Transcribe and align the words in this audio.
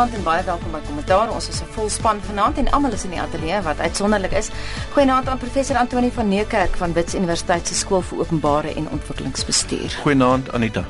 Goeienaand 0.00 0.24
en 0.24 0.30
baie 0.32 0.44
welkom 0.46 0.72
by 0.72 0.78
Kommentaar. 0.86 1.28
Ons 1.28 1.48
is 1.52 1.60
'n 1.60 1.66
vol 1.76 1.88
span 1.90 2.20
vanaand 2.24 2.56
en 2.58 2.70
almal 2.72 2.92
is 2.92 3.04
in 3.04 3.10
die 3.10 3.20
ateljee 3.20 3.60
wat 3.62 3.78
uitsonderlik 3.78 4.32
is. 4.32 4.48
Goeienaand 4.92 5.28
aan 5.28 5.38
professor 5.38 5.76
Antoni 5.76 6.10
van 6.10 6.28
Niekerk 6.28 6.76
van 6.76 6.92
Wits 6.92 7.14
Universiteit 7.14 7.66
se 7.66 7.74
skool 7.74 8.00
vir 8.00 8.18
openbare 8.18 8.74
en 8.74 8.88
ontwikkelingsbestuur. 8.90 9.98
Goeienaand 10.02 10.52
Anita. 10.52 10.84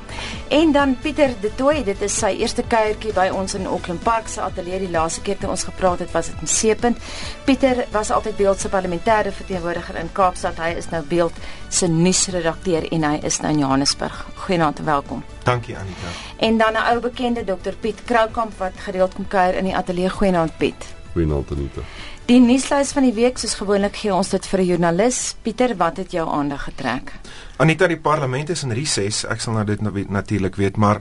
En 0.48 0.72
dan 0.72 0.96
Pieter 1.02 1.34
De 1.40 1.54
Tooy, 1.54 1.82
dit 1.84 2.00
is 2.00 2.18
sy 2.18 2.36
eerste 2.38 2.62
kuiertjie 2.62 3.12
by 3.12 3.28
ons 3.34 3.54
in 3.54 3.66
Auckland 3.66 4.02
Park 4.02 4.28
se 4.28 4.40
ateljee. 4.40 4.78
Die 4.78 4.90
laaste 4.90 5.20
keer 5.20 5.38
toe 5.38 5.50
ons 5.50 5.64
gepraat 5.64 5.98
het, 5.98 6.12
was 6.12 6.26
dit 6.26 6.36
in 6.40 6.46
Seepunt. 6.46 6.98
Pieter 7.44 7.86
was 7.90 8.10
altyd 8.10 8.36
beeld 8.36 8.60
se 8.60 8.68
parlementêre 8.68 9.32
verteenwoordiger 9.32 9.96
in 9.96 10.12
Kaapstad. 10.12 10.56
Hy 10.56 10.74
is 10.76 10.88
nou 10.90 11.02
beeld 11.02 11.32
se 11.68 11.86
nuusredakteur 11.86 12.92
en 12.92 13.02
hy 13.02 13.18
is 13.22 13.40
nou 13.40 13.52
in 13.52 13.58
Johannesburg. 13.58 14.26
Goeienaand 14.34 14.78
en 14.78 14.84
welkom. 14.84 15.24
Dankie 15.50 15.76
Anita. 15.76 16.08
En 16.36 16.58
dan 16.58 16.72
'n 16.72 16.86
ou 16.90 17.00
bekende 17.00 17.44
Dr 17.44 17.74
Piet 17.80 18.04
Kroukamp 18.04 18.52
wat 18.58 18.72
gereeld 18.76 19.14
kom 19.14 19.28
kuier 19.28 19.54
in 19.54 19.64
die 19.64 19.76
ateljee 19.76 20.10
Goeienaand 20.10 20.56
Piet. 20.56 20.94
Goeienaand 21.12 21.50
Anita. 21.50 21.80
Die 22.24 22.40
nuuslys 22.40 22.92
van 22.92 23.02
die 23.02 23.12
week 23.12 23.38
soos 23.38 23.54
gewoonlik 23.54 23.96
gee 23.96 24.14
ons 24.14 24.28
dit 24.28 24.46
vir 24.46 24.60
'n 24.60 24.66
joernalis. 24.66 25.36
Pieter, 25.42 25.76
wat 25.76 25.96
het 25.96 26.10
jou 26.10 26.28
aandag 26.28 26.62
getrek? 26.64 27.12
Anita, 27.56 27.86
die 27.86 28.00
parlement 28.00 28.48
is 28.48 28.62
in 28.62 28.72
reses. 28.72 29.24
Ek 29.24 29.40
sal 29.40 29.52
nou 29.52 29.64
dit 29.64 29.80
natuurlik 30.10 30.56
weet, 30.56 30.76
maar 30.76 31.00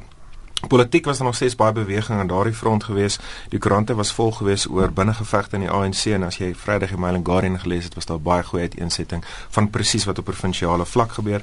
Politiek 0.67 1.05
was 1.05 1.17
daar 1.17 1.25
nog 1.25 1.35
steeds 1.35 1.55
baie 1.55 1.71
beweging 1.71 2.19
aan 2.19 2.27
daardie 2.27 2.53
front 2.53 2.83
gewees. 2.83 3.19
Die 3.49 3.59
koerante 3.59 3.95
was 3.95 4.11
vol 4.11 4.31
gewees 4.31 4.67
oor 4.67 4.91
binnengevegte 4.91 5.55
in 5.55 5.61
die 5.61 5.69
ANC 5.69 6.05
en 6.05 6.23
as 6.23 6.37
jy 6.37 6.55
Vrydag 6.55 6.89
die 6.89 6.97
Mail 6.97 7.15
and 7.15 7.25
Guardian 7.25 7.59
gelees 7.59 7.83
het, 7.83 7.93
was 7.93 8.05
daar 8.05 8.19
baie 8.19 8.43
goeie 8.43 8.61
uiteensetting 8.61 9.23
van 9.49 9.69
presies 9.69 10.05
wat 10.05 10.17
op 10.17 10.25
provinsiale 10.25 10.85
vlak 10.85 11.11
gebeur. 11.11 11.41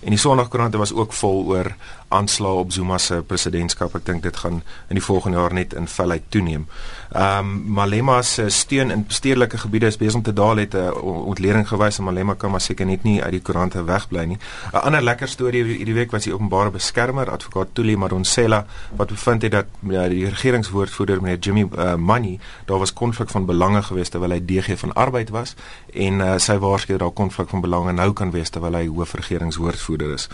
En 0.00 0.14
die 0.14 0.18
Sondagkoerante 0.18 0.78
was 0.78 0.92
ook 0.94 1.12
vol 1.12 1.44
oor 1.46 1.74
aanslae 2.08 2.52
op 2.52 2.72
Zuma 2.72 2.98
se 2.98 3.20
presidentskap. 3.26 3.94
Ek 3.98 4.06
dink 4.06 4.22
dit 4.24 4.36
gaan 4.36 4.62
in 4.88 4.96
die 4.96 5.04
volgende 5.04 5.38
jaar 5.38 5.52
net 5.52 5.74
in 5.76 5.88
velheid 5.88 6.30
toeneem. 6.32 6.66
Ehm 7.12 7.38
um, 7.38 7.56
Malema 7.78 8.22
se 8.22 8.48
steun 8.48 8.90
in 8.90 9.04
stedelike 9.08 9.58
gebiede 9.58 9.86
is 9.86 9.96
besig 9.96 10.14
om 10.14 10.22
te 10.22 10.32
daal 10.32 10.56
het 10.56 10.74
'n 10.74 10.76
uh, 10.76 11.26
ontleding 11.32 11.68
gewys 11.68 11.98
en 11.98 12.04
Malema 12.04 12.34
kan 12.34 12.50
maar 12.50 12.60
seker 12.60 12.86
net 12.86 13.02
nie 13.02 13.22
uit 13.22 13.30
die 13.30 13.40
koerante 13.40 13.84
wegbly 13.84 14.24
nie. 14.24 14.38
'n 14.72 14.76
Ander 14.76 15.02
lekker 15.02 15.28
storie 15.28 15.64
hierdie 15.64 15.94
week 15.94 16.10
was 16.10 16.24
die 16.24 16.32
openbare 16.32 16.70
beskermer 16.70 17.30
advokaat 17.30 17.68
Tuli 17.72 17.96
Madonsela 17.96 18.66
wat 18.96 19.08
bevind 19.08 19.42
het 19.42 19.52
dat 19.52 19.66
ja, 19.80 20.08
die 20.08 20.28
regeringswoordvoerder 20.28 21.22
meneer 21.22 21.38
Jimmy 21.38 21.68
uh, 21.78 21.94
Money 21.94 22.38
daar 22.64 22.78
was 22.78 22.92
konflik 22.92 23.30
van 23.30 23.46
belange 23.46 23.82
gewees 23.82 24.08
terwyl 24.08 24.30
hy 24.30 24.40
DG 24.44 24.78
van 24.78 24.92
arbeid 24.92 25.28
was 25.28 25.54
en 25.92 26.20
uh, 26.20 26.38
sy 26.38 26.58
waarsku 26.58 26.92
dat 26.92 27.00
daar 27.00 27.10
konflik 27.10 27.48
van 27.48 27.60
belange 27.60 27.92
nou 27.92 28.12
kan 28.12 28.30
wees 28.30 28.50
terwyl 28.50 28.74
hy 28.74 28.86
hoofregeringswoordvoerder 28.86 29.87
is. 29.96 30.28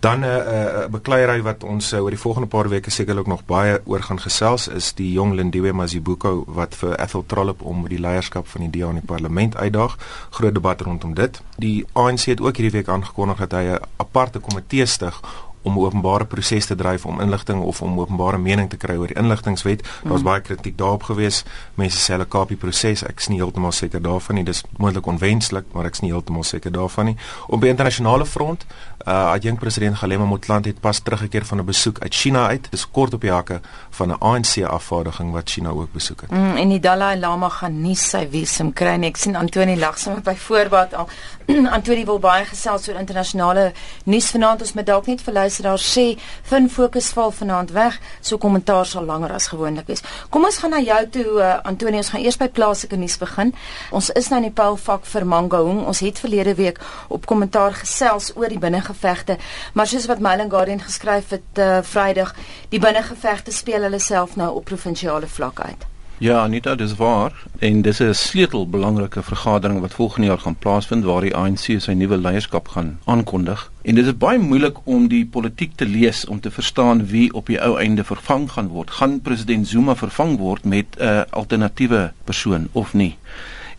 Dan 0.00 0.20
'n 0.20 0.24
uh, 0.24 0.36
uh, 0.36 0.86
bekleierery 0.90 1.42
wat 1.42 1.64
ons 1.64 1.92
uh, 1.92 2.02
oor 2.02 2.10
die 2.10 2.18
volgende 2.18 2.48
paar 2.48 2.68
weke 2.68 2.90
sekerlik 2.90 3.26
nog 3.26 3.44
baie 3.44 3.80
oor 3.84 4.02
gaan 4.02 4.20
gesels 4.20 4.68
is 4.68 4.92
die 4.94 5.12
jong 5.12 5.34
Lindiwe 5.34 5.72
Mazibuko 5.72 6.44
wat 6.46 6.74
vir 6.74 7.00
Ethel 7.00 7.24
Trollop 7.26 7.62
om 7.62 7.88
die 7.88 7.98
leierskap 7.98 8.46
van 8.46 8.60
die 8.60 8.80
DA 8.80 8.88
in 8.88 9.00
die 9.00 9.06
parlement 9.06 9.56
uitdaag. 9.56 9.96
Groot 10.30 10.54
debat 10.54 10.80
rondom 10.80 11.14
dit. 11.14 11.40
Die 11.56 11.86
ANC 11.92 12.20
het 12.24 12.40
ook 12.40 12.56
hierdie 12.56 12.78
week 12.78 12.88
aangekondig 12.88 13.38
dat 13.38 13.52
hy 13.52 13.64
'n 13.64 13.80
aparte 13.96 14.38
komitee 14.38 14.86
stig 14.86 15.20
om 15.66 15.78
openbare 15.82 16.24
proses 16.30 16.66
te 16.66 16.76
dryf 16.78 17.06
om 17.06 17.20
inligting 17.20 17.62
of 17.62 17.82
om 17.82 17.98
openbare 18.00 18.38
mening 18.38 18.70
te 18.70 18.78
kry 18.80 18.94
oor 18.96 19.10
die 19.10 19.18
inligtingwet. 19.18 19.82
Daar's 20.04 20.22
mm. 20.22 20.28
baie 20.28 20.40
kritiek 20.46 20.76
daarop 20.78 21.08
gewees. 21.10 21.42
Mense 21.74 21.98
sê 21.98 22.14
hulle 22.14 22.28
kapie 22.30 22.58
proses. 22.60 23.02
Ek 23.06 23.22
is 23.22 23.30
nie 23.32 23.40
heeltemal 23.40 23.74
seker 23.74 24.02
daarvan 24.02 24.38
nie. 24.38 24.44
Dis 24.46 24.62
moontlik 24.78 25.08
onwenslik, 25.10 25.66
maar 25.74 25.88
ek 25.90 25.98
is 25.98 26.04
nie 26.04 26.12
heeltemal 26.14 26.46
seker 26.46 26.74
daarvan 26.74 27.10
nie. 27.10 27.16
Op 27.50 27.64
die 27.64 27.72
internasionale 27.72 28.26
front, 28.26 28.66
uh 29.06 29.34
adjunk 29.36 29.60
president 29.62 29.98
Galema 29.98 30.24
Motlanthe 30.24 30.70
het 30.70 30.80
pas 30.80 30.98
teruggekeer 31.02 31.44
van 31.44 31.60
'n 31.60 31.64
besoek 31.64 31.98
uit 32.02 32.14
China 32.14 32.46
uit. 32.46 32.70
Dis 32.70 32.86
kort 32.90 33.14
op 33.14 33.20
die 33.20 33.30
hakke 33.30 33.60
van 33.90 34.08
'n 34.10 34.18
ANC 34.20 34.62
afvaardiging 34.62 35.32
wat 35.32 35.50
China 35.50 35.70
ook 35.70 35.92
besoek 35.92 36.20
het. 36.20 36.30
Mm, 36.30 36.56
en 36.56 36.68
die 36.68 36.80
Dalai 36.80 37.18
Lama 37.18 37.48
gaan 37.48 37.80
nie 37.80 37.96
sy 37.96 38.28
visum 38.30 38.72
kry 38.72 38.96
nie. 38.96 39.08
Ek 39.08 39.16
sien 39.16 39.36
Antoni 39.36 39.76
lag 39.78 39.98
sommer 39.98 40.22
by 40.22 40.34
voorbaat 40.34 40.94
al. 40.94 41.08
Antoni 41.76 42.04
wil 42.04 42.18
baie 42.18 42.44
gesels 42.44 42.88
oor 42.88 42.98
internasionale 42.98 43.72
nuus 44.04 44.30
vanaand. 44.30 44.60
Ons 44.60 44.72
moet 44.72 44.86
dalk 44.86 45.06
net 45.06 45.20
vir 45.20 45.34
luisteraars 45.56 45.92
sê, 45.92 46.18
"Fin 46.42 46.70
fokus 46.70 47.12
val 47.12 47.30
vanaand 47.30 47.70
weg." 47.70 48.00
So 48.20 48.38
kommentaar 48.38 48.86
sal 48.86 49.04
langer 49.04 49.32
as 49.32 49.46
gewoonlik 49.46 49.86
wees. 49.86 50.02
Kom 50.30 50.44
ons 50.44 50.58
gaan 50.58 50.70
na 50.70 50.80
jou 50.80 51.08
toe 51.08 51.40
uh, 51.40 51.58
Antoni. 51.62 51.96
Ons 51.96 52.08
gaan 52.08 52.22
eers 52.22 52.36
by 52.36 52.48
plaaslike 52.48 52.96
nuus 52.96 53.18
begin. 53.18 53.54
Ons 53.90 54.10
is 54.10 54.28
nou 54.28 54.42
in 54.42 54.52
die 54.52 54.62
poulvak 54.62 55.04
vir 55.04 55.26
Mangaung. 55.26 55.86
Ons 55.86 56.00
het 56.00 56.18
verlede 56.18 56.54
week 56.54 56.80
op 57.08 57.26
kommentaar 57.26 57.72
gesels 57.72 58.32
oor 58.36 58.48
die 58.48 58.58
binnengevegte, 58.58 59.38
maar 59.72 59.86
soos 59.86 60.06
wat 60.06 60.18
Mail 60.18 60.40
and 60.40 60.50
Guardian 60.50 60.80
geskryf 60.80 61.28
het 61.28 61.58
uh, 61.58 61.78
Vrydag, 61.82 62.34
die 62.68 62.80
binnengevegte 62.80 63.52
speel 63.52 63.82
hulle 63.82 63.98
self 63.98 64.36
nou 64.36 64.54
op 64.54 64.64
provinsiale 64.64 65.26
vlak 65.26 65.60
uit. 65.60 65.95
Ja, 66.18 66.42
Anita, 66.42 66.74
dis 66.74 66.94
waar 66.96 67.32
en 67.58 67.82
dis 67.82 67.98
'n 68.00 68.14
sleutelbelangrike 68.14 69.22
vergadering 69.22 69.80
wat 69.80 69.94
volgende 69.94 70.26
jaar 70.26 70.38
gaan 70.38 70.56
plaasvind 70.56 71.04
waar 71.04 71.20
die 71.20 71.36
ANC 71.36 71.80
sy 71.80 71.92
nuwe 71.92 72.16
leierskap 72.16 72.68
gaan 72.68 72.98
aankondig. 73.04 73.70
En 73.82 73.94
dit 73.94 74.06
is 74.06 74.16
baie 74.16 74.38
moeilik 74.38 74.76
om 74.84 75.08
die 75.08 75.26
politiek 75.26 75.72
te 75.74 75.86
lees 75.86 76.24
om 76.26 76.40
te 76.40 76.50
verstaan 76.50 77.06
wie 77.06 77.32
op 77.32 77.46
die 77.46 77.60
ou 77.60 77.78
einde 77.78 78.04
vervang 78.04 78.50
gaan 78.50 78.68
word. 78.68 78.90
Gaan 78.90 79.20
president 79.20 79.68
Zuma 79.68 79.96
vervang 79.96 80.38
word 80.38 80.64
met 80.64 80.86
'n 80.98 81.24
alternatiewe 81.30 82.12
persoon 82.24 82.68
of 82.72 82.94
nie? 82.94 83.18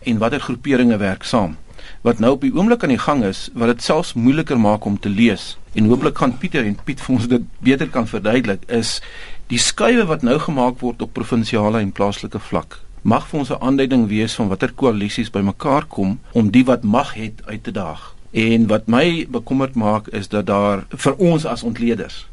En 0.02 0.18
watter 0.18 0.40
groeperinge 0.40 0.96
werk 0.96 1.22
saam? 1.22 1.56
Wat 2.00 2.18
nou 2.18 2.32
op 2.32 2.40
die 2.40 2.54
oomblik 2.54 2.82
aan 2.82 2.88
die 2.88 2.98
gang 2.98 3.24
is, 3.24 3.50
wat 3.52 3.66
dit 3.66 3.82
selfs 3.82 4.12
moeiliker 4.12 4.60
maak 4.60 4.84
om 4.84 4.98
te 5.00 5.08
lees 5.08 5.58
en 5.72 5.84
hooplik 5.84 6.18
gaan 6.18 6.38
Pieter 6.38 6.64
en 6.64 6.78
Piet 6.84 7.00
vir 7.00 7.14
ons 7.14 7.28
dit 7.28 7.42
beter 7.58 7.88
kan 7.88 8.06
verduidelik 8.06 8.64
is 8.66 8.98
Die 9.48 9.56
skuwe 9.56 10.04
wat 10.04 10.20
nou 10.26 10.34
gemaak 10.44 10.82
word 10.84 11.00
op 11.00 11.14
provinsiale 11.16 11.80
en 11.80 11.92
plaaslike 11.96 12.36
vlak 12.50 12.82
mag 13.08 13.24
vir 13.30 13.38
ons 13.40 13.50
'n 13.50 13.62
aanduiding 13.64 14.02
wees 14.08 14.34
van 14.34 14.48
watter 14.48 14.72
koalisies 14.72 15.30
bymekaar 15.30 15.86
kom 15.88 16.20
om 16.32 16.50
die 16.50 16.64
wat 16.64 16.82
mag 16.82 17.14
het 17.14 17.40
uit 17.46 17.62
te 17.64 17.72
daag. 17.72 18.14
En 18.32 18.66
wat 18.66 18.86
my 18.86 19.26
bekommerd 19.30 19.74
maak 19.74 20.08
is 20.08 20.28
dat 20.28 20.46
daar 20.46 20.84
vir 20.88 21.14
ons 21.16 21.46
as 21.46 21.62
ontleeders 21.62 22.26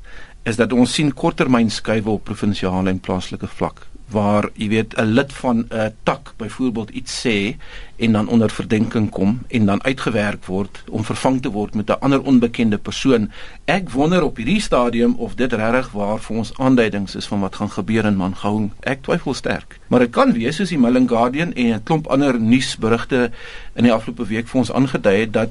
is 0.44 0.56
dat 0.56 0.74
ons 0.74 0.94
sien 0.94 1.14
korttermyn 1.14 1.72
skuwe 1.72 2.10
op 2.10 2.24
provinsiale 2.24 2.90
en 2.90 3.00
plaaslike 3.00 3.48
vlak 3.48 3.88
waar 4.10 4.50
jy 4.54 4.68
weet 4.68 4.94
'n 4.98 5.14
lid 5.18 5.34
van 5.34 5.66
'n 5.70 5.94
tak 6.04 6.34
byvoorbeeld 6.38 6.90
iets 6.90 7.28
sê 7.28 7.56
en 7.96 8.12
dan 8.12 8.28
onder 8.28 8.50
verdenking 8.50 9.10
kom 9.10 9.40
en 9.48 9.66
dan 9.66 9.84
uitgewerk 9.84 10.46
word 10.46 10.84
om 10.90 11.04
vervang 11.04 11.42
te 11.42 11.52
word 11.52 11.76
met 11.76 11.90
'n 11.90 12.00
ander 12.00 12.22
onbekende 12.22 12.78
persoon. 12.78 13.32
Ek 13.66 13.90
wonder 13.90 14.24
op 14.24 14.36
hierdie 14.38 14.62
stadium 14.62 15.16
of 15.16 15.36
dit 15.36 15.54
regtig 15.54 15.92
waar 15.92 16.20
vir 16.20 16.38
ons 16.38 16.58
aanduidings 16.58 17.16
is 17.16 17.26
van 17.26 17.40
wat 17.40 17.56
gaan 17.56 17.72
gebeur 17.72 18.06
in 18.06 18.16
Mangaung. 18.16 18.72
Ek 18.80 19.02
twyfel 19.02 19.34
sterk. 19.34 19.80
Maar 19.88 20.00
dit 20.00 20.10
kan 20.10 20.32
wees 20.32 20.56
soos 20.56 20.70
die 20.70 20.78
Mail 20.78 21.08
Guardian 21.08 21.54
en 21.54 21.74
'n 21.74 21.84
klomp 21.84 22.08
ander 22.08 22.40
nuusberigte 22.40 23.32
in 23.74 23.84
die 23.84 23.94
afgelope 23.94 24.26
week 24.26 24.48
vir 24.48 24.60
ons 24.60 24.72
aangedui 24.72 25.20
het 25.20 25.34
dat 25.34 25.50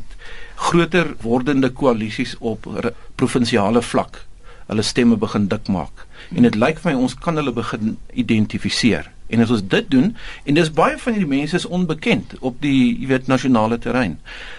groter 0.55 1.15
wordende 1.21 1.69
koalisies 1.69 2.37
op 2.39 2.93
provinsiale 3.15 3.83
vlak 3.83 4.27
hulle 4.67 4.83
stemme 4.83 5.17
begin 5.17 5.49
dik 5.49 5.69
maak 5.69 6.07
en 6.35 6.43
dit 6.43 6.55
lyk 6.55 6.79
vir 6.79 6.93
my 6.93 6.99
ons 7.07 7.15
kan 7.15 7.37
hulle 7.37 7.53
begin 7.53 7.97
identifiseer. 8.13 9.11
En 9.27 9.41
as 9.41 9.51
ons 9.51 9.63
dit 9.69 9.87
doen 9.91 10.11
en 10.45 10.57
dis 10.57 10.71
baie 10.77 10.97
van 11.01 11.17
hierdie 11.17 11.31
mense 11.31 11.57
is 11.57 11.65
onbekend 11.65 12.35
op 12.45 12.59
die 12.63 12.93
jy 13.01 13.09
weet 13.09 13.31
nasionale 13.31 13.79
terrein. 13.81 14.19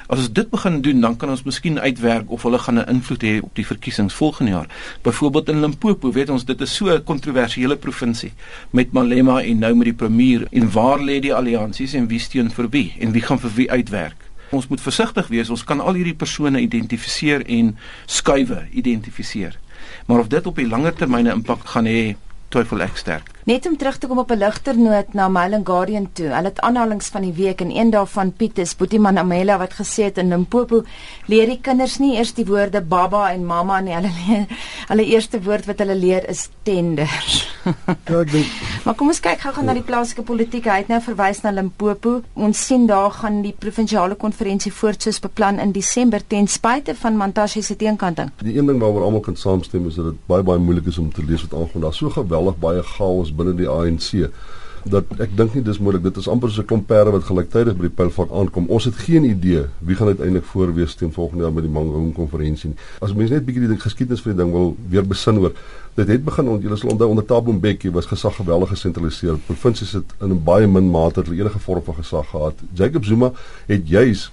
As 0.09 0.24
ons 0.24 0.31
dit 0.34 0.50
begin 0.50 0.80
doen, 0.86 1.03
dan 1.06 1.18
kan 1.22 1.30
ons 1.30 1.46
miskien 1.46 1.78
uitwerk 1.80 2.31
of 2.34 2.44
hulle 2.48 2.59
gaan 2.59 2.80
'n 2.81 2.90
invloed 2.96 3.24
hê 3.24 3.36
op 3.44 3.53
die 3.56 3.66
verkiesings 3.66 4.14
volgende 4.14 4.52
jaar. 4.52 4.68
Byvoorbeeld 5.02 5.50
in 5.50 5.62
Limpopo, 5.62 6.12
weet 6.12 6.30
ons 6.30 6.46
dit 6.46 6.62
is 6.62 6.76
so 6.76 6.90
'n 6.90 7.03
kontroversiële 7.03 7.78
provinsie 7.78 8.34
met 8.70 8.92
Malema 8.92 9.42
en 9.42 9.59
nou 9.59 9.76
met 9.76 9.86
die 9.86 9.94
premier 9.94 10.47
en 10.52 10.72
waar 10.72 11.00
lê 11.00 11.20
die 11.20 11.34
alliansies 11.34 11.94
en 11.94 12.08
wie 12.08 12.20
steun 12.20 12.52
vir 12.52 12.70
wie 12.70 12.94
en 13.00 13.12
wie 13.12 13.22
gaan 13.22 13.40
vir 13.40 13.52
wie 13.56 13.72
uitwerk? 13.72 14.16
Ons 14.50 14.68
moet 14.68 14.82
versigtig 14.82 15.28
wees. 15.28 15.50
Ons 15.50 15.64
kan 15.64 15.80
al 15.80 15.94
hierdie 15.94 16.16
persone 16.16 16.59
identifiseer 16.59 17.46
en 17.46 17.78
skuwe 18.06 18.67
identifiseer. 18.72 19.59
Maar 20.05 20.19
of 20.19 20.28
dit 20.28 20.47
op 20.47 20.55
die 20.55 20.67
langer 20.67 20.93
termyn 20.93 21.28
'n 21.28 21.37
impak 21.41 21.66
gaan 21.66 21.85
hê, 21.85 22.16
twyfel 22.49 22.81
ek 22.81 22.97
sterk. 22.97 23.34
Net 23.46 23.68
om 23.70 23.76
terug 23.78 24.00
te 24.02 24.08
kom 24.09 24.18
op 24.18 24.32
'n 24.32 24.38
ligter 24.42 24.78
noot 24.78 25.14
na 25.14 25.28
Mail 25.30 25.53
and 25.53 25.68
Guardian 25.68 26.09
toe. 26.14 26.26
Hulle 26.26 26.50
het 26.50 26.59
aanhalinge 26.59 27.12
van 27.12 27.22
die 27.22 27.34
week 27.34 27.62
en 27.62 27.76
een 27.78 27.90
daarvan 27.90 28.34
Piet 28.34 28.58
is 28.58 28.76
Boetiman 28.76 29.18
Amela 29.18 29.58
wat 29.58 29.74
gesê 29.74 30.03
het 30.03 30.18
in 30.18 30.30
Limpopo 30.30 30.84
leer 31.26 31.46
die 31.46 31.59
kinders 31.62 32.00
nie 32.00 32.16
eers 32.18 32.34
die 32.34 32.46
woorde 32.46 32.82
baba 32.82 33.32
en 33.32 33.46
mamma 33.46 33.80
nie. 33.80 33.94
Hulle 33.94 34.09
leer 34.28 34.47
hulle 34.88 35.06
eerste 35.06 35.44
woord 35.44 35.66
wat 35.66 35.78
hulle 35.78 35.96
leer 35.96 36.30
is 36.30 36.50
tenders. 36.64 37.47
ja, 38.08 38.20
ek 38.20 38.32
dink. 38.32 38.47
Maar 38.84 38.96
kom 38.96 39.08
ons 39.08 39.20
kyk 39.20 39.40
gou 39.40 39.53
gaan 39.53 39.66
na 39.66 39.74
die 39.74 39.84
plaaslike 39.84 40.24
politiek. 40.24 40.66
Hy 40.66 40.78
het 40.78 40.88
nou 40.88 41.02
verwys 41.02 41.41
na 41.44 41.52
Limpopo. 41.52 42.22
Ons 42.34 42.66
sien 42.66 42.88
daar 42.88 43.12
gaan 43.12 43.41
die 43.41 43.53
provinsiale 43.53 44.16
konferensie 44.16 44.74
voort 44.74 45.02
soos 45.02 45.20
beplan 45.20 45.59
in 45.59 45.72
Desember 45.72 46.22
ten 46.28 46.48
spyte 46.48 46.96
van 46.96 47.18
Mantashe 47.18 47.62
se 47.62 47.76
teenkanting. 47.76 48.32
Die 48.41 48.58
een 48.58 48.66
ding 48.66 48.82
waaroor 48.82 49.03
almal 49.03 49.20
kan 49.20 49.36
saamstem 49.36 49.86
is 49.88 49.96
dat 49.96 50.06
dit 50.06 50.26
baie 50.26 50.44
baie 50.44 50.59
moeilik 50.59 50.86
is 50.88 50.98
om 50.98 51.14
te 51.14 51.24
lees 51.24 51.46
wat 51.46 51.59
aangaan. 51.62 51.82
Daar's 51.82 51.98
so 51.98 52.09
geweldig 52.09 52.58
baie 52.58 52.84
chaos 52.84 53.34
binne 53.35 53.55
die 53.55 53.70
ANC. 53.70 54.29
dat 54.85 55.05
ek 55.17 55.32
dink 55.34 55.55
nie 55.58 55.64
dis 55.66 55.79
moontlik. 55.82 56.03
Dit 56.05 56.17
is 56.22 56.28
amper 56.29 56.52
so 56.52 56.61
'n 56.61 56.66
klomp 56.66 56.87
perde 56.87 57.11
wat 57.11 57.23
gelyktydig 57.23 57.76
by 57.76 57.87
die 57.87 57.96
pylvak 57.97 58.29
aankom. 58.32 58.67
Ons 58.70 58.85
het 58.85 58.93
geen 58.96 59.23
idee 59.23 59.66
wie 59.79 59.96
gaan 59.96 60.08
uiteindelik 60.08 60.46
voorwees 60.46 60.93
teen 60.96 61.11
volgende 61.11 61.43
jaar 61.43 61.53
met 61.53 61.64
die 61.64 61.72
Mangaung 61.72 62.14
konferensie 62.14 62.70
nie. 62.70 62.78
As 63.02 63.14
mense 63.14 63.34
net 63.34 63.46
bietjie 63.46 63.67
die 63.67 63.79
geskiedenis 63.79 64.22
van 64.22 64.35
die 64.35 64.43
ding 64.43 64.52
wil 64.52 64.76
weer 64.90 65.08
besin 65.08 65.40
oor 65.40 65.53
Dit 65.96 66.08
het 66.08 66.23
begin 66.26 66.47
ont 66.52 66.61
julle 66.61 66.76
sal 66.76 66.90
onthou 66.91 67.08
onder 67.09 67.26
Thabo 67.26 67.53
Mbeki 67.53 67.90
was 67.91 68.05
gesag 68.05 68.35
geweldig 68.35 68.70
gesentraliseer. 68.70 69.38
Provinsies 69.47 69.91
het 69.91 70.14
in 70.22 70.31
'n 70.31 70.43
baie 70.43 70.67
min 70.67 70.90
mate 70.91 71.23
enige 71.31 71.59
vorm 71.59 71.84
van 71.84 71.96
gesag 71.96 72.29
gehad. 72.29 72.53
Jacob 72.73 73.05
Zuma 73.05 73.31
het 73.66 73.88
juis 73.88 74.31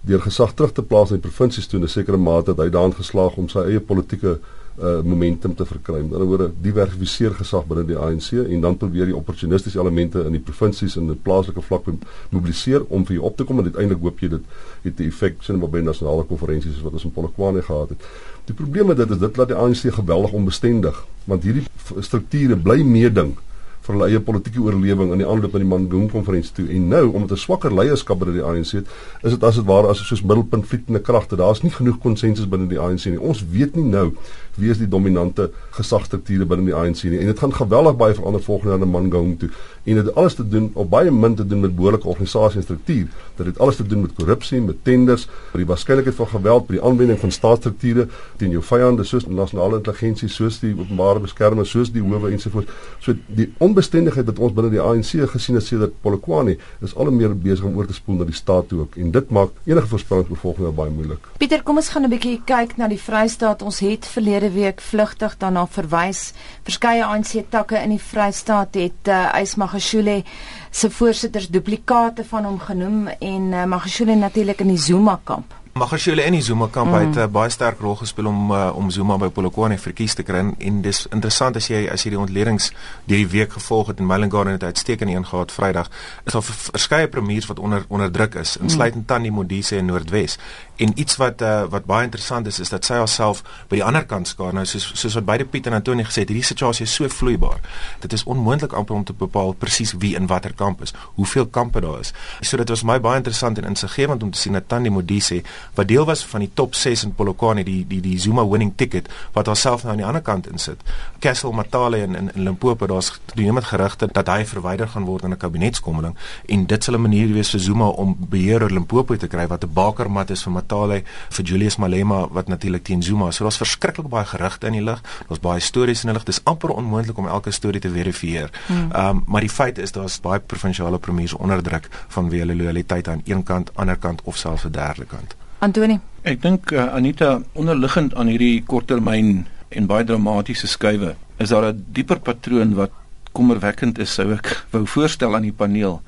deur 0.00 0.20
gesag 0.20 0.54
terug 0.54 0.72
te 0.72 0.82
plaas 0.82 1.10
in 1.10 1.20
die 1.20 1.28
provinsies 1.28 1.66
toe 1.66 1.80
'n 1.80 1.88
sekere 1.88 2.16
mate 2.16 2.54
dat 2.54 2.64
hy 2.64 2.70
daarin 2.70 2.94
geslaag 2.94 3.36
om 3.36 3.48
sy 3.48 3.58
eie 3.58 3.80
politieke 3.80 4.38
uh, 4.78 5.00
momentum 5.02 5.54
te 5.54 5.64
verkry. 5.64 6.00
Met 6.02 6.16
ander 6.16 6.28
woorde, 6.28 6.48
diversifiseer 6.62 7.34
gesag 7.38 7.66
binne 7.70 7.84
die 7.88 7.96
ANC 7.98 8.32
en 8.42 8.60
dan 8.64 8.76
probeer 8.80 9.10
die 9.10 9.16
opportunistiese 9.16 9.80
elemente 9.80 10.24
in 10.26 10.34
die 10.36 10.42
provinsies 10.42 10.96
en 10.98 11.10
die 11.12 11.18
plaaslike 11.26 11.62
vlak 11.62 11.88
mobiliseer 12.30 12.86
om 12.88 13.06
vir 13.06 13.18
jou 13.18 13.24
op 13.30 13.36
te 13.38 13.46
kom 13.48 13.60
en 13.60 13.70
uiteindelik 13.70 14.02
hoop 14.02 14.20
jy 14.20 14.28
dit 14.36 14.52
het 14.84 15.00
'n 15.00 15.08
effek 15.08 15.42
sien 15.42 15.58
maar 15.58 15.70
by 15.70 15.80
nasionale 15.80 16.24
konferensies 16.24 16.82
wat 16.82 16.92
ons 16.92 17.04
in 17.04 17.12
Polokwane 17.12 17.62
gehad 17.62 17.88
het. 17.88 18.00
Die 18.46 18.54
probleem 18.54 18.86
met 18.86 18.96
dit 18.96 19.10
is 19.10 19.18
dit 19.18 19.36
laat 19.36 19.48
die 19.48 19.56
ANC 19.56 19.94
geweldig 19.94 20.32
onbestendig 20.32 21.04
want 21.24 21.42
hierdie 21.42 21.64
strukture 22.00 22.56
bly 22.56 22.82
meeding 22.82 23.36
vir 23.84 23.94
hulle 23.94 24.06
eie 24.08 24.20
politieke 24.24 24.62
oorlewing 24.64 25.12
in 25.12 25.20
die 25.20 25.26
aanloop 25.28 25.54
aan 25.54 25.64
die 25.64 25.68
Mangaung 25.68 26.06
konferensie 26.12 26.54
toe. 26.56 26.64
En 26.72 26.88
nou, 26.88 27.04
omdat 27.12 27.36
'n 27.36 27.42
swakker 27.44 27.74
leierskap 27.74 28.18
binne 28.18 28.34
die 28.34 28.42
ANC 28.42 28.72
het, 28.72 28.86
is 29.22 29.32
dit 29.32 29.44
as 29.44 29.56
dit 29.56 29.64
ware 29.64 29.88
as 29.88 30.00
soos 30.06 30.22
middelpunt 30.22 30.66
vliegende 30.66 31.00
kragte. 31.00 31.36
Daar's 31.36 31.62
nie 31.62 31.70
genoeg 31.70 31.98
konsensus 32.00 32.48
binne 32.48 32.68
die 32.68 32.80
ANC 32.80 33.04
nie. 33.04 33.20
Ons 33.20 33.44
weet 33.50 33.76
nie 33.76 33.84
nou 33.84 34.12
wie 34.56 34.70
is 34.70 34.78
die 34.78 34.88
dominante 34.88 35.50
gesagstrukture 35.70 36.46
binne 36.46 36.64
die 36.64 36.74
ANC 36.74 37.04
nie. 37.04 37.18
En 37.18 37.26
dit 37.26 37.38
gaan 37.38 37.52
geweldig 37.52 37.96
baie 37.96 38.14
verander 38.14 38.42
volgende 38.42 38.70
jaar 38.70 38.82
in 38.82 38.90
Mangaung 38.90 39.38
toe. 39.38 39.50
En 39.84 39.94
dit 39.94 40.14
alles 40.14 40.34
te 40.34 40.48
doen 40.48 40.70
op 40.74 40.90
baie 40.90 41.10
min 41.10 41.34
te 41.34 41.46
doen 41.46 41.60
met 41.60 41.76
behoorlike 41.76 42.08
organisasie 42.08 42.56
en 42.56 42.62
struktuur. 42.62 43.08
Dit 43.36 43.46
het 43.46 43.58
alles 43.58 43.76
te 43.76 43.86
doen 43.86 44.00
met 44.00 44.12
korrupsie, 44.16 44.60
met 44.60 44.84
tenders, 44.84 45.26
met 45.26 45.60
die 45.62 45.66
waarskynlikheid 45.66 46.14
van 46.14 46.28
geweld 46.28 46.66
by 46.66 46.78
die 46.78 46.82
aanwending 46.82 47.18
van 47.20 47.30
staatsstrukture 47.30 48.08
teen 48.40 48.50
jou 48.50 48.62
vyande 48.62 49.04
soos 49.04 49.26
nasionale 49.26 49.80
intelligensie, 49.80 50.28
soos 50.28 50.60
die 50.62 50.72
openbare 50.78 51.20
beskerming, 51.24 51.66
soos 51.68 51.92
die 51.92 52.02
howe 52.02 52.30
ensovoorts. 52.32 52.70
So 53.04 53.14
die 53.26 53.50
onbestendigheid 53.58 54.26
wat 54.30 54.38
ons 54.38 54.54
binne 54.56 54.72
die 54.72 54.82
ANC 54.82 55.12
gesien 55.34 55.58
het 55.58 55.66
sedert 55.66 55.94
Polokwane 56.02 56.56
is 56.84 56.94
al 56.96 57.10
meer 57.12 57.34
besig 57.36 57.64
om 57.68 57.76
oor 57.76 57.86
te 57.88 57.96
spoel 57.96 58.20
na 58.20 58.28
die 58.28 58.36
staat 58.36 58.68
toe 58.68 58.84
ook 58.84 58.96
en 59.00 59.10
dit 59.14 59.30
maak 59.34 59.54
enige 59.68 59.90
voorspelling 59.92 60.26
vir 60.30 60.40
volgende 60.40 60.68
jaar 60.68 60.76
baie 60.78 60.94
moeilik. 60.94 61.28
Pieter, 61.38 61.62
kom 61.62 61.76
ons 61.80 61.88
gaan 61.92 62.04
'n 62.04 62.10
bietjie 62.10 62.40
kyk 62.44 62.76
na 62.76 62.88
die 62.88 63.00
Vrystaat. 63.00 63.62
Ons 63.62 63.80
het 63.80 64.06
verlede 64.06 64.50
week 64.50 64.80
vlugtig 64.80 65.36
daarna 65.38 65.66
verwys. 65.66 66.32
Verskeie 66.62 67.04
ANC 67.04 67.44
takke 67.50 67.82
in 67.82 67.90
die 67.90 68.00
Vrystaat 68.00 68.74
het 68.74 69.08
uh, 69.08 69.40
Ys 69.40 69.56
Magashule 69.74 70.22
se 70.70 70.90
voorsitters 70.90 71.48
duplikate 71.48 72.24
van 72.24 72.44
hom 72.44 72.58
genoem 72.58 73.08
en 73.18 73.42
uh, 73.52 73.64
Magashule 73.64 74.14
natuurlik 74.14 74.60
in 74.60 74.68
die 74.70 74.78
Zuma 74.78 75.18
kamp. 75.24 75.54
Magashule 75.74 76.22
en 76.22 76.36
die 76.36 76.42
Zuma 76.42 76.68
kamp 76.70 76.92
mm. 76.92 76.98
het 77.00 77.16
'n 77.16 77.18
uh, 77.18 77.26
baie 77.26 77.50
sterk 77.50 77.80
rol 77.80 77.96
gespeel 77.96 78.26
om 78.26 78.52
uh, 78.52 78.70
om 78.76 78.90
Zuma 78.90 79.16
by 79.18 79.28
Polokwane 79.28 79.78
verkies 79.78 80.14
te 80.14 80.22
kry 80.22 80.54
en, 80.58 80.82
dis 80.82 81.06
interessant 81.10 81.56
as 81.56 81.66
jy 81.66 81.88
as 81.90 82.04
jy 82.04 82.10
die 82.14 82.18
ontledings 82.18 82.70
deur 83.04 83.18
die 83.18 83.26
week 83.26 83.52
gevolg 83.52 83.86
het 83.86 83.98
en 83.98 84.06
Mailingarden 84.06 84.52
het 84.52 84.62
uitstekend 84.62 85.10
ingegaan 85.10 85.50
Vrydag 85.50 85.90
is 86.24 86.32
daar 86.32 86.42
verskeie 86.42 87.08
premiers 87.08 87.46
wat 87.46 87.58
onder 87.58 87.84
onder 87.88 88.10
druk 88.10 88.34
is 88.34 88.56
insluitend 88.56 89.02
mm. 89.02 89.06
Tannie 89.06 89.32
Modise 89.32 89.76
in 89.76 89.86
Noordwes 89.86 90.38
en 90.76 90.92
iets 90.98 91.16
wat 91.16 91.42
uh, 91.42 91.64
wat 91.70 91.84
baie 91.84 92.04
interessant 92.04 92.46
is 92.46 92.58
is 92.58 92.68
dat 92.68 92.84
sy 92.84 92.98
haarself 92.98 93.42
by 93.70 93.78
die 93.78 93.84
ander 93.84 94.04
kant 94.06 94.28
skaar. 94.28 94.54
Nou 94.56 94.64
soos 94.66 94.86
soos 94.98 95.14
wat 95.18 95.26
beide 95.28 95.46
Piet 95.46 95.68
en 95.70 95.76
Antonie 95.78 96.06
gesê 96.06 96.24
het 96.24 96.32
hierdie 96.32 96.46
situasie 96.46 96.86
is 96.88 96.94
so 96.94 97.08
vloeibaar. 97.08 97.60
Dit 98.02 98.12
is 98.12 98.24
onmoontlik 98.24 98.74
amper 98.74 98.96
om 98.96 99.04
te 99.06 99.14
bepaal 99.14 99.54
presies 99.58 99.94
wie 100.02 100.14
in 100.18 100.26
watter 100.26 100.54
kamp 100.54 100.82
is 100.82 100.94
hoeveel 101.14 101.46
kampe 101.46 101.80
daar 101.80 102.00
is. 102.00 102.12
So 102.40 102.56
dit 102.56 102.68
was 102.68 102.82
my 102.82 102.98
baie 103.00 103.22
interessant 103.22 103.58
en 103.58 103.68
insiggewend 103.70 104.22
om 104.22 104.30
te 104.30 104.38
sien 104.38 104.58
dat 104.58 104.68
Tannie 104.68 104.90
Modise 104.90 105.42
wat 105.74 105.88
deel 105.88 106.04
was 106.04 106.24
van 106.26 106.40
die 106.40 106.50
top 106.54 106.74
6 106.74 107.04
in 107.04 107.14
Polokwane 107.14 107.64
die 107.64 107.84
die 107.86 108.00
die 108.02 108.18
Zuma 108.18 108.46
winning 108.48 108.74
ticket 108.76 109.10
wat 109.32 109.46
haarself 109.46 109.84
nou 109.84 109.92
aan 109.94 110.02
die 110.02 110.06
ander 110.06 110.22
kant 110.22 110.50
insit. 110.50 110.82
Kessel 111.20 111.52
Matale 111.52 112.02
in 112.02 112.14
in, 112.14 112.30
in 112.34 112.42
Limpopo 112.42 112.86
daar's 112.86 113.12
toenemend 113.30 113.64
gerugte 113.70 114.08
dat 114.12 114.28
hy 114.28 114.42
verwyder 114.44 114.88
gaan 114.88 115.06
word 115.06 115.24
in 115.24 115.32
'n 115.32 115.36
kabinetskommeling 115.36 116.16
en 116.48 116.66
dit 116.66 116.84
sal 116.84 116.94
'n 116.94 117.02
manier 117.02 117.32
wees 117.32 117.50
vir 117.50 117.60
Zuma 117.60 117.86
om 117.86 118.16
beheer 118.18 118.62
oor 118.62 118.70
Limpopo 118.70 119.16
te 119.16 119.28
kry 119.28 119.46
wat 119.46 119.64
'n 119.64 119.72
bakermat 119.72 120.30
is 120.30 120.42
vir 120.42 120.52
Matale 120.64 121.02
vir 121.36 121.44
Julius 121.44 121.76
Malema 121.76 122.24
wat 122.32 122.48
natuurlik 122.48 122.84
teen 122.84 123.02
Zuma. 123.02 123.30
So 123.30 123.44
daar's 123.44 123.60
verskriklik 123.60 124.08
baie 124.08 124.24
gerugte 124.24 124.66
in 124.66 124.78
die 124.78 124.84
lug. 124.84 125.02
Daar's 125.28 125.40
baie 125.40 125.60
stories 125.60 126.04
in 126.04 126.10
die 126.10 126.16
lug. 126.16 126.24
Dis 126.24 126.40
amper 126.44 126.72
onmoontlik 126.74 127.18
om 127.18 127.28
elke 127.28 127.52
storie 127.52 127.80
te 127.80 127.90
verifieer. 127.90 128.50
Ehm 128.68 128.90
um, 129.04 129.22
maar 129.26 129.40
die 129.44 129.50
feit 129.50 129.78
is 129.78 129.92
daar's 129.92 130.20
baie 130.20 130.40
provinsiale 130.40 130.98
premiers 130.98 131.34
onder 131.34 131.62
druk 131.62 131.88
vanweë 132.16 132.44
hulle 132.44 132.56
lojaliteit 132.56 133.08
aan 133.08 133.22
een 133.24 133.42
kant, 133.42 133.70
ander 133.74 133.96
kant 133.96 134.22
of 134.24 134.36
selfs 134.36 134.64
'n 134.64 134.72
derde 134.72 135.04
kant. 135.04 135.36
Antoni. 135.58 136.00
Ek 136.22 136.42
dink 136.42 136.70
uh, 136.70 136.92
Anita 136.94 137.40
onderliggend 137.52 138.14
aan 138.14 138.26
hierdie 138.26 138.62
korttermyn 138.66 139.46
en 139.68 139.86
baie 139.86 140.04
dramatiese 140.04 140.66
skuwe 140.66 141.16
is 141.38 141.48
daar 141.48 141.72
'n 141.72 141.84
dieper 141.92 142.20
patroon 142.20 142.74
wat 142.74 142.90
kommerwekkend 143.32 143.98
is 143.98 144.14
sou 144.14 144.32
ek 144.32 144.46
wou 144.72 144.86
voorstel 144.86 145.34
aan 145.34 145.42
die 145.42 145.52
paneel. 145.52 146.02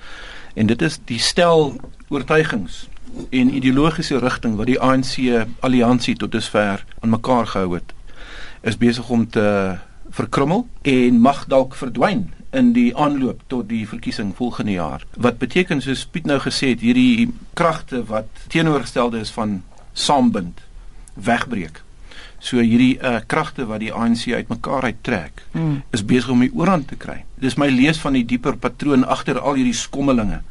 En 0.54 0.66
dit 0.66 0.82
is 0.82 0.98
die 1.04 1.18
stel 1.18 1.76
oortuigings 2.08 2.88
en 3.30 3.54
ideologiese 3.54 4.18
rigting 4.18 4.56
wat 4.56 4.70
die 4.70 4.80
ANC 4.80 5.18
alliansie 5.60 6.16
tot 6.16 6.32
dusver 6.32 6.84
aan 7.00 7.14
mekaar 7.14 7.46
gehou 7.46 7.74
het 7.74 7.94
is 8.66 8.76
besig 8.76 9.08
om 9.08 9.28
te 9.30 9.76
verkrummel 10.10 10.66
en 10.82 11.20
mag 11.20 11.44
dalk 11.50 11.74
verdwyn 11.78 12.26
in 12.56 12.72
die 12.76 12.90
aanloop 12.96 13.42
tot 13.52 13.68
die 13.68 13.84
verkiesing 13.88 14.32
volgende 14.36 14.76
jaar. 14.76 15.04
Wat 15.20 15.38
beteken 15.38 15.82
soos 15.84 16.06
Piet 16.10 16.26
nou 16.26 16.38
gesê 16.42 16.72
het 16.74 16.84
hierdie 16.84 17.28
kragte 17.58 18.04
wat 18.08 18.30
teenoorgestelde 18.52 19.20
is 19.20 19.32
van 19.34 19.60
saambind 19.92 20.62
wegbreek. 21.14 21.82
So 22.38 22.60
hierdie 22.60 22.96
uh, 23.00 23.18
kragte 23.26 23.66
wat 23.68 23.82
die 23.82 23.92
ANC 23.92 24.28
uitmekaar 24.32 24.88
uittrek 24.90 25.42
mm. 25.52 25.82
is 25.96 26.04
besig 26.04 26.32
om 26.32 26.44
die 26.44 26.52
oorhand 26.54 26.88
te 26.92 26.98
kry. 27.00 27.22
Dis 27.42 27.58
my 27.60 27.68
lees 27.72 28.00
van 28.02 28.16
die 28.16 28.24
dieper 28.28 28.56
patroon 28.60 29.04
agter 29.04 29.40
al 29.40 29.58
hierdie 29.58 29.76
skommelinge. 29.76 30.42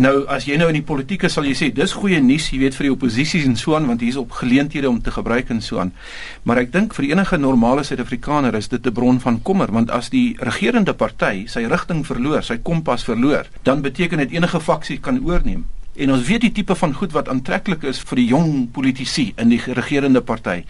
Nou 0.00 0.22
as 0.32 0.46
jy 0.48 0.54
nou 0.56 0.70
in 0.72 0.78
die 0.78 0.86
politiek 0.88 1.26
is 1.28 1.34
sal 1.36 1.44
jy 1.44 1.52
sê 1.52 1.66
dis 1.74 1.92
goeie 1.92 2.16
nuus, 2.24 2.46
jy 2.48 2.62
weet 2.62 2.76
vir 2.78 2.86
die 2.86 2.92
oppositie 2.94 3.42
en 3.44 3.58
so 3.60 3.74
aan 3.76 3.90
want 3.90 4.00
hier's 4.00 4.16
op 4.16 4.32
geleenthede 4.38 4.88
om 4.88 5.02
te 5.04 5.12
gebruik 5.12 5.50
en 5.52 5.60
so 5.60 5.82
aan. 5.82 5.92
Maar 6.48 6.62
ek 6.62 6.72
dink 6.72 6.96
vir 6.96 7.10
enige 7.10 7.36
normale 7.36 7.84
Suid-Afrikaner 7.84 8.56
is 8.56 8.72
dit 8.72 8.86
'n 8.86 8.92
bron 8.92 9.20
van 9.20 9.42
kommer 9.42 9.68
want 9.70 9.90
as 9.90 10.08
die 10.08 10.34
regerende 10.40 10.94
party 10.94 11.44
sy 11.46 11.66
rigting 11.68 12.06
verloor, 12.06 12.42
sy 12.42 12.56
kompas 12.56 13.04
verloor, 13.04 13.44
dan 13.64 13.82
beteken 13.82 14.18
dit 14.18 14.32
enige 14.32 14.60
faksie 14.60 14.98
kan 14.98 15.20
oorneem. 15.20 15.66
En 15.92 16.12
ons 16.12 16.22
weet 16.24 16.40
die 16.40 16.52
tipe 16.56 16.74
van 16.74 16.94
goed 16.96 17.12
wat 17.12 17.28
aantreklik 17.28 17.82
is 17.84 17.98
vir 18.08 18.16
die 18.22 18.28
jong 18.30 18.52
politici 18.72 19.26
in 19.36 19.50
die 19.52 19.60
regerende 19.60 20.22
party 20.24 20.62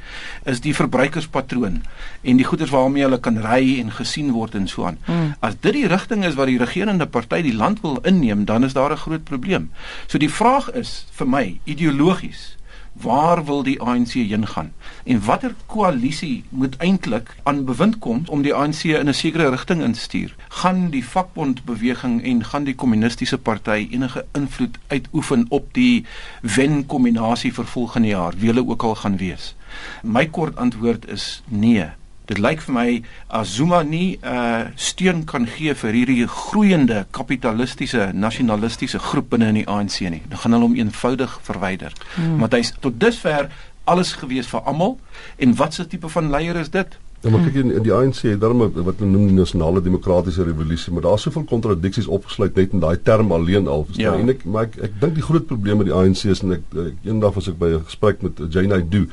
is 0.51 0.63
die 0.65 0.75
verbruikerspatroon 0.75 1.77
en 2.23 2.41
die 2.41 2.47
goederes 2.49 2.73
waarmee 2.75 3.07
hulle 3.07 3.21
kan 3.23 3.39
ry 3.45 3.79
en 3.79 3.93
gesien 3.95 4.33
word 4.35 4.57
en 4.59 4.67
so 4.67 4.89
aan. 4.89 4.99
Mm. 5.07 5.35
As 5.41 5.55
dit 5.61 5.79
die 5.79 5.87
rigting 5.87 6.27
is 6.27 6.35
wat 6.35 6.51
die 6.51 6.59
regerende 6.59 7.07
party 7.07 7.43
die 7.47 7.55
land 7.55 7.85
wil 7.87 8.01
inneem, 8.03 8.45
dan 8.51 8.67
is 8.67 8.75
daar 8.75 8.91
'n 8.93 9.05
groot 9.05 9.25
probleem. 9.25 9.71
So 10.07 10.19
die 10.19 10.33
vraag 10.33 10.73
is 10.75 11.07
vir 11.13 11.29
my 11.29 11.61
ideologies 11.65 12.57
waar 12.93 13.45
wil 13.45 13.63
die 13.63 13.81
ANC 13.81 14.13
heen 14.13 14.47
gaan? 14.47 14.73
En 15.05 15.25
watter 15.25 15.55
koalisie 15.67 16.45
moet 16.49 16.77
eintlik 16.77 17.37
aan 17.43 17.65
bewind 17.65 17.99
kom 17.99 18.23
om 18.27 18.43
die 18.43 18.55
ANC 18.55 18.83
in 18.85 19.09
'n 19.09 19.15
sekere 19.15 19.49
rigting 19.49 19.83
in 19.83 19.93
te 19.93 20.01
stuur? 20.01 20.35
Gaan 20.49 20.91
die 20.91 21.05
vakbondbeweging 21.05 22.23
en 22.23 22.45
gaan 22.45 22.65
die 22.65 22.75
kommunistiese 22.75 23.39
party 23.39 23.89
enige 23.91 24.27
invloed 24.33 24.79
uitoefen 24.87 25.47
op 25.49 25.75
die 25.75 26.05
wen 26.41 26.87
kombinasie 26.87 27.53
vir 27.53 27.67
volgende 27.67 28.09
jaar 28.09 28.33
wie 28.37 28.49
hulle 28.49 28.69
ook 28.69 28.83
al 28.83 28.95
gaan 28.95 29.17
wees? 29.17 29.55
My 30.03 30.27
kort 30.27 30.57
antwoord 30.57 31.09
is 31.09 31.43
nee 31.49 31.91
Dit 32.33 32.41
lyk 32.41 32.63
vir 32.65 32.73
my 32.73 32.89
as 33.29 33.51
Zuma 33.59 33.83
nie 33.85 34.17
uh, 34.25 34.71
steun 34.81 35.27
kan 35.29 35.45
gee 35.45 35.75
vir 35.77 35.97
hierdie 35.99 36.25
groeiende 36.33 37.03
kapitalistiese 37.13 38.07
nasionalistiese 38.17 39.01
groep 39.11 39.29
binne 39.35 39.51
in 39.53 39.59
die 39.61 39.67
ANC 39.69 39.99
nie. 40.09 40.23
Dan 40.31 40.41
gaan 40.41 40.57
hulle 40.57 40.71
hom 40.71 40.79
eenvoudig 40.79 41.35
verwyder. 41.45 41.93
Hmm. 42.15 42.39
Want 42.41 42.57
hy's 42.57 42.73
tot 42.81 42.97
dusver 43.03 43.51
alles 43.85 44.15
gewees 44.17 44.49
vir 44.49 44.65
almal 44.65 44.97
en 45.37 45.57
watse 45.61 45.85
tipe 45.93 46.09
van 46.15 46.33
leier 46.33 46.57
is 46.57 46.73
dit? 46.73 46.97
Ja, 47.23 47.31
maar 47.31 47.45
kyk 47.45 47.59
in, 47.61 47.75
in 47.77 47.85
die 47.85 47.93
ANC, 47.95 48.25
daarom 48.41 48.65
wat 48.65 48.97
hulle 48.97 49.11
noem 49.11 49.29
die 49.29 49.37
nasionale 49.37 49.83
demokratiese 49.85 50.49
revolusie, 50.49 50.91
maar 50.95 51.05
daar's 51.05 51.29
soveel 51.29 51.45
kontradiksies 51.53 52.09
opgesluit 52.11 52.57
net 52.59 52.73
in 52.75 52.83
daai 52.83 52.97
term 53.05 53.31
alleen 53.37 53.69
al. 53.71 53.85
Ja. 54.01 54.17
En 54.17 54.33
ek 54.33 54.43
maar 54.49 54.71
ek, 54.71 54.81
ek 54.89 54.97
dink 55.05 55.21
die 55.21 55.29
groot 55.29 55.47
probleem 55.53 55.85
met 55.85 55.93
die 55.93 55.95
ANC 55.95 56.25
is 56.33 56.43
en 56.43 56.57
ek, 56.57 56.65
ek 56.73 57.07
eendag 57.07 57.37
was 57.37 57.53
ek 57.53 57.61
by 57.61 57.77
'n 57.77 57.85
gesprek 57.93 58.25
met 58.25 58.41
Jane 58.49 58.81
Idu 58.81 59.05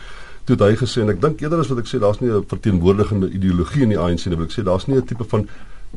toe 0.50 0.68
hy 0.68 0.78
gesê 0.80 1.04
en 1.04 1.12
ek 1.14 1.22
dink 1.22 1.42
eerder 1.44 1.62
as 1.62 1.70
wat 1.70 1.82
ek 1.84 1.90
sê 1.90 2.00
daar's 2.02 2.22
nie 2.22 2.32
'n 2.32 2.46
verteenwoordigende 2.54 3.30
ideologie 3.30 3.84
in 3.84 3.94
die 3.94 4.00
ANC 4.00 4.26
nie, 4.26 4.38
wil 4.38 4.50
ek 4.50 4.56
sê 4.56 4.64
daar's 4.64 4.88
nie 4.88 4.98
'n 4.98 5.06
tipe 5.06 5.24
van 5.24 5.48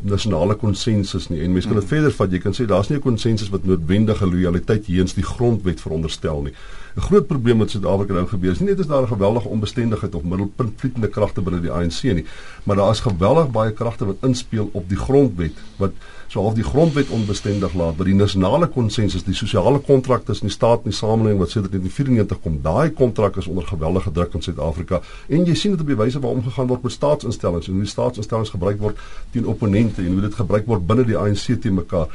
nasionale 0.01 0.55
konsensus 0.55 1.29
nie. 1.29 1.43
En 1.45 1.53
mense 1.53 1.69
kan 1.69 1.77
dit 1.77 1.85
hmm. 1.85 1.93
verder 1.93 2.13
vat. 2.17 2.33
Jy 2.33 2.39
kan 2.41 2.55
sê 2.57 2.65
daar's 2.65 2.89
nie 2.89 2.97
'n 2.97 3.03
konsensus 3.03 3.51
wat 3.51 3.65
noodwendige 3.65 4.27
lojaliteit 4.27 4.85
teenoor 4.85 5.15
die 5.15 5.25
grondwet 5.25 5.81
veronderstel 5.81 6.43
nie. 6.43 6.53
'n 6.97 7.01
Groot 7.01 7.27
probleem 7.27 7.59
met 7.59 7.71
Suid-Afrika 7.71 8.13
nou 8.13 8.27
gebeur 8.27 8.53
is 8.53 8.61
nie 8.61 8.69
net 8.69 8.79
is 8.79 8.87
daar 8.87 9.03
'n 9.03 9.09
geweldige 9.09 9.49
onbestendigheid 9.49 10.15
of 10.15 10.23
middelpuntvlietende 10.23 11.09
kragte 11.09 11.41
binne 11.41 11.61
die 11.61 11.71
ANC 11.71 12.03
nie, 12.03 12.25
maar 12.65 12.77
daar 12.77 12.91
is 12.91 13.01
geweldig 13.01 13.51
baie 13.51 13.73
kragte 13.73 14.05
wat 14.05 14.17
inspel 14.21 14.71
op 14.73 14.89
die 14.89 14.99
grondwet 14.99 15.53
wat 15.77 15.93
so 16.33 16.41
half 16.41 16.55
die 16.57 16.65
grondwet 16.65 17.11
onbestendig 17.13 17.75
laat 17.77 17.99
by 17.99 18.07
die 18.09 18.15
nasionale 18.17 18.65
konsensus 18.73 19.25
die 19.27 19.35
sosiale 19.37 19.83
kontrak 19.85 20.23
tussen 20.25 20.49
die 20.49 20.55
staat 20.55 20.87
en 20.87 20.95
die 20.95 20.97
samelewing 20.97 21.43
wat 21.43 21.51
sedert 21.53 21.75
1994 21.75 22.39
kom 22.41 22.55
daai 22.65 22.95
kontrak 22.97 23.37
is 23.43 23.49
onder 23.53 23.67
geweldige 23.69 24.13
druk 24.17 24.39
in 24.39 24.45
Suid-Afrika. 24.47 25.03
En 25.29 25.45
jy 25.45 25.57
sien 25.61 25.75
dit 25.77 25.83
op 25.85 25.91
die 25.93 25.99
wyse 25.99 26.23
waarop 26.23 26.41
omgegaan 26.41 26.71
word 26.71 26.87
met 26.89 26.95
staatsinstellings 26.97 27.69
en 27.69 27.77
hoe 27.77 27.85
die 27.85 27.93
staatsinstellings 27.93 28.55
gebruik 28.55 28.81
word 28.81 29.03
teen 29.35 29.51
opponente 29.53 30.01
en 30.01 30.17
hoe 30.17 30.25
dit 30.25 30.41
gebruik 30.41 30.65
word 30.73 30.87
binne 30.89 31.05
die 31.11 31.19
ANC 31.21 31.45
teen 31.61 31.77
mekaar. 31.83 32.09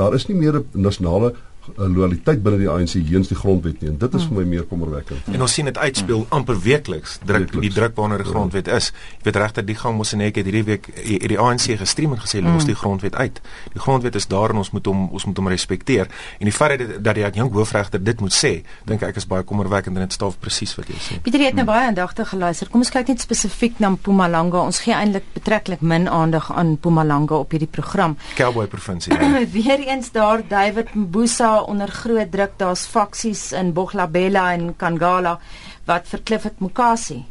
Daar 0.00 0.16
is 0.16 0.24
nie 0.30 0.38
meer 0.38 0.62
'n 0.62 0.64
nasionale 0.88 1.34
loyaliteit 1.76 2.42
binne 2.42 2.58
die 2.58 2.70
ANC 2.70 2.96
heens 3.08 3.30
die 3.30 3.38
grondwet 3.38 3.82
nie 3.82 3.92
en 3.92 3.98
dit 4.00 4.14
is 4.14 4.26
vir 4.28 4.40
my 4.40 4.44
meer 4.48 4.66
kommerwekkend. 4.68 5.28
En 5.32 5.44
ons 5.44 5.52
sien 5.52 5.68
dit 5.68 5.78
uitspeel 5.78 6.26
amper 6.34 6.58
weekliks 6.62 7.18
druk 7.24 7.46
wekeliks. 7.46 7.66
die 7.66 7.72
druk 7.74 7.96
waarna 7.96 8.16
die 8.20 8.26
grondwet 8.28 8.68
is. 8.68 8.90
Jy 9.18 9.28
weet 9.28 9.40
regter 9.42 9.66
die 9.66 9.76
gang 9.78 9.96
mos 9.96 10.12
en 10.14 10.24
ek 10.26 10.40
het 10.40 10.48
hierdie 10.48 10.64
week 10.66 10.88
hierdie 10.96 11.38
ANC 11.38 11.70
gestream 11.80 12.14
en 12.16 12.22
gesê 12.22 12.42
los 12.44 12.66
die 12.68 12.76
grondwet 12.78 13.16
uit. 13.16 13.40
Die 13.74 13.82
grondwet 13.82 14.18
is 14.18 14.28
daar 14.30 14.54
en 14.54 14.62
ons 14.62 14.70
moet 14.74 14.86
hom 14.86 15.08
ons 15.08 15.26
moet 15.28 15.40
hom 15.40 15.50
respekteer. 15.52 16.10
En 16.38 16.50
die 16.50 16.54
feit 16.54 16.78
dat 16.78 16.96
dat 17.04 17.18
die 17.18 17.26
adjunk 17.26 17.54
hoofregter 17.56 18.02
dit 18.02 18.20
moet 18.20 18.34
sê, 18.34 18.52
dink 18.88 19.02
ek 19.06 19.20
is 19.20 19.26
baie 19.28 19.44
kommerwekkend 19.46 19.96
en 19.96 20.06
dit 20.06 20.16
staaf 20.16 20.38
presies 20.42 20.74
wat 20.78 20.90
jy 20.92 20.98
sê. 21.02 21.18
Pieter 21.24 21.44
het 21.46 21.58
nou 21.58 21.66
baie 21.68 21.88
aandagtig 21.88 22.28
geluister. 22.32 22.70
Kom 22.72 22.84
ons 22.84 22.92
kyk 22.94 23.12
net 23.12 23.24
spesifiek 23.24 23.78
na 23.82 23.92
Mpumalanga. 23.94 24.64
Ons 24.68 24.82
gee 24.84 24.94
eintlik 24.96 25.26
betreklik 25.34 25.82
min 25.82 26.08
aandag 26.08 26.50
aan 26.52 26.76
Mpumalanga 26.76 27.40
op 27.42 27.54
hierdie 27.54 27.70
program. 27.70 28.16
Cowboy 28.38 28.68
provinsie. 28.70 29.14
Ja. 29.14 29.44
Weereens 29.56 30.12
daar 30.14 30.44
David 30.48 30.94
Mbusa 30.94 31.57
onder 31.66 31.88
groot 31.88 32.30
druk 32.30 32.58
daar's 32.58 32.86
faksies 32.86 33.52
in 33.52 33.72
Boglabella 33.72 34.52
en 34.52 34.76
Kangala 34.76 35.38
wat 35.86 36.06
vir 36.10 36.22
Clifford 36.24 36.60
Mukasi 36.60 37.24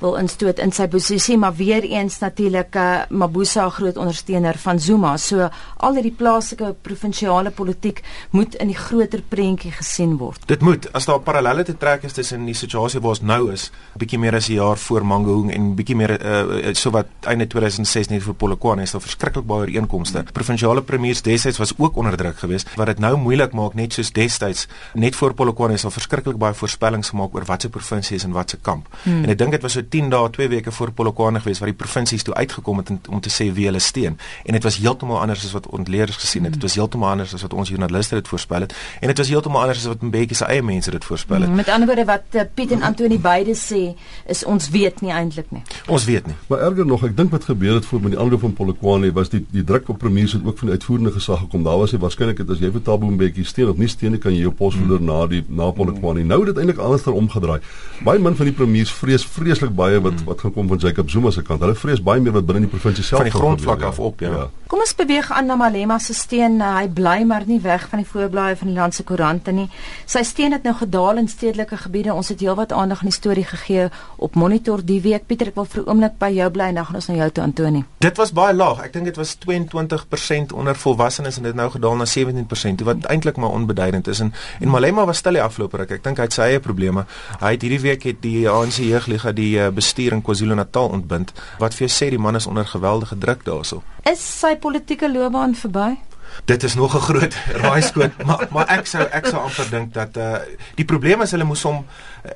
wil 0.00 0.16
instoot 0.20 0.58
in 0.62 0.72
sy 0.72 0.86
posisie 0.90 1.36
maar 1.40 1.54
weer 1.58 1.84
eens 1.84 2.18
natuurlik 2.22 2.76
uh, 2.76 3.02
Mabuza 3.10 3.68
groot 3.70 3.96
ondersteuner 3.96 4.58
van 4.58 4.80
Zuma. 4.80 5.16
So 5.16 5.48
al 5.76 5.98
hierdie 5.98 6.14
plaaslike 6.16 6.74
provinsiale 6.82 7.50
politiek 7.50 8.02
moet 8.30 8.56
in 8.60 8.72
die 8.72 8.78
groter 8.78 9.22
prentjie 9.28 9.72
gesien 9.72 10.16
word. 10.20 10.46
Dit 10.48 10.64
moet 10.64 10.88
as 10.96 11.08
daar 11.08 11.20
parallelle 11.24 11.64
te 11.64 11.76
trek 11.76 12.04
is 12.08 12.16
tussen 12.16 12.46
die 12.48 12.56
situasie 12.56 13.00
waar 13.00 13.16
ons 13.16 13.24
nou 13.26 13.52
is 13.52 13.68
bietjie 14.00 14.18
meer 14.18 14.36
as 14.36 14.48
'n 14.48 14.54
jaar 14.54 14.78
voor 14.78 15.04
Mangaung 15.04 15.52
en 15.52 15.74
bietjie 15.74 15.96
meer 15.96 16.16
uh, 16.20 16.74
so 16.74 16.90
wat 16.90 17.06
einde 17.26 17.46
2006 17.46 18.08
net 18.08 18.22
vir 18.22 18.34
Polokwane 18.34 18.82
is 18.82 18.92
daar 18.92 19.00
verskriklik 19.00 19.46
baie 19.46 19.60
ooreenkomste. 19.60 20.24
Provinsiale 20.32 20.82
premiers 20.82 21.22
destyds 21.22 21.58
was 21.58 21.72
ook 21.78 21.96
onder 21.96 22.16
druk 22.16 22.38
geweest. 22.38 22.68
Wat 22.76 22.86
dit 22.86 22.98
nou 22.98 23.16
moeilik 23.16 23.52
maak 23.52 23.74
net 23.74 23.92
soos 23.92 24.12
destyds 24.12 24.66
net 24.94 25.16
voor 25.16 25.34
Polokwane 25.34 25.74
is 25.74 25.82
daar 25.82 25.92
verskriklik 25.92 26.36
baie 26.36 26.54
voorspellings 26.54 27.08
gemaak 27.08 27.34
oor 27.34 27.44
watse 27.44 27.68
provinsie 27.68 28.16
is 28.16 28.24
en 28.24 28.32
watse 28.32 28.56
kamp. 28.56 28.88
Hmm. 29.02 29.22
en 29.24 29.30
ek 29.30 29.38
dink 29.38 29.50
dit 29.50 29.62
was 29.62 29.72
so 29.72 29.82
10 29.90 30.10
dae, 30.10 30.30
2 30.30 30.48
weke 30.48 30.72
voor 30.72 30.92
Polokwane 30.92 31.40
gewees 31.40 31.58
waar 31.58 31.70
die 31.70 31.76
provinsies 31.76 32.22
toe 32.22 32.34
uitgekom 32.34 32.76
het 32.82 32.90
om 33.08 33.20
te 33.20 33.30
sê 33.32 33.50
wie 33.54 33.66
hulle 33.68 33.82
steun. 33.82 34.18
En 34.44 34.56
dit 34.56 34.62
was 34.62 34.78
heeltemal 34.82 35.20
anders 35.20 35.44
as 35.44 35.52
wat 35.52 35.66
ontleerders 35.66 36.16
gesien 36.22 36.44
het. 36.44 36.52
Dit 36.52 36.62
was 36.62 36.74
heeltemal 36.74 37.10
anders 37.10 37.34
as 37.34 37.42
wat 37.42 37.54
ons 37.54 37.68
joernaliste 37.68 38.14
dit 38.14 38.28
voorspel 38.28 38.66
het. 38.66 38.74
En 39.00 39.12
dit 39.12 39.18
was 39.18 39.28
heeltemal 39.28 39.60
anders 39.60 39.78
as 39.78 39.90
wat 39.90 40.02
Mbeki 40.02 40.34
se 40.34 40.44
eie 40.44 40.62
mense 40.62 40.90
dit 40.90 41.04
voorspel 41.04 41.46
het. 41.46 41.54
Met 41.54 41.68
ander 41.68 41.86
woorde 41.90 42.04
wat 42.08 42.38
uh, 42.38 42.46
Piet 42.54 42.74
en 42.76 42.82
Antoni 42.82 43.18
beide 43.18 43.54
sê 43.58 43.82
is 44.26 44.44
ons 44.44 44.70
weet 44.70 45.00
nie 45.00 45.12
eintlik 45.12 45.50
nie. 45.50 45.62
Ons 45.86 46.04
weet 46.04 46.26
nie. 46.26 46.36
Maar 46.48 46.66
erger 46.70 46.86
nog, 46.86 47.04
ek 47.04 47.16
dink 47.16 47.34
wat 47.34 47.48
gebeur 47.50 47.74
het 47.80 47.86
voor 47.86 48.04
met 48.04 48.14
die 48.14 48.20
aanloop 48.20 48.44
van 48.46 48.56
Polokwane 48.56 49.12
was 49.16 49.32
die 49.32 49.42
die 49.50 49.64
druk 49.66 49.88
op 49.88 49.98
premiers 49.98 50.32
het 50.36 50.46
ook 50.46 50.58
van 50.58 50.70
die 50.70 50.78
uitvoerende 50.78 51.12
gesag 51.16 51.44
gekom. 51.44 51.64
Daar 51.66 51.78
was 51.82 51.94
hy 51.94 52.00
waarskynlik 52.02 52.42
het 52.44 52.50
as 52.50 52.62
jy 52.62 52.70
vir 52.72 52.84
Tabo 52.86 53.10
Mbeki 53.10 53.44
steun 53.44 53.72
of 53.72 53.80
nie 53.80 53.90
steun 53.90 54.18
kan 54.18 54.34
jy 54.34 54.44
jou 54.46 54.54
pos 54.54 54.76
verloor 54.78 55.02
hmm. 55.02 55.10
na 55.10 55.26
die 55.30 55.42
na 55.48 55.70
Polokwane. 55.74 56.24
Nou 56.24 56.42
het 56.44 56.54
dit 56.54 56.62
eintlik 56.62 56.80
anders 56.82 57.06
omgedraai. 57.10 57.60
Baie 58.04 58.22
min 58.22 58.36
van 58.36 58.48
die 58.48 58.54
premiers 58.56 58.92
vrees 58.94 59.26
vreeslik 59.26 59.74
baie 59.80 60.00
wat 60.00 60.18
hmm. 60.18 60.30
wat 60.30 60.44
gaan 60.44 60.54
kom 60.56 60.68
van 60.68 60.80
Jacob 60.84 61.10
Zuma 61.10 61.32
se 61.34 61.42
kant. 61.46 61.62
Hulle 61.64 61.76
vrees 61.78 62.02
baie 62.04 62.20
meer 62.20 62.36
wat 62.36 62.48
binne 62.48 62.66
die 62.66 62.72
provinsie 62.72 63.04
self 63.04 63.22
van 63.22 63.30
die 63.30 63.36
grondvlak 63.36 63.86
af 63.90 64.00
op, 64.10 64.24
ja. 64.24 64.32
ja. 64.36 64.48
Kom 64.70 64.84
ons 64.84 64.94
beweeg 64.94 65.32
aan 65.34 65.48
na 65.50 65.56
Malema 65.58 65.98
se 65.98 66.14
steun. 66.14 66.60
Hy 66.62 66.86
bly 66.94 67.24
maar 67.26 67.42
nie 67.48 67.58
weg 67.64 67.88
van 67.90 68.02
die 68.04 68.06
voorblaaie 68.06 68.54
van 68.60 68.70
die 68.70 68.76
land 68.76 68.94
se 68.94 69.02
koerante 69.06 69.54
nie. 69.54 69.66
Sy 70.06 70.22
steun 70.26 70.54
het 70.54 70.66
nou 70.66 70.76
gedaal 70.78 71.18
in 71.22 71.26
stedelike 71.28 71.78
gebiede. 71.80 72.14
Ons 72.14 72.30
het 72.30 72.42
heelwat 72.44 72.70
aandag 72.76 73.02
aan 73.02 73.10
die 73.10 73.16
storie 73.16 73.46
gegee 73.48 73.88
op 74.22 74.38
Monitor 74.38 74.84
die 74.86 75.00
week. 75.02 75.26
Pieter, 75.26 75.50
ek 75.50 75.58
wil 75.58 75.66
vir 75.66 75.82
'n 75.82 75.88
oomblik 75.88 76.18
by 76.18 76.30
jou 76.30 76.50
bly 76.50 76.68
en 76.70 76.74
dan 76.74 76.86
gaan 76.86 76.94
ons 76.94 77.08
na 77.08 77.14
jou 77.14 77.30
toe 77.30 77.44
Antoni. 77.44 77.84
Dit 77.98 78.16
was 78.16 78.32
baie 78.32 78.54
laag. 78.54 78.84
Ek 78.84 78.92
dink 78.92 79.04
dit 79.04 79.16
was 79.16 79.36
22% 79.38 80.52
onder 80.52 80.76
volwassenes 80.76 81.36
en 81.36 81.42
dit 81.42 81.54
nou 81.54 81.70
gedaal 81.70 81.96
na 81.96 82.04
17%, 82.06 82.84
wat 82.84 83.04
eintlik 83.04 83.36
maar 83.36 83.50
onbeduidend 83.50 84.06
is 84.06 84.20
en 84.20 84.32
en 84.60 84.68
Malema 84.68 85.04
was 85.04 85.18
stil 85.18 85.32
die 85.32 85.42
afgelope 85.42 85.76
ruk. 85.76 85.90
Ek 85.90 86.04
dink 86.04 86.16
hy 86.16 86.22
het 86.22 86.32
sy 86.32 86.42
eie 86.42 86.60
probleme. 86.60 87.06
Hy 87.40 87.52
het 87.52 87.62
hierdie 87.62 87.80
week 87.80 88.02
het 88.02 88.22
die 88.22 88.48
ANC 88.48 88.78
jeugliga 88.84 89.32
die 89.32 89.58
uh, 89.58 89.69
bestuur 89.72 90.12
in 90.16 90.22
KwaZulu-Natal 90.22 90.88
ontbind 90.98 91.32
wat 91.58 91.74
vir 91.74 91.86
jou 91.86 91.92
sê 91.96 92.10
die 92.10 92.18
man 92.18 92.36
is 92.36 92.46
onder 92.46 92.66
geweldige 92.66 93.18
druk 93.18 93.44
daarso. 93.44 93.82
Is 94.04 94.22
sy 94.40 94.56
politieke 94.56 95.10
loopbaan 95.12 95.54
verby? 95.54 95.96
Dit 96.44 96.62
is 96.62 96.74
nog 96.74 96.94
'n 96.94 97.00
groot 97.00 97.34
raaiskoot, 97.64 98.22
maar 98.24 98.46
maar 98.50 98.68
ek 98.68 98.86
sou 98.86 99.02
ek 99.10 99.26
sou 99.26 99.42
amper 99.42 99.70
dink 99.70 99.94
dat 99.94 100.16
uh 100.16 100.38
die 100.74 100.84
probleem 100.84 101.22
is 101.22 101.30
hulle 101.30 101.44
moes 101.44 101.62
hom 101.62 101.84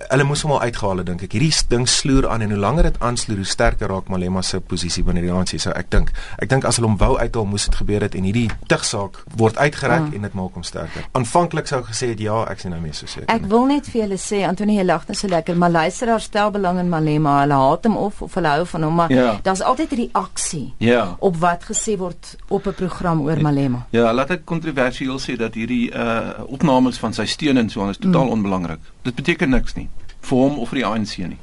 hulle 0.08 0.24
moes 0.24 0.42
hom 0.42 0.52
al 0.52 0.60
uitgehaal 0.60 0.96
het 1.02 1.06
dink 1.06 1.22
ek. 1.22 1.32
Hierdie 1.32 1.52
ding 1.68 1.88
sloer 1.88 2.28
aan 2.28 2.44
en 2.44 2.50
hoe 2.50 2.58
langer 2.58 2.82
dit 2.88 3.00
aansloer, 3.00 3.36
hoe 3.36 3.48
sterker 3.48 3.88
raak 3.88 4.08
Malema 4.08 4.42
se 4.42 4.60
posisie 4.60 5.04
binne 5.04 5.20
die 5.24 5.32
ANC. 5.32 5.56
So 5.60 5.70
ek 5.70 5.90
dink, 5.90 6.12
ek 6.38 6.48
dink 6.48 6.64
as 6.64 6.76
hulle 6.76 6.88
hom 6.88 6.98
wou 7.00 7.18
uithaal, 7.18 7.46
moes 7.48 7.66
dit 7.68 7.74
gebeur 7.74 8.04
het 8.06 8.14
en 8.14 8.26
hierdie 8.28 8.48
tugsaak 8.70 9.20
word 9.36 9.58
uitgereik 9.58 10.08
mm. 10.08 10.14
en 10.14 10.28
dit 10.28 10.34
maak 10.34 10.58
hom 10.58 10.66
sterker. 10.66 11.06
Aanvanklik 11.12 11.68
sou 11.70 11.82
gesê 11.86 12.12
het 12.14 12.20
ja, 12.20 12.44
ek 12.50 12.62
sien 12.62 12.74
nou 12.74 12.80
meer 12.80 12.96
so 12.96 13.06
seker. 13.10 13.28
Ek 13.32 13.46
wil 13.50 13.66
net 13.70 13.88
vir 13.92 14.04
julle 14.04 14.20
sê 14.20 14.44
Antonie, 14.48 14.78
jy 14.80 14.86
lag 14.88 15.06
net 15.08 15.20
so 15.20 15.30
lekker, 15.30 15.58
maar 15.60 15.74
luisteraars 15.74 16.28
stel 16.30 16.52
belang 16.54 16.80
in 16.82 16.92
Malema. 16.92 17.40
Hulle 17.42 17.60
haat 17.64 17.88
hom 17.88 17.98
of 18.00 18.22
of 18.24 18.38
hulle 18.38 18.54
hou 18.56 18.66
van 18.74 18.88
hom, 18.88 19.00
maar 19.02 19.12
ja. 19.12 19.38
daar's 19.42 19.62
altyd 19.62 19.92
'n 19.92 20.00
reaksie 20.04 20.66
ja. 20.78 21.16
op 21.18 21.36
wat 21.36 21.68
gesê 21.70 21.96
word 21.98 22.36
op 22.48 22.66
'n 22.66 22.74
program 22.74 23.20
oor 23.20 23.40
Malema. 23.40 23.83
Ja, 23.90 24.12
laat 24.12 24.30
ek 24.30 24.46
kontroversieel 24.48 25.18
sê 25.22 25.36
dat 25.40 25.54
hierdie 25.54 25.90
uh 25.90 26.46
opnames 26.46 26.98
van 27.02 27.12
sy 27.12 27.26
steun 27.30 27.60
en 27.60 27.68
so 27.70 27.82
aan 27.82 27.94
is 27.94 28.00
totaal 28.00 28.30
mm. 28.30 28.38
onbelangrik. 28.38 28.90
Dit 29.02 29.14
beteken 29.14 29.50
niks 29.50 29.76
nie 29.78 29.88
vir 30.24 30.40
hom 30.40 30.58
of 30.58 30.72
vir 30.72 30.80
die 30.80 30.88
ANC 30.88 31.16
nie. 31.20 31.40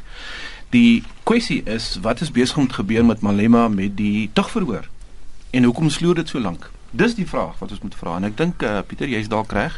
Die 0.72 1.04
kwessie 1.28 1.62
is 1.70 1.98
wat 2.06 2.22
is 2.24 2.32
besig 2.32 2.58
om 2.58 2.68
te 2.68 2.80
gebeur 2.80 3.06
met 3.06 3.22
Malema 3.22 3.68
met 3.68 3.98
die 3.98 4.30
tugverhoor? 4.34 4.88
En 5.52 5.68
hoekom 5.68 5.90
sloer 5.90 6.22
dit 6.22 6.30
so 6.30 6.40
lank? 6.40 6.70
Dis 6.92 7.16
die 7.16 7.28
vraag 7.28 7.60
wat 7.60 7.72
ons 7.72 7.84
moet 7.84 7.96
vra 7.96 8.16
en 8.20 8.28
ek 8.28 8.38
dink 8.40 8.64
uh, 8.68 8.80
Pieter 8.88 9.12
jy's 9.12 9.30
dalk 9.32 9.52
reg. 9.56 9.78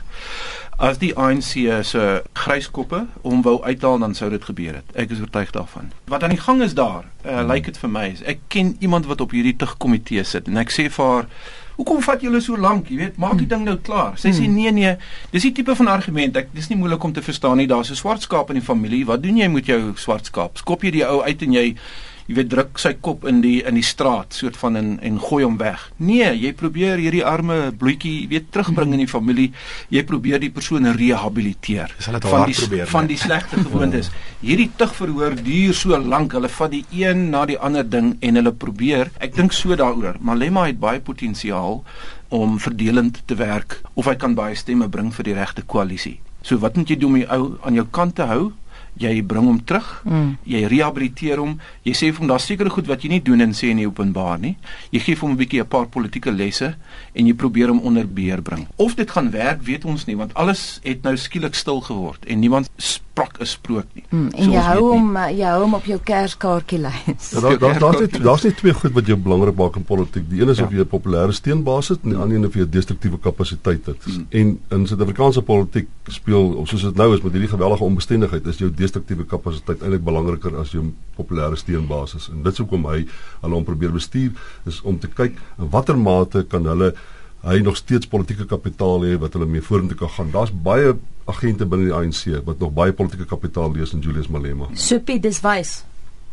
As 0.82 0.98
die 1.02 1.12
ANC 1.18 1.52
se 1.86 2.04
gryskoppe 2.38 3.04
om 3.22 3.42
wou 3.46 3.60
uithaal 3.62 4.00
dan 4.02 4.16
sou 4.18 4.30
dit 4.34 4.46
gebeur 4.46 4.80
het. 4.80 4.94
Ek 4.98 5.14
is 5.14 5.22
oortuig 5.22 5.54
daarvan. 5.54 5.92
Wat 6.10 6.26
aan 6.26 6.34
die 6.34 6.42
gang 6.42 6.62
is 6.66 6.74
daar, 6.78 7.06
uh, 7.26 7.38
hmm. 7.38 7.52
lyk 7.52 7.70
dit 7.70 7.78
vir 7.82 7.94
my 7.94 8.08
is 8.14 8.24
ek 8.30 8.46
ken 8.54 8.76
iemand 8.80 9.10
wat 9.10 9.22
op 9.22 9.34
hierdie 9.34 9.58
tugkomitee 9.58 10.26
sit 10.26 10.50
en 10.50 10.62
ek 10.62 10.74
sê 10.74 10.90
vir 10.94 11.12
haar 11.12 11.30
Hoekom 11.76 12.02
vat 12.06 12.22
julle 12.22 12.42
so 12.42 12.58
lank? 12.58 12.90
Jy 12.90 12.98
weet, 12.98 13.18
maak 13.18 13.38
die 13.42 13.48
ding 13.50 13.64
nou 13.66 13.78
klaar. 13.82 14.14
Sy 14.22 14.30
sê 14.30 14.46
hmm. 14.46 14.56
nee 14.56 14.72
nee, 14.72 14.96
dis 15.34 15.48
die 15.48 15.54
tipe 15.58 15.76
van 15.76 15.88
argument. 15.88 16.38
Ek 16.38 16.54
dis 16.54 16.70
nie 16.70 16.78
moeilik 16.78 17.04
om 17.04 17.14
te 17.14 17.22
verstaan 17.26 17.58
nie. 17.58 17.68
Daar's 17.68 17.92
'n 17.92 17.98
swart 17.98 18.22
skaap 18.22 18.50
in 18.54 18.62
die 18.62 18.66
familie. 18.66 19.06
Wat 19.06 19.24
doen 19.24 19.38
jy 19.38 19.48
met 19.48 19.66
jou 19.66 19.94
swart 19.96 20.26
skaap? 20.26 20.58
Skop 20.58 20.84
jy 20.84 20.92
die 20.92 21.06
ou 21.06 21.22
uit 21.22 21.42
en 21.42 21.54
jy 21.54 21.76
jy 22.28 22.38
weet 22.38 22.50
druk 22.52 22.80
sy 22.80 22.94
kop 23.04 23.26
in 23.30 23.42
die 23.44 23.58
in 23.68 23.78
die 23.80 23.86
straat 23.86 24.36
soort 24.38 24.58
van 24.60 24.80
en 24.80 24.92
en 25.04 25.20
gooi 25.20 25.44
hom 25.44 25.58
weg. 25.62 25.82
Nee, 25.98 26.30
jy 26.40 26.54
probeer 26.58 27.02
hierdie 27.02 27.24
arme 27.28 27.72
bloetjie 27.80 28.28
weet 28.32 28.52
terugbring 28.56 28.94
in 28.96 29.04
die 29.04 29.10
familie. 29.12 29.52
Jy 29.94 30.04
probeer 30.08 30.42
die 30.44 30.52
persoon 30.54 30.88
rehabiliteer 30.98 31.96
van 32.00 32.48
die 32.48 32.58
probeer, 32.58 32.88
van 32.88 33.10
die 33.12 33.20
slegte 33.20 33.60
gewoontes. 33.62 34.12
Hierdie 34.42 34.70
tugverhoor 34.78 35.38
duur 35.44 35.74
so 35.78 35.98
lank. 35.98 36.34
Hulle 36.34 36.50
vat 36.50 36.74
die 36.74 36.84
een 36.92 37.30
na 37.34 37.46
die 37.50 37.60
ander 37.60 37.88
ding 37.88 38.16
en 38.22 38.40
hulle 38.40 38.54
probeer. 38.54 39.12
Ek 39.24 39.36
dink 39.36 39.54
so 39.54 39.76
daaroor. 39.76 40.20
Malema 40.20 40.68
het 40.70 40.80
baie 40.80 41.02
potensiaal 41.04 41.84
om 42.34 42.60
verdelend 42.60 43.22
te 43.30 43.36
werk 43.38 43.82
of 43.94 44.08
hy 44.10 44.16
kan 44.18 44.36
baie 44.36 44.56
stemme 44.58 44.90
bring 44.90 45.12
vir 45.14 45.30
die 45.30 45.38
regte 45.38 45.62
koalisie. 45.62 46.18
So 46.44 46.60
wat 46.60 46.76
moet 46.76 46.90
jy 46.90 46.98
doen 47.00 47.14
om 47.14 47.20
die 47.22 47.30
ou 47.32 47.44
aan 47.64 47.78
jou 47.78 47.86
kant 47.92 48.18
te 48.18 48.28
hou? 48.28 48.52
Jy 49.00 49.22
bring 49.24 49.46
hom 49.46 49.60
terug, 49.66 50.02
mm. 50.06 50.38
jy 50.46 50.66
rehabiliteer 50.68 51.42
hom, 51.42 51.60
jy 51.84 51.94
sê 51.94 52.12
vir 52.12 52.24
hom 52.24 52.28
daar's 52.28 52.46
sekere 52.46 52.70
goed 52.70 52.88
wat 52.88 53.04
jy 53.04 53.10
nie 53.10 53.22
doen 53.22 53.42
en 53.42 53.56
sê 53.58 53.74
nie 53.74 53.88
openbaar 53.88 54.40
nie. 54.40 54.56
Jy 54.92 55.00
gee 55.00 55.16
hom 55.22 55.32
'n 55.32 55.38
bietjie 55.38 55.62
'n 55.62 55.68
paar 55.68 55.88
politieke 55.88 56.32
lesse 56.32 56.76
en 57.14 57.28
jy 57.28 57.34
probeer 57.34 57.70
hom 57.70 57.80
onder 57.80 58.08
beheer 58.08 58.42
bring. 58.42 58.68
Of 58.78 58.96
dit 58.96 59.10
gaan 59.10 59.32
werk, 59.32 59.62
weet 59.62 59.86
ons 59.86 60.06
nie, 60.06 60.18
want 60.18 60.34
alles 60.34 60.80
het 60.84 61.04
nou 61.04 61.16
skielik 61.18 61.56
stil 61.56 61.82
geword 61.82 62.26
en 62.26 62.40
niemand 62.40 62.70
sprak 63.14 63.40
'n 63.40 63.46
sprook 63.46 63.86
nie. 63.94 64.04
Mm, 64.10 64.30
en 64.36 64.44
so 64.44 64.52
jy 64.52 64.58
hou 64.60 64.82
hom 64.92 65.16
eh, 65.16 65.38
jy 65.38 65.46
hou 65.46 65.62
hom 65.62 65.74
op 65.74 65.86
jou 65.86 66.00
kerskaartjie 66.00 66.80
lys. 66.80 67.32
Ja, 67.32 67.40
daar 67.40 67.60
daar's 67.60 67.80
daar 67.80 68.00
net 68.00 68.24
daar's 68.24 68.44
net 68.44 68.58
twee 68.58 68.74
goed 68.74 68.92
wat 68.92 69.06
jou 69.06 69.18
belangrik 69.18 69.56
maak 69.56 69.76
in 69.76 69.84
politiek. 69.84 70.30
Die 70.30 70.42
een 70.42 70.50
is 70.50 70.58
ja. 70.58 70.66
of 70.66 70.72
jy 70.72 70.80
'n 70.80 70.88
populêre 70.88 71.32
steunbasis 71.32 71.90
het 71.90 72.04
en 72.04 72.10
die 72.10 72.18
ander 72.18 72.38
een 72.38 72.46
of 72.46 72.54
jy 72.54 72.62
'n 72.62 72.70
destruktiewe 72.70 73.20
kapasiteit 73.20 73.86
het. 73.86 74.06
Mm. 74.06 74.26
En 74.30 74.60
in 74.70 74.88
Suid-Afrikaanse 74.88 75.42
politiek 75.42 75.88
speel 76.08 76.54
of 76.58 76.68
soos 76.68 76.82
dit 76.82 76.96
nou 76.96 77.14
is 77.14 77.22
met 77.22 77.32
hierdie 77.32 77.50
gewellige 77.50 77.84
onbestendigheid 77.84 78.46
is 78.46 78.58
jou 78.58 78.72
destruktiewe 78.84 79.26
kapasiteit 79.30 79.82
eintlik 79.82 80.04
belangriker 80.06 80.60
as 80.62 80.74
jou 80.76 80.86
populêre 81.18 81.58
steunbasis. 81.60 82.30
En 82.34 82.44
dit 82.44 82.54
is 82.54 82.62
hoekom 82.64 82.88
hy 82.92 83.04
hulle 83.42 83.60
om 83.60 83.68
probeer 83.68 83.96
bestuur 83.96 84.32
is 84.70 84.82
om 84.84 85.00
te 85.00 85.10
kyk 85.12 85.40
in 85.58 85.72
watter 85.74 86.00
mate 86.00 86.46
kan 86.52 86.68
hulle 86.70 86.94
hy 87.44 87.58
nog 87.64 87.76
steeds 87.80 88.08
politieke 88.08 88.46
kapitaal 88.48 89.04
het 89.04 89.20
wat 89.20 89.34
hulle 89.36 89.50
mee 89.50 89.64
vorentoe 89.64 89.98
kan 90.00 90.12
gaan. 90.16 90.32
Daar's 90.32 90.54
baie 90.54 90.94
agente 91.28 91.68
binne 91.68 91.90
die 91.90 91.96
ANC 91.96 92.46
wat 92.48 92.60
nog 92.60 92.72
baie 92.76 92.96
politieke 92.96 93.28
kapitaal 93.28 93.74
lees 93.76 93.96
in 93.96 94.04
Julius 94.04 94.32
Malema. 94.32 94.70
Sophie, 94.80 95.20
dis 95.24 95.42
wys 95.44 95.82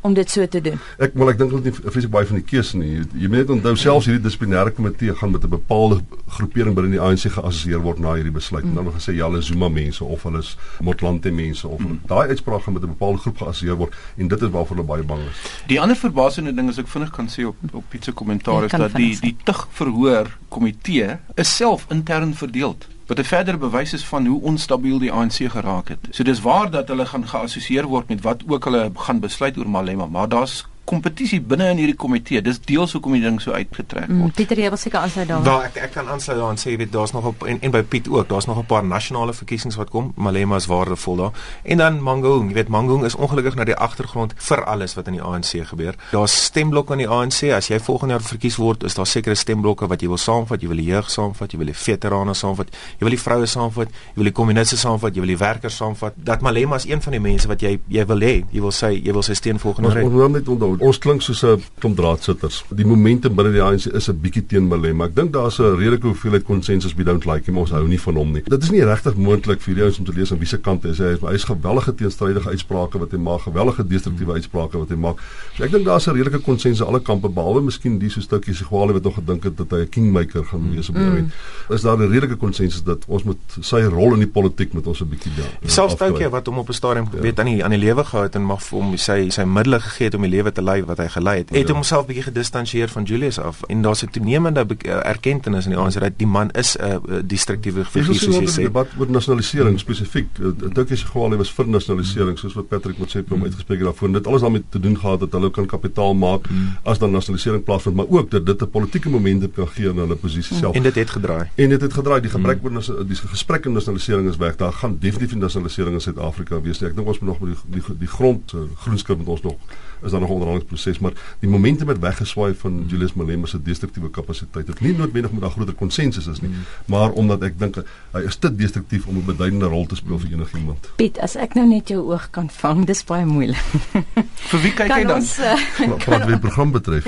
om 0.01 0.15
dit 0.15 0.31
so 0.31 0.47
te 0.47 0.61
doen. 0.61 0.79
Ek 0.99 1.15
wil 1.19 1.29
ek 1.33 1.39
dink 1.41 1.53
hulle 1.53 1.63
het 1.65 1.81
nie 1.81 1.91
vreeslik 1.93 2.13
baie 2.13 2.29
van 2.29 2.39
die 2.41 2.47
keuse 2.47 2.79
nie. 2.81 3.03
Jy 3.21 3.29
moet 3.29 3.43
net 3.43 3.53
onthou 3.57 3.75
selfs 3.77 4.09
hierdie 4.09 4.23
dissiplinêre 4.25 4.73
komitee 4.77 5.15
gaan 5.15 5.35
met 5.35 5.45
'n 5.45 5.53
bepaalde 5.53 6.01
groepering 6.37 6.75
binne 6.75 6.91
die 6.91 7.01
ANC 7.01 7.29
geassosieer 7.37 7.83
word 7.85 7.99
na 7.99 8.15
hierdie 8.15 8.33
besluit. 8.33 8.65
Mm. 8.65 8.75
Dan 8.75 8.85
nog 8.85 8.97
gesê 8.97 9.15
ja, 9.15 9.29
hulle 9.29 9.43
Zuma 9.43 9.69
mense 9.69 10.05
of 10.05 10.23
hulle 10.23 10.39
is 10.39 10.57
Motlanthe 10.81 11.31
mense 11.31 11.69
of 11.69 11.81
mm. 11.81 12.01
daai 12.07 12.29
uitspraak 12.29 12.63
gaan 12.63 12.75
met 12.75 12.83
'n 12.83 12.95
bepaalde 12.97 13.19
groep 13.19 13.37
geassosieer 13.39 13.77
word 13.77 13.95
en 14.17 14.29
dit 14.29 14.43
is 14.43 14.49
waarvoor 14.49 14.77
hulle 14.77 14.89
baie 14.89 15.03
bang 15.03 15.21
is. 15.21 15.39
Die 15.67 15.81
ander 15.81 15.97
verbasende 15.97 16.55
ding 16.55 16.69
is 16.69 16.79
ek 16.79 16.89
vinnig 16.89 17.11
kan 17.11 17.29
sê 17.29 17.45
op 17.47 17.57
op 17.73 17.85
Piet 17.89 18.05
se 18.05 18.13
kommentaar 18.13 18.65
is 18.65 18.71
dat 18.71 18.95
die 18.95 19.19
die 19.21 19.37
tug 19.45 19.69
verhoor 19.71 20.37
komitee 20.49 21.19
is 21.35 21.57
self 21.57 21.87
intern 21.89 22.35
verdeel 22.35 22.77
wat 23.11 23.19
'n 23.19 23.25
verdere 23.25 23.57
bewys 23.57 23.93
is 23.93 24.05
van 24.05 24.27
hoe 24.27 24.41
onstabiel 24.43 24.99
die 24.99 25.13
ANC 25.13 25.51
geraak 25.51 25.89
het. 25.89 25.99
So 26.11 26.23
dis 26.23 26.41
waar 26.41 26.71
dat 26.71 26.89
hulle 26.89 27.07
gaan 27.07 27.29
geassosieer 27.29 27.87
word 27.87 28.09
met 28.09 28.21
wat 28.21 28.43
ook 28.47 28.65
hulle 28.65 28.91
gaan 28.95 29.21
besluit 29.21 29.59
oor 29.59 29.71
Malema, 29.71 30.07
maar 30.07 30.29
daar's 30.29 30.67
kompetisie 30.91 31.41
binne 31.41 31.71
in 31.75 31.81
hierdie 31.83 31.97
komitee. 31.99 32.43
Dis 32.45 32.61
deels 32.67 32.95
hoekom 32.97 33.15
die 33.17 33.23
ding 33.25 33.39
so 33.43 33.55
uitgetrek 33.55 34.09
mm, 34.09 34.23
word. 34.25 34.33
Mm, 34.33 34.37
Pieter, 34.41 34.61
jy 34.65 34.71
wil 34.73 34.81
seker 34.81 35.01
aansluit 35.05 35.29
daar. 35.31 35.45
Wel, 35.47 35.65
ek 35.69 35.79
ek 35.87 35.95
kan 35.95 36.11
aansluit 36.11 36.39
daar 36.41 36.55
en 36.55 36.61
sê 36.61 36.73
jy 36.75 36.81
weet 36.83 36.93
daar's 36.95 37.15
nog 37.17 37.29
op 37.31 37.47
en, 37.49 37.61
en 37.67 37.75
by 37.75 37.83
Piet 37.93 38.09
ook, 38.11 38.29
daar's 38.31 38.49
nog 38.51 38.59
'n 38.63 38.67
paar 38.71 38.85
nasionale 38.85 39.35
verkiesings 39.37 39.79
wat 39.81 39.91
kom. 39.91 40.13
Malema 40.17 40.57
is 40.57 40.67
waardevol 40.71 41.17
daar. 41.17 41.33
En 41.63 41.79
dan 41.79 42.01
Mangaung, 42.03 42.49
jy 42.51 42.55
weet 42.55 42.69
Mangaung 42.69 43.05
is 43.05 43.15
ongelukkig 43.15 43.55
na 43.55 43.65
die 43.65 43.77
agtergrond 43.77 44.35
vir 44.37 44.65
alles 44.65 44.95
wat 44.95 45.07
in 45.07 45.19
die 45.19 45.23
ANC 45.23 45.67
gebeur. 45.69 45.95
Daar's 46.11 46.45
stemblokke 46.45 46.93
in 46.93 46.99
die 47.05 47.09
ANC. 47.09 47.43
As 47.55 47.69
jy 47.69 47.81
volgende 47.81 48.15
jaar 48.15 48.23
verkies 48.23 48.57
word, 48.57 48.85
is 48.85 48.95
daar 48.95 49.07
sekere 49.07 49.35
stemblokke 49.35 49.87
wat 49.87 50.01
jy 50.01 50.09
wil 50.09 50.19
saamvat. 50.19 50.63
Jy 50.63 50.69
wil 50.69 50.77
die 50.77 50.89
jeug 50.91 51.11
saamvat, 51.11 51.53
jy 51.53 51.59
wil 51.59 51.67
die 51.67 51.77
veterane 51.77 52.35
saamvat, 52.35 52.75
jy 52.99 53.07
wil 53.07 53.15
die 53.17 53.21
vroue 53.21 53.47
saamvat, 53.47 53.89
jy 53.89 54.23
wil 54.23 54.31
die 54.31 54.37
kommuniste 54.41 54.77
saamvat, 54.77 55.15
jy 55.15 55.21
wil 55.21 55.35
die 55.35 55.39
werkers 55.41 55.77
saamvat. 55.77 56.15
Dat 56.17 56.41
Malema 56.41 56.77
is 56.77 56.89
een 56.89 57.03
van 57.03 57.13
die 57.13 57.21
mense 57.21 57.49
wat 57.49 57.63
jy 57.63 57.79
jy 57.89 58.07
wil 58.07 58.21
hê. 58.27 58.35
Jy 58.51 58.61
wil 58.61 58.75
sy 58.75 58.93
jy 58.97 59.13
wil 59.13 59.23
sy 59.27 59.35
steen 59.39 59.59
volgende 59.59 59.95
ry. 59.95 60.05
Ons 60.05 60.13
moet 60.13 60.39
net 60.39 60.49
onthou 60.49 60.80
ons 60.81 60.99
klink 60.99 61.23
soos 61.23 61.43
'n 61.45 61.63
klomp 61.79 61.97
draadsitters. 61.97 62.65
Die 62.75 62.87
momentum 62.87 63.35
binne 63.35 63.53
die 63.53 63.63
ANC 63.63 63.87
is 63.93 64.09
'n 64.09 64.19
bietjie 64.21 64.47
teen 64.47 64.69
Malema. 64.69 65.05
Ek 65.05 65.15
dink 65.15 65.33
daar's 65.33 65.59
'n 65.59 65.77
redelike 65.77 66.07
hoeveelheid 66.07 66.45
konsensus 66.45 66.95
we 66.95 67.05
don't 67.05 67.25
like 67.27 67.45
him 67.47 67.59
ons 67.59 67.71
hou 67.71 67.87
nie 67.87 68.01
van 68.01 68.17
hom 68.17 68.33
nie. 68.33 68.43
Dit 68.43 68.63
is 68.63 68.71
nie 68.71 68.83
regtig 68.85 69.15
moontlik 69.17 69.61
vir 69.61 69.75
die 69.75 69.83
ouens 69.83 69.99
om 69.99 70.05
te 70.05 70.13
lees 70.13 70.33
aan 70.33 70.39
wie 70.39 70.47
se 70.47 70.59
kant 70.59 70.85
is. 70.85 70.99
Hy 70.99 71.13
is, 71.15 71.21
hy 71.21 71.35
is 71.35 71.45
gewellige 71.45 71.95
teenstrydige 71.95 72.49
uitsprake 72.49 72.99
wat 72.99 73.11
hy 73.11 73.19
maak, 73.19 73.41
gewellige 73.41 73.87
destruktiewe 73.87 74.33
uitsprake 74.33 74.79
wat 74.79 74.89
hy 74.89 74.97
maak. 74.97 75.17
So 75.57 75.65
ek 75.65 75.71
dink 75.71 75.85
daar's 75.85 76.07
'n 76.07 76.15
redelike 76.15 76.43
konsensus 76.43 76.87
alle 76.87 77.01
kampe 77.01 77.29
behalwe 77.29 77.63
miskien 77.63 77.99
die 77.99 78.11
so 78.11 78.21
stukkie 78.21 78.55
Sigwale 78.55 78.93
wat 78.93 79.03
nog 79.03 79.15
gedink 79.15 79.45
het 79.45 79.57
dat 79.57 79.71
hy 79.71 79.83
'n 79.83 79.89
kingmaker 79.89 80.45
gaan 80.45 80.71
wees 80.75 80.89
op 80.89 80.95
die 80.95 81.05
einde. 81.05 81.31
Mm. 81.69 81.75
Is 81.75 81.83
daar 81.83 81.99
'n 81.99 82.09
redelike 82.09 82.37
konsensus 82.37 82.83
dat 82.83 83.05
ons 83.07 83.23
moet 83.25 83.39
sy 83.61 83.83
rol 83.83 84.15
in 84.15 84.21
die 84.21 84.29
politiek 84.29 84.73
met 84.73 84.87
ons 84.87 85.01
'n 85.01 85.09
bietjie 85.09 85.33
daar. 85.37 85.71
Selfs 85.71 85.95
Toukie 85.95 86.29
wat 86.29 86.47
hom 86.47 86.59
op 86.59 86.69
'n 86.69 86.73
stadium 86.73 87.07
ja. 87.13 87.21
weet 87.21 87.39
aan 87.39 87.47
die 87.47 87.65
aan 87.65 87.71
die 87.71 87.79
lewe 87.79 88.05
gehou 88.05 88.25
het 88.25 88.35
en 88.35 88.45
mag 88.45 88.63
vir 88.63 88.79
hom 88.79 88.97
sy 88.97 89.29
sy 89.29 89.45
middele 89.45 89.81
gegee 89.81 90.05
het 90.05 90.15
om 90.15 90.23
die 90.23 90.31
lewe 90.31 90.53
te 90.53 90.63
lei 90.71 90.85
wat 90.89 90.99
hy 91.03 91.09
gelei 91.17 91.37
het, 91.43 91.51
het 91.55 91.73
homself 91.75 92.07
bietjie 92.09 92.27
gedistansieer 92.29 92.93
van 92.93 93.07
Julius 93.09 93.39
af 93.39 93.63
en 93.69 93.83
daar's 93.83 94.03
'n 94.05 94.11
toenemende 94.17 94.67
erkenning 94.87 95.65
in 95.65 95.71
die 95.71 95.79
ANC 95.79 96.01
dat 96.01 96.19
die 96.19 96.27
man 96.27 96.51
is 96.51 96.77
'n 96.77 96.83
uh, 96.85 97.21
destruktiewe 97.25 97.85
figuur 97.85 98.15
soos 98.15 98.37
jy 98.37 98.49
sê. 98.49 98.63
Debat 98.63 98.89
oor 98.99 99.11
nasionalisering 99.11 99.79
spesifiek. 99.79 100.29
Dink 100.75 100.89
jy 100.89 100.97
se 100.97 101.07
geval 101.07 101.31
hy 101.31 101.37
was 101.37 101.53
vir 101.53 101.67
nasionalisering 101.67 102.39
soos 102.39 102.55
wat 102.55 102.69
Patrick 102.69 102.99
moet 102.99 103.11
sê 103.11 103.25
hom 103.29 103.43
uitgespreek 103.43 103.79
het 103.79 103.89
daarvoor. 103.89 104.13
Dit 104.13 104.27
alles 104.27 104.41
daarmee 104.41 104.63
te 104.69 104.81
doen 104.81 104.99
gehad 104.99 105.21
dat 105.21 105.33
hulle 105.33 105.51
kan 105.51 105.67
kapitaal 105.67 106.15
maak 106.15 106.47
hmm. 106.47 106.77
as 106.83 106.99
dan 106.99 107.11
nasionalisering 107.11 107.65
plaasvind, 107.65 107.97
maar 107.97 108.09
ook 108.09 108.31
dat 108.31 108.47
dit 108.47 108.63
'n 108.63 108.71
politieke 108.71 109.09
momentum 109.09 109.53
kan 109.53 109.69
gee 109.69 109.89
aan 109.89 109.97
hulle 109.97 110.17
posisie 110.17 110.57
self. 110.57 110.75
En 110.75 110.83
dit 110.83 110.95
het 110.95 111.11
gedraai. 111.11 111.49
En 111.55 111.69
dit 111.69 111.81
het 111.81 111.93
gedraai. 111.93 112.21
Die 112.21 112.31
gebrek 112.31 112.59
oor 112.63 112.71
hmm. 112.71 113.07
die 113.09 113.17
gesprek 113.17 113.67
oor 113.67 113.73
nasionalisering 113.73 114.29
is 114.29 114.37
weg. 114.37 114.57
Daar 114.57 114.73
gaan 114.73 114.97
definitief 115.01 115.37
nasionalisering 115.37 115.95
in 115.95 116.01
Suid-Afrika 116.01 116.61
wees. 116.61 116.83
Ek 116.83 116.97
dink 116.97 117.07
ons 117.07 117.19
moet 117.19 117.29
nog 117.29 117.41
met 117.41 117.51
die 117.51 117.81
die, 117.81 117.99
die 117.99 118.09
grond 118.09 118.55
groenskrif 118.83 119.19
met 119.19 119.27
ons 119.27 119.43
nog 119.43 119.57
is 120.03 120.11
daar 120.11 120.21
nog 120.21 120.29
'n 120.29 120.33
onderhandelingsproses, 120.33 120.99
maar 120.99 121.13
die 121.39 121.49
momentum 121.49 121.89
het 121.89 121.99
weggeswaai 121.99 122.55
van 122.55 122.85
Julius 122.87 123.13
Malema 123.13 123.47
se 123.47 123.63
destruktiewe 123.63 124.11
kapasiteit. 124.11 124.67
Dit 124.67 124.81
nie 124.81 124.97
noodwendig 124.97 125.33
met 125.33 125.45
'n 125.45 125.51
groter 125.51 125.75
konsensus 125.75 126.27
is 126.27 126.41
nie, 126.41 126.51
mm. 126.51 126.57
maar 126.85 127.11
omdat 127.11 127.43
ek 127.43 127.59
dink 127.59 127.83
hy 128.13 128.21
is 128.21 128.37
te 128.37 128.55
destruktief 128.55 129.07
om 129.07 129.17
'n 129.17 129.25
beduidende 129.25 129.67
rol 129.67 129.87
te 129.87 129.97
speel 129.97 130.19
vir 130.19 130.33
enigiemand. 130.33 130.91
Piet, 130.97 131.19
as 131.19 131.37
ek 131.37 131.55
nou 131.55 131.67
net 131.67 131.89
jou 131.89 132.13
oog 132.13 132.31
kan 132.31 132.51
vang, 132.51 132.87
dis 132.87 133.05
baie 133.05 133.25
moeilik. 133.27 133.65
vir 134.51 134.61
wie 134.61 134.73
kyk 134.73 134.89
jy 134.89 135.05
dan? 135.05 135.17
Ons, 135.17 135.39
uh, 135.41 135.57
wat 136.07 136.27
die 136.27 136.39
program 136.39 136.71
betref. 136.71 137.07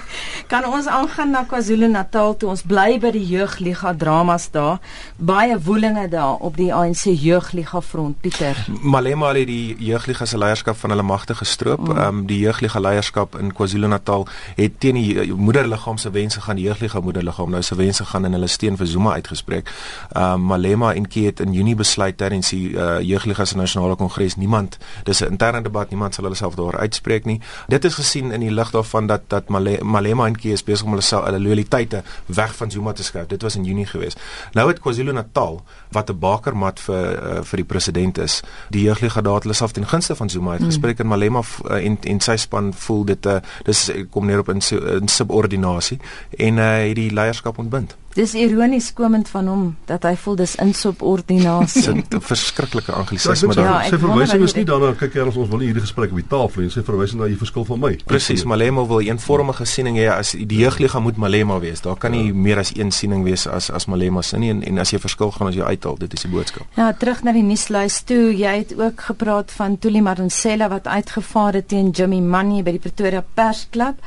kan 0.52 0.64
ons 0.64 0.86
aangaan 0.86 1.30
na 1.30 1.44
KwaZulu-Natal 1.44 2.36
toe 2.36 2.48
ons 2.48 2.62
bly 2.62 2.98
by 2.98 3.10
die 3.10 3.24
jeugliga 3.26 3.94
dramas 3.94 4.50
daar. 4.50 4.78
Baie 5.16 5.58
woelinge 5.62 6.08
daar 6.08 6.36
op 6.40 6.56
die 6.56 6.72
ANC 6.74 7.04
jeugliga 7.10 7.80
front, 7.80 8.20
Pieter. 8.20 8.56
Malema 8.82 9.32
het 9.34 9.46
die 9.46 9.76
jeugliga 9.78 10.26
se 10.26 10.38
leierskap 10.38 10.76
van 10.76 10.90
hulle 10.90 11.02
magte 11.06 11.34
gestroop. 11.34 11.88
Mm. 11.88 11.98
Um, 11.98 12.25
die 12.26 12.38
jeuglige 12.38 12.80
leierskap 12.80 13.36
in 13.38 13.52
KwaZulu-Natal 13.52 14.26
het 14.56 14.80
teen 14.80 14.94
die 14.94 15.20
eh, 15.20 15.32
moederliggaam 15.32 15.98
se 15.98 16.10
wense 16.10 16.40
gaan 16.40 16.56
die 16.56 16.64
jeuglige 16.64 17.00
moederliggaam 17.00 17.50
nou 17.50 17.62
se 17.62 17.74
wense 17.74 18.04
gaan 18.04 18.24
in 18.24 18.32
hulle 18.32 18.46
steun 18.46 18.76
vir 18.76 18.86
Zuma 18.86 19.12
uitgespreek. 19.12 19.70
Ehm 20.12 20.24
uh, 20.24 20.48
Malema 20.56 20.94
en 20.94 21.08
Kie 21.08 21.26
het 21.26 21.40
in 21.40 21.52
Junie 21.52 21.74
besluit 21.74 22.20
in 22.20 22.40
die 22.40 22.70
uh, 22.70 23.00
jeuglige 23.00 23.44
se 23.44 23.56
nasionale 23.56 23.96
kongres 23.96 24.36
niemand 24.36 24.78
dis 25.04 25.20
'n 25.20 25.30
interne 25.30 25.62
debat 25.62 25.90
niemand 25.90 26.14
sal 26.14 26.24
hulle 26.24 26.36
self 26.36 26.54
daar 26.54 26.78
uitspreek 26.78 27.24
nie. 27.24 27.40
Dit 27.68 27.84
is 27.84 27.94
gesien 27.94 28.32
in 28.32 28.40
die 28.40 28.50
lig 28.50 28.70
daarvan 28.70 29.06
dat 29.06 29.22
dat 29.28 29.48
Male, 29.48 29.78
Malema 29.84 30.26
en 30.26 30.36
Kie 30.36 30.52
is 30.52 30.64
besig 30.64 30.84
om 30.84 30.90
hulle 30.90 31.02
self 31.02 31.24
hulle 31.24 31.40
loyaliteite 31.40 32.02
weg 32.26 32.54
van 32.56 32.70
Zuma 32.70 32.92
te 32.92 33.02
skuif. 33.02 33.26
Dit 33.26 33.42
was 33.42 33.56
in 33.56 33.64
Junie 33.64 33.86
gewees. 33.86 34.14
Nou 34.52 34.68
het 34.68 34.80
KwaZulu-Natal 34.80 35.62
wat 35.90 36.10
'n 36.10 36.18
bakermat 36.18 36.80
vir 36.80 37.04
uh, 37.22 37.42
vir 37.42 37.56
die 37.56 37.64
president 37.64 38.18
is, 38.18 38.42
die 38.70 38.82
jeuglige 38.82 39.22
daad 39.22 39.42
hulle 39.42 39.54
self 39.54 39.72
ten 39.72 39.86
gunste 39.86 40.14
van 40.14 40.30
Zuma 40.30 40.50
uitgespreek 40.50 40.98
mm. 40.98 41.04
en 41.04 41.06
Malema 41.06 41.40
uh, 41.40 41.84
en 41.84 41.98
en 42.02 42.15
sy 42.20 42.36
span 42.36 42.72
voel 42.74 43.04
dit 43.04 43.26
uh, 43.26 43.38
dis 43.64 43.90
kom 44.10 44.26
neer 44.26 44.38
op 44.44 44.48
'n 44.48 45.08
subordinasie 45.08 46.00
en 46.38 46.58
hy 46.58 46.82
uh, 46.82 46.88
het 46.88 46.96
die 46.96 47.12
leierskap 47.12 47.58
ontbind. 47.58 47.96
Dis 48.16 48.32
ironies 48.34 48.92
komend 48.96 49.28
van 49.28 49.48
hom 49.50 49.64
dat 49.84 50.06
hy 50.08 50.14
voel 50.16 50.38
dis 50.40 50.54
insubordinasie. 50.62 51.92
Dit 51.98 52.14
'n 52.16 52.20
verskriklike 52.20 52.92
anglisisme 52.92 53.54
daar. 53.54 53.64
Ja, 53.64 53.90
sy 53.90 53.98
verwysing 53.98 54.42
is 54.42 54.54
nie 54.56 54.64
daarna 54.64 54.94
kyk 54.96 55.14
jy 55.14 55.26
ons 55.26 55.36
wil 55.36 55.58
nie 55.58 55.68
hierdie 55.68 55.84
gesprek 55.84 56.10
op 56.10 56.16
die 56.16 56.28
tafel 56.28 56.62
hê. 56.62 56.70
Sy 56.72 56.80
verwysing 56.80 57.20
na 57.20 57.28
jy 57.28 57.36
verskil 57.36 57.64
van 57.64 57.80
my. 57.80 57.92
Presies, 58.06 58.44
Malema 58.44 58.86
wil 58.86 59.00
'n 59.00 59.08
eenvormige 59.12 59.64
siening 59.64 59.98
hê 59.98 60.08
as 60.08 60.32
die 60.32 60.58
jeugliga 60.64 60.98
moet 61.00 61.16
Malema 61.16 61.60
wees. 61.60 61.80
Daar 61.80 61.96
kan 61.96 62.10
nie 62.10 62.26
ja. 62.26 62.34
meer 62.34 62.58
as 62.58 62.72
een 62.74 62.90
siening 62.90 63.24
wees 63.24 63.46
as 63.46 63.70
as 63.70 63.86
Malema 63.86 64.22
se 64.22 64.38
nie 64.38 64.50
en, 64.50 64.62
en 64.62 64.78
as 64.78 64.90
jy 64.90 64.98
verskil 64.98 65.30
gaan 65.30 65.48
as 65.48 65.54
jy 65.54 65.62
uithaal, 65.62 65.98
dit 65.98 66.12
is 66.12 66.22
die 66.22 66.30
boodskap. 66.30 66.66
Ja, 66.76 66.92
terug 66.92 67.22
na 67.22 67.32
die 67.32 67.42
nuuslys 67.42 68.02
toe. 68.02 68.32
Jy 68.36 68.56
het 68.56 68.78
ook 68.78 69.00
gepraat 69.00 69.52
van 69.52 69.78
Tuli 69.78 70.00
Madonsela 70.00 70.68
wat 70.68 70.86
uitgevaar 70.86 71.52
het 71.52 71.68
teen 71.68 71.90
Jimmy 71.90 72.20
Money 72.20 72.62
by 72.62 72.70
die 72.70 72.80
Pretoria 72.80 73.24
Persklub. 73.34 74.00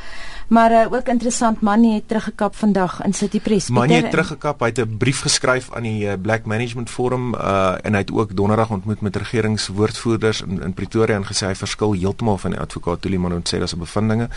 Maar 0.50 0.72
uh, 0.72 0.94
ook 0.94 1.08
interessant 1.08 1.62
Manny 1.62 1.94
het 1.94 2.08
teruggekap 2.08 2.56
vandag 2.56 3.04
in 3.04 3.14
City 3.14 3.40
Press. 3.42 3.70
Manny 3.70 3.94
het 3.94 4.10
teruggekap, 4.10 4.60
hy 4.60 4.66
het 4.66 4.80
'n 4.80 4.98
brief 4.98 5.22
geskryf 5.22 5.70
aan 5.74 5.84
die 5.84 6.06
uh, 6.06 6.14
Black 6.22 6.46
Management 6.46 6.90
Forum 6.90 7.36
uh, 7.36 7.76
en 7.82 7.94
hy 7.94 8.00
het 8.00 8.12
ook 8.12 8.36
donderdag 8.36 8.70
ontmoet 8.70 9.02
met 9.02 9.16
regeringswoordvoerders 9.16 10.42
in, 10.42 10.62
in 10.64 10.74
Pretoria 10.74 11.16
en 11.16 11.26
gesê 11.26 11.46
hy 11.46 11.56
verskil 11.56 11.94
heeltemal 11.94 12.38
van 12.38 12.52
die 12.52 12.60
advokaat 12.60 13.02
Tuli 13.02 13.18
Manunsela 13.18 13.66
se 13.66 13.78
bevindinge. 13.78 14.30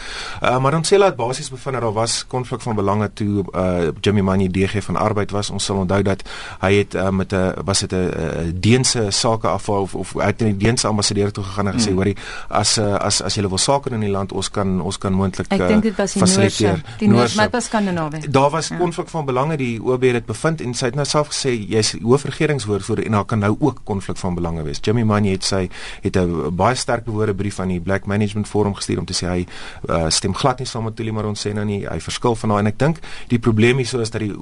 Uh, 0.43 0.49
maar 0.49 0.61
Manunsela 0.61 1.05
het 1.05 1.17
basies 1.17 1.51
bevind 1.51 1.75
dat 1.75 1.83
daar 1.83 1.93
was 1.93 2.27
konflik 2.27 2.61
van 2.61 2.75
belange 2.75 3.11
toe 3.13 3.45
uh, 3.55 3.89
Jimmy 4.01 4.21
Manny 4.21 4.49
DG 4.49 4.85
van 4.85 4.97
arbeid 4.97 5.31
was. 5.31 5.51
Ons 5.51 5.65
sal 5.65 5.77
onthou 5.77 6.03
dat 6.03 6.23
hy 6.61 6.75
het 6.75 6.95
uh, 6.95 7.09
met 7.09 7.33
'n 7.33 7.55
was 7.65 7.79
dit 7.79 7.93
'n 7.93 8.59
Deense 8.61 9.11
sake 9.11 9.49
afval 9.49 9.83
of, 9.83 9.95
of 9.95 10.13
hy 10.13 10.27
het 10.27 10.41
in 10.41 10.47
die 10.47 10.67
Deense 10.67 10.87
ambassadeur 10.87 11.33
toe 11.33 11.45
gegaan 11.45 11.67
en 11.67 11.75
gesê 11.75 11.91
mm. 11.91 11.97
hoorie 11.97 12.17
as 12.49 12.79
uh, 12.79 12.95
as 12.95 13.23
as 13.23 13.35
jy 13.35 13.49
wil 13.49 13.59
sake 13.59 13.91
in 13.91 14.01
die 14.01 14.11
land 14.11 14.33
ons 14.33 14.51
kan 14.51 14.81
ons 14.81 14.99
kan 14.99 15.13
moontlik 15.13 15.53
uh, 15.53 16.02
was 16.03 16.13
die 16.13 16.23
Noorse, 16.23 16.75
die 16.99 17.09
Noorse, 17.09 17.37
maar 17.37 17.51
was 17.51 17.65
Skandinawië. 17.71 18.31
Daar 18.31 18.51
was 18.51 18.69
ja. 18.69 18.77
konflik 18.77 19.09
van 19.09 19.25
belange 19.25 19.57
die 19.57 19.83
OB 19.83 20.03
het 20.03 20.27
bevind 20.27 20.61
en 20.61 20.75
sy 20.75 20.91
het 20.91 20.99
nou 20.99 21.07
self 21.07 21.31
gesê 21.33 21.55
jy's 21.55 21.95
hoofregeringswoordvoerder 22.03 23.07
en 23.07 23.19
daar 23.19 23.25
kan 23.25 23.39
nou 23.39 23.57
ook 23.59 23.81
konflik 23.85 24.17
van 24.17 24.35
belange 24.35 24.63
wees. 24.63 24.81
Jimmy 24.83 25.03
Manye 25.03 25.37
het 25.37 25.45
sy 25.45 25.69
het 26.03 26.17
'n 26.17 26.55
baie 26.57 26.75
sterk 26.75 27.05
bewoorde 27.05 27.35
brief 27.35 27.61
aan 27.61 27.69
die 27.69 27.81
Black 27.81 28.07
Management 28.07 28.49
Forum 28.49 28.75
gestuur 28.75 28.99
om 28.99 29.05
te 29.05 29.15
sê 29.15 29.27
hy 29.27 29.47
uh, 29.89 30.09
stem 30.09 30.35
glad 30.35 30.59
nie 30.59 30.67
saam 30.67 30.85
met 30.85 30.97
Tuli 30.97 31.13
Maronsena 31.13 31.65
nie. 31.65 31.87
Hy 31.87 32.01
verskil 32.01 32.35
van 32.35 32.51
haar 32.51 32.59
en 32.59 32.67
ek 32.67 32.79
dink 32.79 32.99
die 33.29 33.39
probleem 33.39 33.77
hier 33.77 33.87
so 33.87 34.01
is 34.01 34.11
dat 34.11 34.21
die 34.21 34.33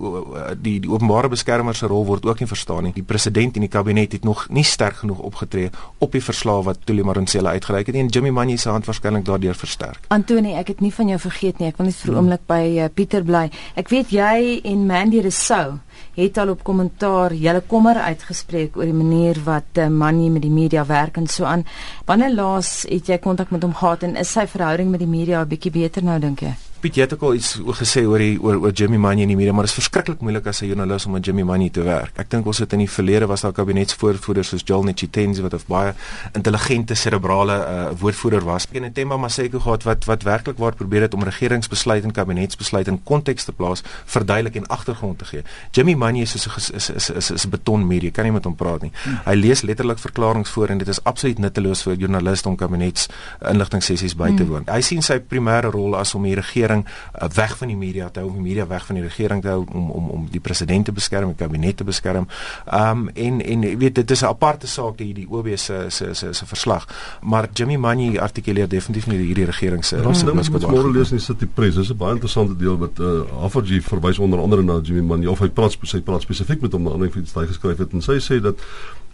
die 0.61 0.81
die 0.81 0.91
openbare 0.91 1.29
beskermer 1.29 1.75
se 1.75 1.87
rol 1.87 2.07
word 2.07 2.27
ook 2.27 2.41
nie 2.41 2.49
verstaan 2.49 2.83
nie. 2.83 2.93
Die 2.93 3.03
president 3.03 3.55
en 3.55 3.61
die 3.61 3.69
kabinet 3.69 4.13
het 4.13 4.25
nog 4.25 4.49
nie 4.49 4.65
sterk 4.65 4.97
genoeg 4.97 5.19
opgetree 5.19 5.71
op 5.99 6.13
die 6.13 6.23
verslae 6.23 6.63
wat 6.63 6.79
Tuli 6.85 7.03
Maronsela 7.03 7.51
uitgereik 7.51 7.87
het 7.87 7.97
en 7.97 8.07
Jimmy 8.07 8.31
Manye 8.31 8.57
se 8.57 8.69
hand 8.69 8.87
waarskynlik 8.87 9.25
daardeur 9.25 9.55
versterk. 9.55 9.99
Antoni, 10.09 10.55
ek 10.55 10.75
het 10.75 10.81
nie 10.81 10.93
van 10.95 11.09
jou 11.09 11.19
vergeet 11.21 11.50
weet 11.51 11.61
nie. 11.61 11.71
Ek 11.73 11.79
wil 11.79 11.91
net 11.91 11.99
vir 11.99 12.13
'n 12.13 12.19
oomblik 12.19 12.47
by 12.47 12.65
uh, 12.79 12.89
Pieter 12.95 13.25
bly. 13.25 13.51
Ek 13.77 13.89
weet 13.91 14.11
jy 14.15 14.61
en 14.65 14.87
Mandy 14.87 15.21
Resou 15.21 15.81
het 16.17 16.39
al 16.39 16.51
op 16.51 16.65
kommentaar 16.65 17.35
julle 17.35 17.63
kommer 17.67 17.97
uitgespreek 17.97 18.77
oor 18.77 18.89
die 18.89 18.97
manier 18.97 19.41
wat 19.45 19.79
uh, 19.79 19.89
man 19.89 20.19
hier 20.19 20.31
met 20.31 20.43
die 20.43 20.51
media 20.51 20.85
werk 20.87 21.17
en 21.17 21.27
so 21.27 21.45
aan. 21.45 21.65
Wanneer 22.07 22.35
laas 22.35 22.87
het 22.89 23.07
jy 23.09 23.19
kontak 23.19 23.51
met 23.51 23.63
hom 23.63 23.75
gehad 23.75 24.03
en 24.03 24.17
is 24.17 24.33
sy 24.33 24.47
verhouding 24.47 24.91
met 24.91 25.01
die 25.01 25.11
media 25.11 25.43
'n 25.43 25.49
bietjie 25.49 25.73
beter 25.73 26.03
nou 26.03 26.19
dink 26.19 26.41
jy? 26.41 26.70
Piet 26.81 26.97
jy 26.97 27.05
het 27.05 27.13
ook 27.13 27.25
al 27.29 27.35
iets 27.37 27.59
gesê 27.77 28.07
oor 28.09 28.23
die 28.23 28.39
oor 28.41 28.57
oor 28.57 28.73
Jimmy 28.73 28.97
Manny 28.97 29.21
in 29.27 29.29
die 29.29 29.37
media, 29.37 29.53
maar 29.53 29.67
dit 29.67 29.73
is 29.75 29.77
verskriklik 29.77 30.23
moeilik 30.25 30.47
as 30.49 30.63
'n 30.63 30.67
joernalis 30.67 31.05
om 31.07 31.13
met 31.13 31.25
Jimmy 31.25 31.43
Manny 31.43 31.69
te 31.69 31.83
werk. 31.83 32.13
Ek 32.17 32.31
dink 32.31 32.47
ons 32.47 32.59
het 32.59 32.73
in 32.73 32.79
die 32.79 32.89
verlede 32.89 33.27
was 33.27 33.43
daar 33.43 33.53
kabinetsvoorvoerders 33.53 34.49
soos 34.49 34.63
Joel 34.65 34.85
Netjitenzi 34.85 35.43
wat 35.43 35.55
of 35.55 35.67
baie 35.67 35.93
intelligente 36.33 36.95
serebrale 36.95 37.53
uh, 37.53 38.01
woordvoerder 38.01 38.45
was. 38.45 38.67
En 38.73 38.83
Ntemba 38.83 39.17
Maseko 39.17 39.59
gehad 39.59 39.83
wat 39.83 40.05
wat 40.05 40.23
werklik 40.23 40.57
waar 40.59 40.75
probeer 40.75 41.01
het 41.03 41.15
om 41.15 41.23
regeringsbesluite 41.23 42.07
en 42.07 42.13
kabinetsbesluite 42.13 42.91
in 42.91 43.03
konteks 43.05 43.45
te 43.45 43.53
plaas, 43.53 43.83
verduidelik 44.05 44.55
en 44.55 44.67
agtergrond 44.67 45.19
te 45.19 45.25
gee. 45.25 45.43
Jimmy 45.71 45.95
Manny 45.95 46.21
is 46.21 46.31
soos 46.31 46.71
'n 46.71 46.77
is 46.77 46.91
is 46.91 47.11
is 47.11 47.31
is 47.31 47.45
'n 47.45 47.51
betonmuur. 47.51 48.03
Jy 48.03 48.11
kan 48.11 48.25
nie 48.25 48.33
met 48.33 48.45
hom 48.45 48.55
praat 48.55 48.83
nie. 48.83 48.93
Hmm. 49.05 49.21
Hy 49.25 49.35
lees 49.35 49.63
letterlik 49.63 49.99
verklaringe 49.99 50.47
voor 50.47 50.69
en 50.69 50.79
dit 50.79 50.89
is 50.89 51.05
absoluut 51.05 51.39
nutteloos 51.39 51.83
vir 51.83 51.95
joernaliste 51.95 52.49
om 52.49 52.57
kabinets 52.57 53.09
inligtingsessies 53.51 54.17
by 54.17 54.37
te 54.37 54.43
hmm. 54.43 54.49
woon. 54.49 54.65
Hy 54.67 54.81
sien 54.81 55.03
sy 55.03 55.19
primêre 55.19 55.71
rol 55.71 55.97
as 55.97 56.15
om 56.15 56.23
die 56.23 56.35
regering 56.35 56.70
uh, 56.79 57.29
weg 57.35 57.57
van 57.57 57.69
die 57.69 57.77
media 57.77 58.09
te 58.09 58.21
hou, 58.21 58.29
om 58.29 58.35
die 58.35 58.43
media 58.43 58.67
weg 58.67 58.87
van 58.87 58.95
die 58.95 59.05
regering 59.05 59.43
te 59.43 59.49
hou 59.49 59.65
om 59.73 59.91
om 59.91 60.09
om 60.11 60.29
die 60.31 60.41
president 60.41 60.85
te 60.85 60.93
beskerm, 60.93 61.29
die 61.29 61.37
kabinet 61.37 61.77
te 61.77 61.85
beskerm. 61.85 62.29
Um 62.73 63.09
en 63.15 63.41
en 63.41 63.63
jy 63.63 63.77
weet 63.77 63.95
dit 63.95 64.11
is 64.11 64.23
'n 64.23 64.27
aparte 64.27 64.67
saak 64.67 64.97
die 64.99 65.13
die 65.15 65.27
OB 65.29 65.57
se 65.57 65.87
se 65.89 66.15
se 66.15 66.33
se 66.33 66.47
verslag. 66.47 66.87
Maar 67.23 67.49
Jimmy 67.53 67.77
Manny 67.77 68.19
artikuleer 68.19 68.69
definitief 68.69 69.07
nie 69.07 69.19
hierdie 69.19 69.45
regering 69.45 69.85
se 69.85 69.97
se 69.97 70.35
misbruik. 70.35 70.65
Ons 70.65 70.73
môre 70.73 70.93
lees 70.93 71.11
in 71.11 71.17
die 71.17 71.25
City 71.25 71.47
Press. 71.47 71.77
Dis 71.77 71.91
'n 71.91 71.97
baie 71.97 72.13
interessante 72.13 72.57
deel 72.57 72.79
wat 72.79 72.99
uh, 72.99 73.07
eh, 73.07 73.45
Afaji 73.45 73.81
verwys 73.83 74.19
onder 74.19 74.39
andere 74.39 74.63
na 74.63 74.81
Jimmy 74.83 75.03
Manny 75.03 75.27
of 75.27 75.39
hy 75.39 75.49
praat 75.49 75.77
sy 75.83 76.01
praat 76.01 76.23
spesifiek 76.23 76.61
met 76.61 76.73
hom 76.73 76.83
na 76.83 76.91
aanleiding 76.91 77.13
van 77.13 77.23
iets 77.23 77.33
wat 77.33 77.45
hy 77.45 77.49
geskryf 77.53 77.79
het 77.79 77.93
en 77.93 78.03
sy 78.03 78.19
sê 78.19 78.41
dat 78.41 78.59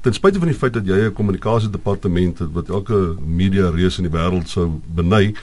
ten 0.01 0.15
spyte 0.15 0.39
van 0.39 0.51
die 0.51 0.59
feit 0.59 0.73
dat 0.73 0.87
jy 0.87 0.99
'n 1.07 1.13
kommunikasiedepartement 1.13 2.39
het 2.39 2.53
wat 2.53 2.69
elke 2.69 3.17
media 3.27 3.71
reus 3.71 3.99
in 3.99 4.09
die 4.09 4.19
wêreld 4.19 4.49
sou 4.49 4.81
beny 4.87 5.35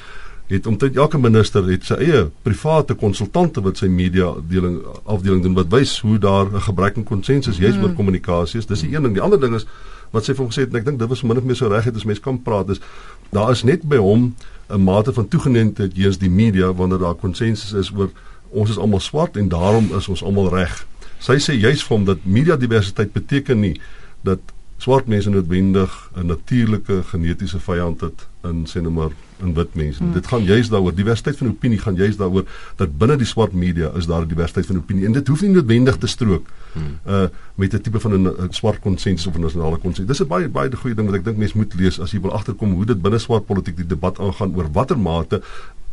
het 0.53 0.67
omtrent 0.69 0.95
elke 0.95 1.17
minister 1.17 1.65
het 1.65 1.85
sy 1.87 1.95
eie 2.03 2.27
private 2.45 2.93
konsultante 2.99 3.61
wat 3.65 3.79
sy 3.81 3.89
media 3.89 4.29
afdeling 4.35 4.77
afdeling 5.09 5.41
doen 5.45 5.57
wat 5.57 5.71
wys 5.73 5.95
hoe 6.05 6.19
daar 6.21 6.51
'n 6.51 6.61
gebrek 6.67 6.97
aan 6.97 7.07
konsensus 7.09 7.57
juis 7.57 7.75
oor 7.75 7.89
mm. 7.89 7.95
kommunikasie 7.95 8.59
is. 8.59 8.65
Dis 8.65 8.85
die 8.85 8.95
een 8.95 9.03
ding. 9.03 9.13
Die 9.13 9.23
ander 9.23 9.39
ding 9.39 9.55
is 9.55 9.65
wat 10.11 10.25
sy 10.25 10.33
vir 10.33 10.43
hom 10.45 10.51
gesê 10.51 10.65
het 10.65 10.73
en 10.73 10.79
ek 10.79 10.85
dink 10.85 10.99
dit 10.99 11.09
was 11.09 11.23
min 11.23 11.37
of 11.37 11.43
meer 11.43 11.57
so 11.57 11.67
reg 11.67 11.83
het 11.89 11.95
as 11.95 12.05
mens 12.05 12.19
kan 12.19 12.41
praat 12.41 12.69
is 12.69 12.81
daar 13.33 13.51
is 13.51 13.63
net 13.63 13.81
by 13.83 13.97
hom 13.97 14.35
'n 14.69 14.83
mate 14.83 15.13
van 15.13 15.27
toegeneentheid 15.27 15.93
teenoor 15.93 16.19
die 16.19 16.29
media 16.29 16.73
wanneer 16.73 16.99
daar 16.99 17.15
konsensus 17.15 17.73
is 17.73 17.91
oor 17.91 18.09
ons 18.49 18.69
is 18.69 18.77
almal 18.77 18.99
swart 18.99 19.37
en 19.37 19.49
daarom 19.49 19.89
is 19.97 20.07
ons 20.07 20.23
almal 20.23 20.49
reg. 20.49 20.85
Sy 21.19 21.39
sê 21.39 21.53
juis 21.57 21.83
vir 21.83 21.97
hom 21.97 22.05
dat 22.05 22.25
media 22.25 22.55
diversiteit 22.55 23.13
beteken 23.13 23.59
nie 23.59 23.79
dat 24.21 24.39
swart 24.77 25.07
mense 25.07 25.29
noodwendig 25.29 26.11
'n 26.15 26.25
natuurlike 26.25 27.03
genetiese 27.03 27.59
vyand 27.59 28.01
het 28.01 28.27
in 28.43 28.65
sê 28.65 28.81
nou 28.81 28.91
maar 28.91 29.11
in 29.43 29.53
wit 29.53 29.75
mense. 29.79 30.03
Hmm. 30.03 30.13
Dit 30.13 30.27
gaan 30.27 30.43
juist 30.43 30.71
daaroor 30.73 30.95
diversiteit 30.95 31.37
van 31.37 31.51
opinie 31.53 31.79
gaan 31.79 31.95
juist 31.95 32.17
daaroor 32.17 32.45
dat 32.79 32.97
binne 32.97 33.17
die 33.21 33.27
swart 33.29 33.53
media 33.53 33.91
is 33.99 34.07
daar 34.09 34.25
'n 34.25 34.27
diversiteit 34.27 34.65
van 34.65 34.77
opinie 34.77 35.05
en 35.05 35.11
dit 35.11 35.27
hoef 35.27 35.41
nie 35.41 35.49
noodwendig 35.49 35.97
te 35.97 36.07
strook 36.07 36.47
hmm. 36.73 36.99
uh 37.07 37.27
met 37.55 37.73
'n 37.73 37.81
tipe 37.81 37.99
van 37.99 38.13
'n 38.13 38.47
swart 38.49 38.79
konsensus 38.79 39.27
of 39.27 39.35
'n 39.37 39.41
nasionale 39.41 39.77
konsensus. 39.77 40.17
Dis 40.17 40.25
'n 40.25 40.27
baie 40.27 40.49
baie 40.49 40.75
goeie 40.75 40.95
ding 40.95 41.07
wat 41.07 41.15
ek 41.15 41.25
dink 41.25 41.37
mense 41.37 41.57
moet 41.57 41.73
lees 41.73 41.99
as 41.99 42.11
jy 42.11 42.21
wil 42.21 42.31
agterkom 42.31 42.73
hoe 42.73 42.85
dit 42.85 43.01
binne 43.01 43.19
swart 43.19 43.45
politiek 43.45 43.75
die 43.75 43.87
debat 43.87 44.19
aangaan 44.19 44.55
oor 44.55 44.71
watter 44.71 44.99
mate 44.99 45.41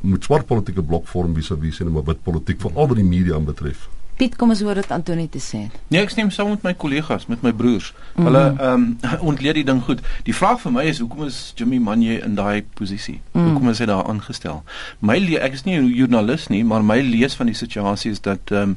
moet 0.00 0.24
swart 0.24 0.46
politieke 0.46 0.82
blok 0.82 1.06
vorm 1.08 1.34
vis-à-vis 1.34 1.78
-vis, 1.78 1.86
en 1.86 1.92
maar 1.92 2.04
wit 2.04 2.22
politiek 2.22 2.60
veral 2.60 2.86
wat 2.88 2.96
die 2.96 3.04
media 3.04 3.34
aanbetref. 3.34 3.88
Piet, 4.20 4.34
kom 4.36 4.50
ons 4.52 4.60
hoor 4.60 4.76
wat 4.76 4.90
Antonie 4.92 5.30
te 5.32 5.40
sê 5.40 5.62
het. 5.62 5.76
Nee, 5.88 6.02
ek 6.04 6.10
stem 6.12 6.28
saam 6.34 6.50
met 6.52 6.64
my 6.66 6.74
kollegas, 6.76 7.22
met 7.30 7.40
my 7.40 7.54
broers. 7.56 7.94
Mm. 8.18 8.26
Hulle 8.28 8.42
ehm 8.50 8.82
um, 8.82 9.14
ontleed 9.32 9.56
die 9.56 9.64
ding 9.64 9.80
goed. 9.86 10.02
Die 10.26 10.34
vraag 10.36 10.60
vir 10.60 10.74
my 10.74 10.84
is 10.90 11.00
hoekom 11.00 11.24
is 11.24 11.38
Jimmy 11.56 11.78
Manje 11.80 12.18
in 12.26 12.34
daai 12.36 12.60
posisie? 12.76 13.16
Mm. 13.32 13.46
Hoekom 13.46 13.72
is 13.72 13.80
hy 13.80 13.88
daar 13.88 14.04
aangestel? 14.12 14.60
My 15.00 15.16
ek 15.40 15.56
is 15.56 15.64
nie 15.64 15.78
'n 15.78 15.88
joernalis 15.88 16.50
nie, 16.52 16.60
maar 16.64 16.84
my 16.84 17.00
lees 17.00 17.38
van 17.40 17.48
die 17.48 17.56
situasie 17.56 18.12
is 18.12 18.20
dat 18.20 18.52
ehm 18.52 18.76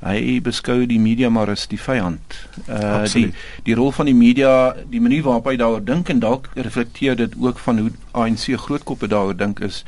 hy 0.00 0.40
beskou 0.40 0.86
die 0.88 0.98
media 0.98 1.28
maar 1.28 1.50
as 1.52 1.66
die 1.68 1.80
vyand. 1.80 2.40
Uh 2.64 3.04
die 3.12 3.34
die 3.68 3.74
rol 3.76 3.92
van 3.92 4.08
die 4.08 4.16
media, 4.16 4.74
die 4.88 5.00
manier 5.00 5.22
waarop 5.28 5.52
hy 5.52 5.56
daaroor 5.60 5.84
dink 5.84 6.08
en 6.08 6.24
dalk 6.24 6.48
reflekteer 6.54 7.16
dit 7.16 7.36
ook 7.36 7.58
van 7.58 7.78
hoe 7.78 7.90
ANC 8.12 8.48
grootkoppe 8.56 9.12
daaroor 9.12 9.36
dink 9.36 9.60
is 9.60 9.84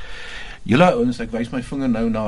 Julle 0.63 0.85
ouens, 0.95 1.17
ek 1.19 1.33
wys 1.33 1.49
my 1.51 1.59
vinger 1.67 1.89
nou 1.91 2.05
na 2.11 2.21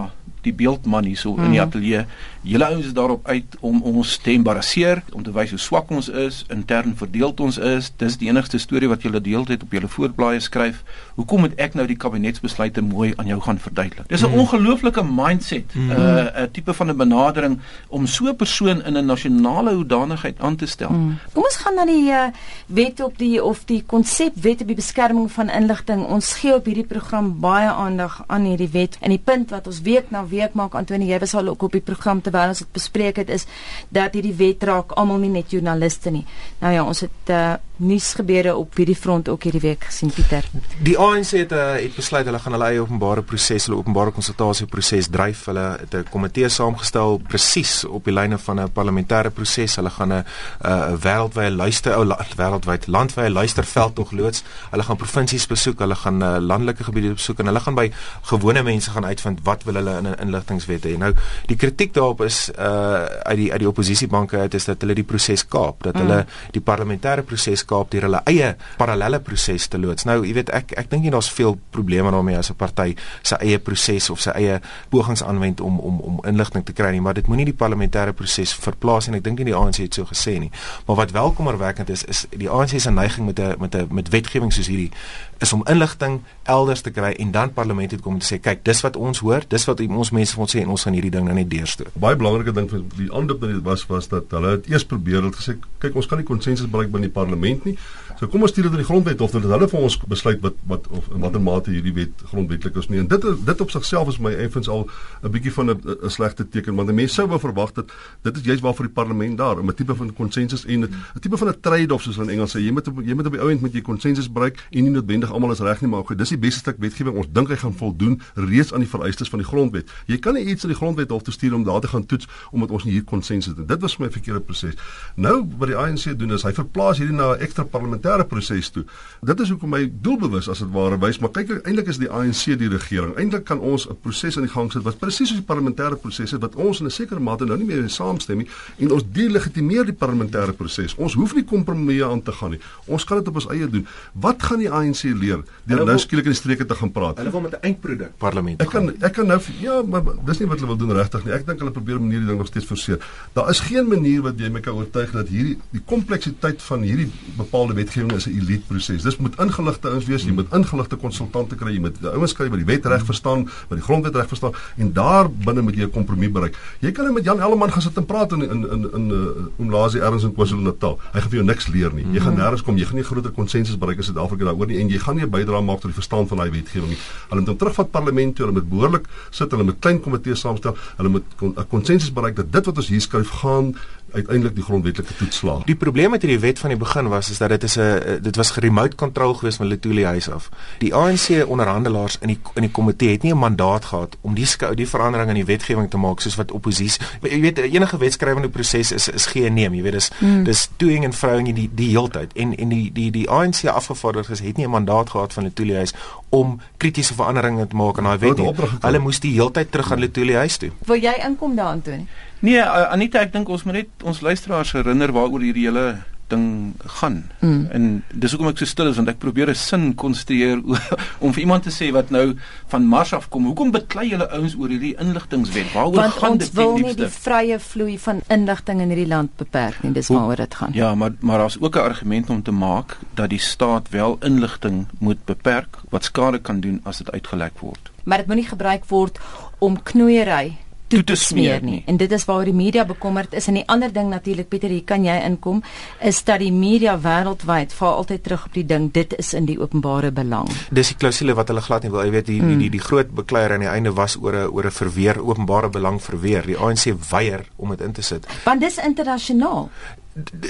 die 0.45 0.53
beeldman 0.53 1.07
hierso 1.09 1.33
mm. 1.33 1.43
in 1.43 1.55
die 1.55 1.59
mhm. 1.59 1.67
ateljee. 1.67 2.05
Julle 2.45 2.65
ouens 2.69 2.85
is 2.85 2.93
daarop 2.93 3.25
uit 3.27 3.55
om 3.65 3.79
ons 3.89 4.17
te 4.21 4.29
embarrasseer, 4.35 5.01
om 5.17 5.23
te 5.25 5.31
wys 5.33 5.49
hoe 5.55 5.59
swak 5.59 5.89
ons 5.89 6.11
is, 6.13 6.43
intern 6.53 6.93
verdeeld 6.97 7.39
ons 7.41 7.57
is. 7.57 7.89
Dis 7.97 8.19
die 8.21 8.29
enigste 8.29 8.59
storie 8.61 8.89
wat 8.91 9.01
julle 9.01 9.21
deel 9.25 9.47
het 9.49 9.63
op 9.65 9.73
julle 9.73 9.89
voorblaaie 9.89 10.43
skryf. 10.45 10.83
Hoekom 11.17 11.45
moet 11.45 11.55
ek 11.61 11.73
nou 11.73 11.87
die 11.89 11.97
kabinetsbesluite 11.97 12.83
mooi 12.85 13.13
aan 13.17 13.31
jou 13.31 13.39
gaan 13.41 13.57
verduidelik? 13.61 14.05
Dis 14.11 14.21
'n 14.21 14.29
mm. 14.29 14.39
ongelooflike 14.43 15.03
mindset, 15.03 15.73
'n 15.73 15.79
mm. 15.79 15.91
uh, 15.91 16.43
'n 16.43 16.51
tipe 16.51 16.73
van 16.73 16.89
'n 16.89 16.97
benadering 16.97 17.59
om 17.89 18.05
so 18.05 18.29
'n 18.29 18.35
persoon 18.35 18.83
in 18.83 18.97
'n 18.97 19.05
nasionale 19.05 19.73
hoedanigheid 19.73 20.39
aan 20.39 20.55
te 20.55 20.65
stel. 20.65 20.89
Mm. 20.89 21.17
Kom 21.33 21.43
ons 21.43 21.55
gaan 21.55 21.75
na 21.75 21.85
die 21.85 22.09
uh, 22.11 22.29
wet 22.67 23.01
op 23.01 23.17
die 23.17 23.43
of 23.43 23.65
die 23.65 23.83
konsep 23.85 24.33
wet 24.35 24.61
op 24.61 24.67
die 24.67 24.75
beskerming 24.75 25.31
van 25.31 25.49
inligting. 25.49 26.05
Ons 26.05 26.33
gee 26.33 26.53
op 26.53 26.65
hierdie 26.65 26.85
program 26.85 27.39
baie 27.39 27.69
aandag 27.69 28.23
aan 28.27 28.45
hierdie 28.45 28.69
wet 28.71 28.97
en 29.01 29.09
die 29.09 29.21
punt 29.23 29.49
wat 29.49 29.67
ons 29.67 29.81
week 29.81 30.11
na 30.11 30.21
week 30.27 30.34
maak 30.53 30.75
Antonie 30.75 31.09
jy 31.11 31.19
was 31.19 31.35
al 31.35 31.47
ook 31.47 31.63
op 31.63 31.71
die 31.71 31.81
program 31.81 32.21
terwyl 32.21 32.53
ons 32.53 32.59
dit 32.59 32.71
bespreek 32.71 33.15
het 33.15 33.29
is 33.29 33.45
dat 33.89 34.13
hierdie 34.13 34.35
wet 34.35 34.63
raak 34.63 34.91
almal 34.91 35.17
nie 35.17 35.29
net 35.29 35.51
joernaliste 35.51 36.11
nie. 36.11 36.25
Nou 36.61 36.73
ja, 36.73 36.83
ons 36.83 36.99
het 36.99 37.29
uh, 37.29 37.55
nuus 37.77 38.13
gebeure 38.15 38.55
op 38.55 38.75
hierdie 38.79 38.95
front 38.95 39.29
ook 39.29 39.43
hierdie 39.43 39.61
week 39.61 39.83
gesien 39.89 40.11
Pieter. 40.13 40.45
Die 40.83 40.95
ANC 40.97 41.33
het 41.35 41.51
uh, 41.51 41.75
het 41.75 41.95
besluit 41.95 42.25
hulle 42.25 42.39
gaan 42.39 42.55
hulle 42.55 42.69
eie 42.71 42.81
openbare 42.83 43.23
proses, 43.27 43.67
hulle 43.67 43.79
openbare 43.79 44.13
konsultasieproses 44.15 45.09
dryf. 45.11 45.45
Hulle 45.49 45.65
het 45.81 45.95
'n 45.95 46.07
komitee 46.11 46.49
saamgestel 46.49 47.19
presies 47.27 47.83
op 47.85 48.05
die 48.05 48.13
lyne 48.13 48.37
van 48.37 48.59
'n 48.59 48.71
parlementêre 48.71 49.31
proses. 49.33 49.75
Hulle 49.75 49.89
gaan 49.89 50.13
'n 50.13 50.23
'n 50.63 50.97
wêreldwye 51.03 51.51
luister 51.51 51.95
ou 51.95 52.05
wêreldwyd 52.37 52.87
landwye 52.87 53.29
luisterveld 53.29 53.95
tog 53.95 54.11
loods. 54.11 54.43
Hulle 54.71 54.83
gaan 54.83 54.97
provinsies 54.97 55.47
besoek, 55.47 55.79
hulle 55.79 55.95
gaan 55.95 56.23
uh, 56.23 56.37
landelike 56.39 56.83
gebiede 56.83 57.13
besoek 57.13 57.39
en 57.39 57.45
hulle 57.45 57.59
gaan 57.59 57.75
by 57.75 57.91
gewone 58.21 58.63
mense 58.63 58.89
gaan 58.89 59.05
uitvind 59.05 59.39
wat 59.43 59.63
wil 59.63 59.73
hulle 59.73 59.97
in 59.97 60.07
'n 60.07 60.24
inligtingwet 60.25 60.89
hê. 60.89 60.95
Nou 61.01 61.13
die 61.49 61.57
kritiek 61.59 61.93
daarop 61.95 62.25
is 62.25 62.49
uh 62.51 63.05
uit 63.25 63.37
die 63.37 63.51
uit 63.51 63.61
die 63.61 63.69
oppositiebanke 63.69 64.37
het 64.37 64.53
is 64.57 64.65
dat 64.65 64.81
hulle 64.81 64.95
die 64.97 65.07
proses 65.07 65.45
kaap, 65.47 65.83
dat 65.83 65.95
mm. 65.95 66.01
hulle 66.01 66.25
die 66.55 66.61
parlementêre 66.61 67.25
proses 67.27 67.63
Kaap 67.65 67.91
deur 67.93 68.07
hulle 68.07 68.21
eie 68.29 68.53
parallelle 68.79 69.19
proses 69.25 69.67
te 69.71 69.79
loods. 69.81 70.05
Nou, 70.07 70.19
jy 70.25 70.33
weet 70.37 70.51
ek 70.55 70.75
ek 70.79 70.89
dink 70.91 71.05
nie 71.05 71.13
daar's 71.13 71.29
veel 71.33 71.57
probleme 71.75 72.11
daarmee 72.13 72.37
as 72.37 72.51
'n 72.51 72.57
party 72.59 72.95
sy 73.23 73.35
eie 73.41 73.59
proses 73.59 74.09
of 74.09 74.21
sy 74.21 74.31
eie 74.35 74.59
pogings 74.89 75.23
aanwend 75.23 75.61
om 75.61 75.79
om 75.79 75.99
om 75.99 76.19
inligting 76.25 76.65
te 76.65 76.73
kry 76.73 76.91
nie, 76.91 77.01
maar 77.01 77.13
dit 77.13 77.27
moenie 77.27 77.45
die 77.45 77.57
parlementêre 77.57 78.13
proses 78.13 78.53
verplaas 78.53 79.07
en 79.07 79.15
ek 79.15 79.23
dink 79.23 79.39
nie 79.39 79.51
die 79.51 79.55
ANC 79.55 79.77
het 79.77 79.93
so 79.93 80.05
gesê 80.05 80.39
nie. 80.39 80.51
Maar 80.85 80.95
wat 80.95 81.11
welkomerwekkend 81.11 81.89
is 81.89 82.03
is 82.03 82.25
die 82.29 82.49
ANC 82.49 82.79
se 82.79 82.91
neiging 82.91 83.25
met 83.25 83.39
'n 83.39 83.55
met 83.59 83.75
'n 83.75 83.87
met 83.89 84.09
wetgewing 84.09 84.53
soos 84.53 84.67
hierdie 84.67 84.91
is 85.39 85.53
om 85.53 85.63
inligting 85.67 86.21
elders 86.43 86.81
te 86.81 86.91
kry 86.91 87.11
en 87.19 87.31
dan 87.31 87.53
parlement 87.53 87.89
toe 87.89 87.99
kom 87.99 88.13
en 88.13 88.23
sê 88.23 88.39
kyk, 88.39 88.63
dis 88.63 88.81
wat 88.85 88.95
ons 88.95 89.19
hoor, 89.19 89.43
dis 89.47 89.65
wat 89.65 89.81
ons 89.85 90.04
mense 90.11 90.35
vir 90.35 90.45
ons 90.45 90.55
sê 90.55 90.61
en 90.61 90.73
ons 90.75 90.83
gaan 90.87 90.93
hierdie 90.97 91.11
ding 91.13 91.25
nou 91.25 91.35
net 91.37 91.49
deurstoot. 91.49 91.93
Baie 92.01 92.17
belangrike 92.19 92.53
ding 92.55 92.69
vir 92.71 92.83
die 92.97 93.09
ander 93.11 93.37
ding 93.39 93.61
was 93.65 93.85
was 93.89 94.09
dat 94.11 94.33
hulle 94.35 94.57
het 94.57 94.69
eers 94.69 94.85
probeer 94.85 95.23
het 95.25 95.39
gesê 95.39 95.57
kyk, 95.79 95.95
ons 95.95 96.09
kan 96.09 96.21
nie 96.21 96.27
konsensus 96.27 96.69
bereik 96.71 96.91
binne 96.93 97.09
die 97.09 97.15
parlement 97.15 97.65
nie. 97.65 97.77
So 98.15 98.29
kom 98.31 98.45
ons 98.45 98.53
stuur 98.53 98.69
dit 98.69 98.71
aan 98.71 98.79
die 98.79 98.87
grondwet 98.87 99.19
hof 99.19 99.33
dat 99.35 99.43
hulle 99.43 99.67
vir 99.67 99.81
ons 99.83 99.97
besluit 100.07 100.39
wat 100.39 100.55
wat 100.69 100.85
of 100.95 101.09
in 101.11 101.19
watter 101.19 101.41
mate 101.43 101.71
hierdie 101.73 101.91
wet 101.97 102.21
grondwetlik 102.29 102.77
is 102.79 102.87
nie. 102.87 103.01
En 103.01 103.09
dit 103.11 103.25
dit 103.49 103.61
op 103.61 103.73
sigself 103.73 104.07
is 104.13 104.19
my 104.23 104.31
effens 104.45 104.69
al 104.71 104.85
'n 105.21 105.31
bietjie 105.31 105.51
van 105.51 105.71
'n 105.71 106.09
slegte 106.09 106.47
teken 106.47 106.75
want 106.75 106.93
mense 106.93 107.13
sou 107.13 107.27
wou 107.27 107.39
verwag 107.39 107.73
dat 107.73 107.91
dit 108.23 108.37
is 108.37 108.43
juist 108.43 108.61
waarvoor 108.61 108.85
die 108.85 108.93
parlement 108.93 109.37
daar 109.37 109.59
'n 109.59 109.73
tipe 109.73 109.95
van 109.95 110.13
konsensus 110.13 110.65
en 110.65 110.83
'n 110.83 110.89
tipe 111.19 111.37
van 111.37 111.47
'n 111.49 111.59
trade-off 111.59 112.03
soos 112.03 112.17
in 112.17 112.29
Engels 112.29 112.55
sê 112.55 112.59
jy 112.59 112.71
moet 112.71 112.87
jy 113.03 113.13
moet 113.13 113.25
op 113.25 113.33
die 113.33 113.41
ou 113.41 113.49
end 113.51 113.61
met 113.61 113.73
jy 113.73 113.81
konsensus 113.81 114.31
bereik 114.31 114.63
en 114.71 114.83
nie 114.83 114.91
noodwendig 114.91 115.31
almal 115.31 115.51
is 115.51 115.59
reg 115.59 115.81
nie 115.81 115.89
maar 115.89 116.03
goed 116.05 116.17
dis 116.17 116.29
die 116.29 116.37
beste 116.37 116.59
stuk 116.59 116.77
wetgewing 116.79 117.17
ons 117.17 117.27
dink 117.31 117.49
hy 117.49 117.55
gaan 117.55 117.73
voldoen 117.73 118.21
reeds 118.35 118.73
aan 118.73 118.79
die 118.79 118.89
vereistes 118.89 119.29
van 119.29 119.39
die 119.39 119.47
grondwet. 119.47 119.91
Jy 120.05 120.17
kan 120.17 120.33
nie 120.33 120.45
iets 120.45 120.63
aan 120.63 120.71
die 120.71 120.77
grondwet 120.77 121.09
hof 121.09 121.23
toe 121.23 121.33
stuur 121.33 121.53
om 121.53 121.63
daar 121.63 121.81
te 121.81 121.87
gaan 121.87 122.05
toets 122.05 122.27
omdat 122.51 122.71
ons 122.71 122.83
nie 122.83 122.93
hier 122.93 123.03
konsensus 123.03 123.57
het. 123.57 123.67
Dit 123.67 123.81
was 123.81 123.97
my 123.97 124.09
verkeerde 124.09 124.39
proses. 124.39 124.75
Nou 125.15 125.45
wat 125.57 125.67
die 125.67 125.75
ANC 125.75 126.17
doen 126.19 126.31
is 126.31 126.43
hy 126.43 126.53
verplaas 126.53 126.97
hierdie 126.97 127.15
na 127.15 127.33
'n 127.35 127.41
ekstra 127.41 127.65
parlementêre 128.05 128.27
proses 128.29 128.69
toe. 128.69 128.83
Dit 129.25 129.39
is 129.41 129.49
hoekom 129.49 129.71
my 129.73 129.81
doelbewus 129.89 130.49
as 130.51 130.61
dit 130.61 130.71
ware 130.73 130.97
wys, 131.01 131.19
maar 131.21 131.31
kyk 131.33 131.61
eintlik 131.65 131.89
is 131.89 131.99
die 132.01 132.09
ANC 132.09 132.57
die 132.59 132.69
regering. 132.69 133.15
Eintlik 133.19 133.45
kan 133.45 133.59
ons 133.59 133.87
'n 133.89 133.97
proses 134.01 134.37
aan 134.37 134.45
die 134.45 134.51
gang 134.51 134.71
sit 134.71 134.83
wat 134.83 134.99
presies 134.99 135.29
soos 135.29 135.41
die 135.41 135.45
parlementêre 135.45 135.97
proses 135.97 136.33
is 136.33 136.39
wat 136.39 136.55
ons 136.55 136.79
in 136.79 136.85
'n 136.85 136.91
sekere 136.91 137.19
mate 137.19 137.45
nou 137.45 137.57
nie 137.57 137.65
meer 137.65 137.89
saamstem 137.89 138.37
nie 138.37 138.47
en 138.79 138.91
ons 138.91 139.03
delegitimeer 139.03 139.85
die 139.85 139.93
parlementêre 139.93 140.53
proses. 140.53 140.95
Ons 140.97 141.13
hoef 141.13 141.35
nie 141.35 141.43
kompromieë 141.43 142.05
aan 142.05 142.21
te 142.21 142.31
gaan 142.31 142.51
nie. 142.51 142.59
Ons 142.87 143.03
kan 143.03 143.17
dit 143.17 143.27
op 143.27 143.35
ons 143.35 143.47
eie 143.49 143.67
doen. 143.67 143.87
Wat 144.13 144.43
gaan 144.43 144.59
die 144.59 144.69
ANC 144.69 145.03
leer 145.03 145.43
deur 145.65 145.85
nou 145.85 145.97
skielik 145.97 146.25
in 146.25 146.31
die 146.31 146.39
streke 146.39 146.65
te 146.65 146.75
gaan 146.75 146.91
praat? 146.91 147.17
Hulle 147.17 147.31
wil 147.31 147.41
met 147.41 147.53
'n 147.53 147.61
eindproduk 147.61 148.17
parlement. 148.17 148.61
Ek 148.61 148.69
kan 148.69 148.89
ek 149.01 149.13
kan 149.13 149.27
nou 149.27 149.41
ja, 149.59 149.81
maar 149.81 150.01
dis 150.25 150.39
nie 150.39 150.47
wat 150.47 150.59
hulle 150.59 150.67
wil 150.67 150.87
doen 150.87 150.97
regtig 150.97 151.25
nie. 151.25 151.33
Ek 151.33 151.45
dink 151.45 151.59
hulle 151.59 151.71
probeer 151.71 151.99
manier 151.99 152.19
die 152.19 152.27
ding 152.27 152.37
nog 152.37 152.47
steeds 152.47 152.65
forceer. 152.65 152.99
Daar 153.33 153.49
is 153.49 153.59
geen 153.59 153.87
manier 153.87 154.21
wat 154.21 154.39
jy 154.39 154.49
my 154.49 154.59
kan 154.59 154.73
oortuig 154.73 155.11
dat 155.11 155.27
hierdie 155.27 155.57
die 155.71 155.81
kompleksiteit 155.85 156.61
van 156.61 156.81
hierdie 156.81 157.11
bepaalde 157.37 157.73
wetgewing 157.73 157.94
is 157.95 158.25
'n 158.27 158.37
elite 158.37 158.65
proses. 158.67 159.03
Dis 159.03 159.17
moet 159.17 159.39
ingeligte 159.39 159.89
ouens 159.89 160.05
wees, 160.05 160.23
jy 160.23 160.31
moet 160.31 160.53
ingeligte 160.53 160.95
konsultante 160.95 161.55
kry, 161.55 161.71
jy 161.73 161.79
moet 161.79 161.99
die 161.99 162.09
ouens 162.09 162.33
kry 162.33 162.49
wat 162.49 162.57
die 162.57 162.65
wet 162.65 162.85
reg 162.85 163.05
verstaan, 163.05 163.45
wat 163.67 163.77
die 163.77 163.81
grondwet 163.81 164.15
reg 164.15 164.27
verstaan 164.27 164.53
en 164.77 164.93
daar 164.93 165.29
binne 165.29 165.61
moet 165.61 165.75
jy 165.75 165.83
'n 165.83 165.91
kompromie 165.91 166.29
bereik. 166.29 166.55
Jy 166.79 166.91
kan 166.91 167.05
net 167.05 167.13
met 167.13 167.23
Jan 167.23 167.39
Elleman 167.39 167.71
gaan 167.71 167.81
sit 167.81 167.97
en 167.97 168.05
praat 168.05 168.31
in 168.31 168.41
in 168.41 168.69
in 168.71 168.89
in 168.93 169.09
uh, 169.11 169.59
Umlazi 169.59 169.99
erns 169.99 170.23
in 170.23 170.33
KwaZulu-Natal. 170.33 170.99
Hy 171.13 171.19
gaan 171.19 171.29
vir 171.29 171.37
jou 171.37 171.45
niks 171.45 171.67
leer 171.67 171.93
nie. 171.93 172.05
Jy 172.11 172.19
gaan 172.19 172.35
nêrens 172.35 172.63
kom, 172.63 172.77
jy 172.77 172.85
gaan 172.85 172.95
nie 172.95 173.03
groter 173.03 173.31
konsensus 173.31 173.77
bereik 173.77 173.97
in 173.97 174.03
Suid-Afrika 174.03 174.45
daaroor 174.45 174.67
nie 174.67 174.79
en 174.79 174.89
jy 174.89 174.99
gaan 174.99 175.15
nie 175.15 175.23
'n 175.23 175.29
bydrae 175.29 175.61
maak 175.61 175.79
tot 175.81 175.91
die 175.91 175.99
verstaan 176.01 176.27
van 176.27 176.37
daai 176.37 176.51
wetgewing 176.51 176.89
nie. 176.89 176.97
Hulle 177.29 177.41
moet 177.41 177.49
hom 177.49 177.57
terugvat 177.57 177.91
parlement 177.91 178.35
toe, 178.35 178.45
hulle 178.45 178.59
moet 178.59 178.69
behoorlik 178.69 179.05
sit, 179.31 179.51
hulle 179.51 179.63
moet 179.63 179.79
klein 179.79 180.01
komitees 180.01 180.39
saamstel, 180.39 180.75
hulle 180.97 181.09
moet 181.09 181.23
'n 181.41 181.67
konsensus 181.69 182.13
bereik 182.13 182.35
dat 182.35 182.51
dit 182.51 182.65
wat 182.65 182.77
ons 182.77 182.87
hier 182.87 183.01
skryf 183.01 183.29
gaan 183.29 183.75
uiteindelik 184.11 184.55
die 184.55 184.63
grondwetlike 184.63 185.15
toets 185.15 185.37
slaag. 185.37 185.63
Die 185.63 185.75
probleem 185.75 186.09
met 186.09 186.21
hierdie 186.21 186.39
wet 186.39 186.59
van 186.59 186.69
die 186.69 186.77
begin 186.79 187.07
was 187.07 187.29
is 187.29 187.37
dat 187.37 187.49
dit 187.49 187.63
is 187.63 187.77
'n 187.77 188.19
dit 188.21 188.35
was 188.35 188.51
geremote 188.51 188.95
kontrol 188.95 189.33
geweest 189.33 189.57
van 189.57 189.67
Letuli 189.67 190.05
huis 190.05 190.29
af. 190.29 190.49
Die 190.79 190.93
ANC 190.95 191.47
onderhandelaars 191.47 192.17
in 192.19 192.27
die 192.27 192.39
in 192.53 192.61
die 192.61 192.71
komitee 192.71 193.11
het 193.11 193.21
nie 193.21 193.33
'n 193.33 193.37
mandaat 193.37 193.85
gehad 193.85 194.17
om 194.21 194.33
die 194.33 194.47
die 194.75 194.87
verandering 194.89 195.29
in 195.29 195.35
die 195.35 195.45
wetgewing 195.45 195.89
te 195.89 195.97
maak 195.97 196.19
soos 196.19 196.35
wat 196.35 196.51
oppositie 196.51 197.05
jy 197.21 197.39
weet 197.41 197.57
enige 197.57 197.97
wetskrywende 197.97 198.49
proses 198.49 198.91
is 198.91 199.07
is 199.07 199.25
gee 199.25 199.45
en 199.45 199.53
neem, 199.53 199.73
jy 199.73 199.81
weet 199.81 199.97
dis 199.99 200.11
mm. 200.19 200.43
dis 200.43 200.69
doing 200.77 201.03
en 201.03 201.11
throwing 201.11 201.53
die 201.55 201.69
die 201.73 201.89
heeltyd 201.89 202.33
en 202.33 202.55
en 202.55 202.69
die 202.69 202.91
die 202.93 203.11
die 203.11 203.29
ANC 203.29 203.65
afgevaardigdes 203.65 204.39
het 204.39 204.57
nie 204.57 204.65
'n 204.65 204.69
mandaat 204.69 205.09
gehad 205.09 205.33
van 205.33 205.43
Letuli 205.43 205.75
huis 205.75 205.93
om 206.35 206.55
kritiese 206.81 207.15
veranderinge 207.17 207.67
te 207.71 207.79
maak 207.79 207.99
aan 208.01 208.09
daai 208.11 208.23
wet 208.25 208.41
nie. 208.41 208.53
Hulle 208.83 209.01
moes 209.03 209.21
die 209.23 209.33
heeltyd 209.37 209.71
terug 209.73 209.91
aan 209.95 210.03
Letuli 210.03 210.35
huis 210.39 210.59
toe. 210.61 210.71
Wil 210.89 211.03
jy 211.03 211.15
inkom 211.27 211.55
daar 211.57 211.73
Antonie? 211.73 212.07
Nee, 212.45 212.61
Anita, 212.61 213.23
ek 213.25 213.31
dink 213.33 213.49
ons 213.49 213.63
moet 213.65 213.81
net 213.81 214.03
ons 214.05 214.21
luisteraars 214.21 214.75
herinner 214.77 215.13
waaroor 215.15 215.41
hierdie 215.45 215.65
hele 215.69 215.85
ding 216.27 216.73
gaan. 216.99 217.23
Mm. 217.39 217.67
En 217.71 218.03
dis 218.13 218.31
hoekom 218.31 218.49
ek 218.51 218.61
so 218.61 218.69
stil 218.69 218.89
is 218.89 218.99
want 218.99 219.09
ek 219.11 219.19
probeer 219.21 219.49
'n 219.49 219.55
sin 219.55 219.93
konstrueer 219.95 220.61
om 221.23 221.33
vir 221.33 221.43
iemand 221.43 221.63
te 221.63 221.73
sê 221.73 221.91
wat 221.91 222.09
nou 222.09 222.35
van 222.67 222.87
Mars 222.87 223.13
af 223.13 223.29
kom. 223.29 223.45
Hoekom 223.45 223.71
beklei 223.71 224.09
julle 224.09 224.29
ouens 224.29 224.55
oor 224.55 224.69
hierdie 224.69 224.95
inligtingwet? 224.99 225.73
Waaroor 225.73 225.95
want 225.95 226.13
gaan 226.13 226.37
dit? 226.37 226.53
Want 226.53 226.67
ons 226.67 226.81
wil 226.81 226.87
nie 226.87 226.95
die 226.95 227.11
vrye 227.19 227.59
vloei 227.59 227.97
van 227.99 228.21
inligting 228.27 228.81
in 228.81 228.93
hierdie 228.93 229.07
land 229.07 229.35
beperk 229.37 229.83
nie. 229.83 229.93
Dis 229.93 230.07
waaroor 230.07 230.35
dit 230.35 230.55
gaan. 230.55 230.71
Ja, 230.73 230.95
maar 230.95 231.13
maar 231.19 231.37
daar's 231.37 231.59
ook 231.59 231.75
'n 231.75 231.87
argument 231.87 232.29
om 232.29 232.41
te 232.43 232.51
maak 232.51 232.97
dat 233.13 233.29
die 233.29 233.39
staat 233.39 233.89
wel 233.89 234.17
inligting 234.21 234.87
moet 234.99 235.25
beperk 235.25 235.77
wat 235.89 236.03
skade 236.03 236.39
kan 236.39 236.59
doen 236.59 236.79
as 236.83 236.97
dit 236.97 237.11
uitgelek 237.11 237.59
word. 237.59 237.91
Maar 238.03 238.17
dit 238.17 238.27
moenie 238.27 238.47
gebruik 238.47 238.85
word 238.85 239.19
om 239.57 239.83
knoeiery 239.83 240.57
toe 240.95 241.03
te 241.03 241.17
smeer 241.19 241.63
nie. 241.65 241.81
En 241.89 241.97
dit 241.99 242.11
is 242.11 242.25
waaroor 242.27 242.49
die 242.49 242.55
media 242.55 242.85
bekommerd 242.87 243.33
is 243.37 243.49
en 243.51 243.59
die 243.59 243.65
ander 243.71 243.91
ding 243.93 244.09
natuurlik 244.11 244.49
Pieter, 244.51 244.71
hier 244.71 244.85
kan 244.87 245.05
jy 245.05 245.15
inkom, 245.27 245.61
is 245.99 246.21
dat 246.27 246.41
die 246.43 246.51
media 246.55 246.95
wêreldwyd 247.01 247.73
val 247.79 247.99
altyd 248.01 248.23
terug 248.23 248.45
op 248.49 248.55
die 248.55 248.65
ding 248.67 248.87
dit 248.95 249.15
is 249.19 249.33
in 249.37 249.49
die 249.49 249.57
openbare 249.59 250.11
belang. 250.15 250.49
Dis 250.75 250.93
die 250.93 250.99
klousule 251.01 251.35
wat 251.37 251.51
hulle 251.51 251.63
glad 251.65 251.85
nie 251.85 251.91
wil. 251.93 252.03
Jy 252.05 252.15
weet 252.15 252.29
die, 252.31 252.39
mm. 252.41 252.53
die 252.53 252.57
die 252.65 252.71
die 252.77 252.83
groot 252.83 253.11
bekleier 253.15 253.55
aan 253.55 253.65
die 253.65 253.71
einde 253.71 253.95
was 253.95 254.17
oor 254.21 254.35
'n 254.45 254.47
oor 254.51 254.65
'n 254.65 254.71
verweer 254.71 255.21
openbare 255.21 255.69
belang 255.69 256.01
verweer. 256.01 256.45
Die 256.45 256.57
ANC 256.57 256.93
weier 257.09 257.45
om 257.55 257.69
dit 257.69 257.81
in 257.81 257.91
te 257.91 258.01
sit. 258.01 258.27
Want 258.43 258.61
dis 258.61 258.77
internasionaal. 258.77 259.69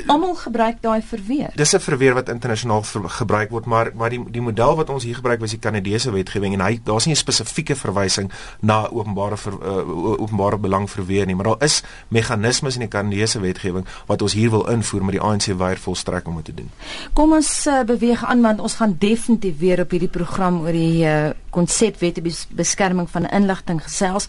Almal 0.06 0.36
gebruik 0.38 0.78
daai 0.82 1.02
verweer. 1.02 1.50
Dis 1.56 1.74
'n 1.74 1.80
verweer 1.80 2.14
wat 2.14 2.30
internasionaal 2.30 2.84
gebruik 3.20 3.50
word, 3.50 3.66
maar 3.66 3.92
maar 3.96 4.10
die 4.10 4.24
die 4.32 4.42
model 4.42 4.76
wat 4.76 4.90
ons 4.90 5.04
hier 5.04 5.16
gebruik 5.16 5.40
was 5.40 5.50
die 5.50 5.60
Kanadese 5.60 6.12
wetgewing 6.12 6.54
en 6.54 6.62
hy 6.62 6.80
daar's 6.84 7.06
nie 7.06 7.14
'n 7.14 7.18
spesifieke 7.18 7.76
verwysing 7.76 8.32
na 8.60 8.90
openbare 8.90 9.38
ver, 9.38 9.54
uh, 9.54 10.22
openbare 10.22 10.58
belang 10.58 10.90
verweer 10.90 11.26
nie, 11.26 11.36
maar 11.36 11.46
daar 11.46 11.64
is 11.64 11.84
meganismes 12.08 12.74
in 12.74 12.80
die 12.80 12.88
Kanadese 12.88 13.40
wetgewing 13.40 13.86
wat 14.06 14.22
ons 14.22 14.34
hier 14.34 14.50
wil 14.50 14.68
invoer 14.70 15.04
met 15.04 15.12
die 15.12 15.22
ANC 15.22 15.58
weier 15.58 15.78
volstrek 15.78 16.28
om 16.28 16.36
dit 16.36 16.46
te 16.46 16.54
doen. 16.54 16.70
Kom 17.14 17.34
ons 17.34 17.66
uh, 17.68 17.84
beweeg 17.84 18.26
aan 18.26 18.42
want 18.42 18.60
ons 18.60 18.76
gaan 18.76 18.96
definitief 19.00 19.58
weer 19.60 19.80
op 19.80 19.92
hierdie 19.92 20.10
program 20.10 20.62
oor 20.62 20.72
die 20.72 21.06
uh, 21.06 21.30
konsepwette 21.50 22.22
beskerming 22.56 23.10
van 23.10 23.26
inligting 23.26 23.84
gesels. 23.84 24.28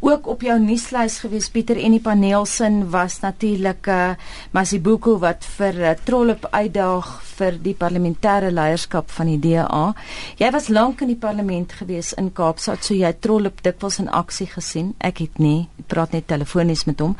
Ook 0.00 0.26
op 0.26 0.44
jou 0.44 0.60
nuuslys 0.60 1.18
gewees 1.24 1.48
Pieter 1.50 1.80
en 1.80 1.96
die 1.96 2.00
paneelsin 2.00 2.90
was 2.90 3.20
natuurlik 3.20 3.86
uh, 3.86 4.10
Masibuko 4.76 5.14
wat 5.22 5.46
vir 5.56 5.78
uh, 5.80 5.92
Trollop 6.04 6.42
uitdaag 6.52 7.06
vir 7.38 7.56
die 7.64 7.72
parlementêre 7.72 8.50
leierskap 8.52 9.08
van 9.08 9.30
die 9.30 9.38
DA. 9.40 9.94
Jy 10.36 10.50
was 10.52 10.68
lank 10.68 11.00
in 11.00 11.08
die 11.08 11.16
parlement 11.16 11.72
gewees 11.72 12.12
in 12.20 12.28
Kaapstad, 12.36 12.84
so 12.84 12.92
jy 12.92 13.14
Trollop 13.16 13.62
dikwels 13.64 14.02
in 14.04 14.12
aksie 14.12 14.50
gesien. 14.52 14.92
Ek 15.00 15.22
het 15.24 15.40
nie, 15.40 15.70
ek 15.80 15.88
praat 15.88 16.12
net 16.12 16.28
telefonies 16.28 16.84
met 16.84 17.00
hom. 17.00 17.16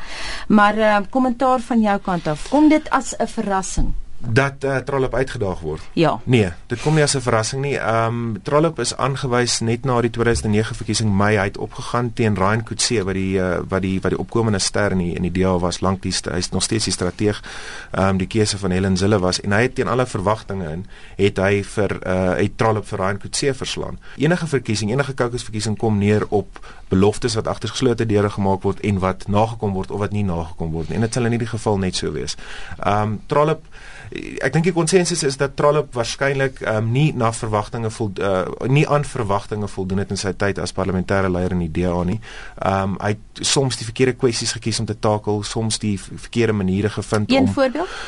Maar 0.53 0.77
uh, 0.77 0.97
kommentaar 1.09 1.65
van 1.65 1.81
jou 1.81 1.97
kant 2.05 2.29
af, 2.29 2.45
kom 2.53 2.69
dit 2.69 2.93
as 2.93 3.15
'n 3.17 3.25
verrassing? 3.25 3.95
Dat 4.19 4.63
uh, 4.63 4.77
Trollop 4.77 5.13
uitgedaag 5.13 5.59
word. 5.59 5.81
Ja. 5.93 6.19
Nee, 6.23 6.49
dit 6.65 6.81
kom 6.81 6.93
nie 6.93 7.03
as 7.03 7.15
'n 7.15 7.21
verrassing 7.21 7.61
nie. 7.61 7.77
Ehm 7.77 8.07
um, 8.07 8.41
Trollop 8.43 8.79
is 8.79 8.95
aangewys 8.97 9.59
net 9.59 9.85
na 9.85 10.01
die 10.01 10.09
2009 10.09 10.75
verkiesing 10.75 11.17
Mei 11.17 11.37
hy 11.37 11.43
het 11.43 11.57
opgegaan 11.57 12.13
teen 12.13 12.35
Ryan 12.35 12.63
Coetzee 12.63 13.03
wat 13.03 13.13
die 13.13 13.37
uh, 13.37 13.59
wat 13.69 13.81
die 13.81 14.01
wat 14.01 14.11
die 14.11 14.19
opkomende 14.19 14.59
ster 14.59 14.91
in 14.91 14.97
die, 14.97 15.13
in 15.13 15.21
die 15.21 15.31
DA 15.31 15.59
was 15.59 15.79
lank 15.79 16.01
die 16.01 16.13
hy's 16.31 16.49
nog 16.49 16.63
steeds 16.63 16.83
die 16.83 16.93
strateeg. 16.93 17.43
Ehm 17.91 18.09
um, 18.09 18.17
die 18.17 18.27
keuse 18.27 18.57
van 18.57 18.71
Helen 18.71 18.97
Zille 18.97 19.19
was 19.19 19.41
en 19.41 19.51
hy 19.51 19.61
het 19.61 19.75
teen 19.75 19.87
alle 19.87 20.05
verwagtinge 20.05 20.71
in 20.71 20.85
het 21.15 21.37
hy 21.37 21.63
vir 21.63 21.99
uh 22.07 22.35
het 22.37 22.57
Trollop 22.57 22.87
vir 22.87 22.99
Ryan 22.99 23.19
Coetzee 23.19 23.53
verslaan. 23.53 23.99
Enige 24.17 24.47
verkiesing, 24.47 24.91
enige 24.91 25.13
kokesverkiesing 25.13 25.77
kom 25.77 25.97
neer 25.97 26.25
op 26.29 26.59
beloftes 26.89 27.35
wat 27.35 27.47
agter 27.47 27.69
geslote 27.69 28.05
deure 28.05 28.29
gemaak 28.29 28.63
word 28.63 28.79
en 28.79 28.99
wat 28.99 29.27
nagekom 29.27 29.73
word 29.73 29.91
of 29.91 29.99
wat 29.99 30.11
nie 30.11 30.23
nagekom 30.23 30.71
word 30.71 30.89
nie. 30.89 30.95
En 30.95 31.01
dit 31.01 31.13
sal 31.13 31.25
in 31.25 31.31
hierdie 31.31 31.47
geval 31.47 31.77
net 31.77 31.95
so 31.95 32.11
wees. 32.11 32.35
Ehm 32.79 33.01
um, 33.01 33.21
Trollop 33.27 33.65
ek 34.11 34.53
dink 34.53 34.67
die 34.67 34.73
konsensus 34.75 35.23
is 35.27 35.37
dat 35.37 35.55
Trollop 35.59 35.93
waarskynlik 35.97 36.61
um, 36.67 36.91
nie 36.91 37.09
na 37.17 37.31
verwagtinge 37.35 37.91
vol 37.93 38.11
uh, 38.21 38.43
nie 38.67 38.85
aan 38.87 39.05
verwagtinge 39.05 39.67
voldoen 39.67 40.03
het 40.03 40.13
in 40.13 40.21
sy 40.21 40.33
tyd 40.37 40.61
as 40.63 40.75
parlementêre 40.75 41.31
leier 41.31 41.55
in 41.55 41.65
die 41.65 41.73
DA 41.81 42.03
nie. 42.07 42.19
Ehm 42.57 42.95
um, 42.95 42.95
hy 43.01 43.13
het 43.15 43.45
soms 43.47 43.77
die 43.77 43.85
verkeerde 43.87 44.17
kwessies 44.17 44.55
gekies 44.57 44.79
om 44.79 44.87
te 44.89 44.97
takel, 44.99 45.43
soms 45.43 45.79
die 45.83 45.97
verkeerde 45.99 46.53
maniere 46.53 46.89
gevind 46.89 47.31
Een 47.31 47.43
om 47.43 47.47
Een 47.47 47.53
voorbeeld? 47.53 47.99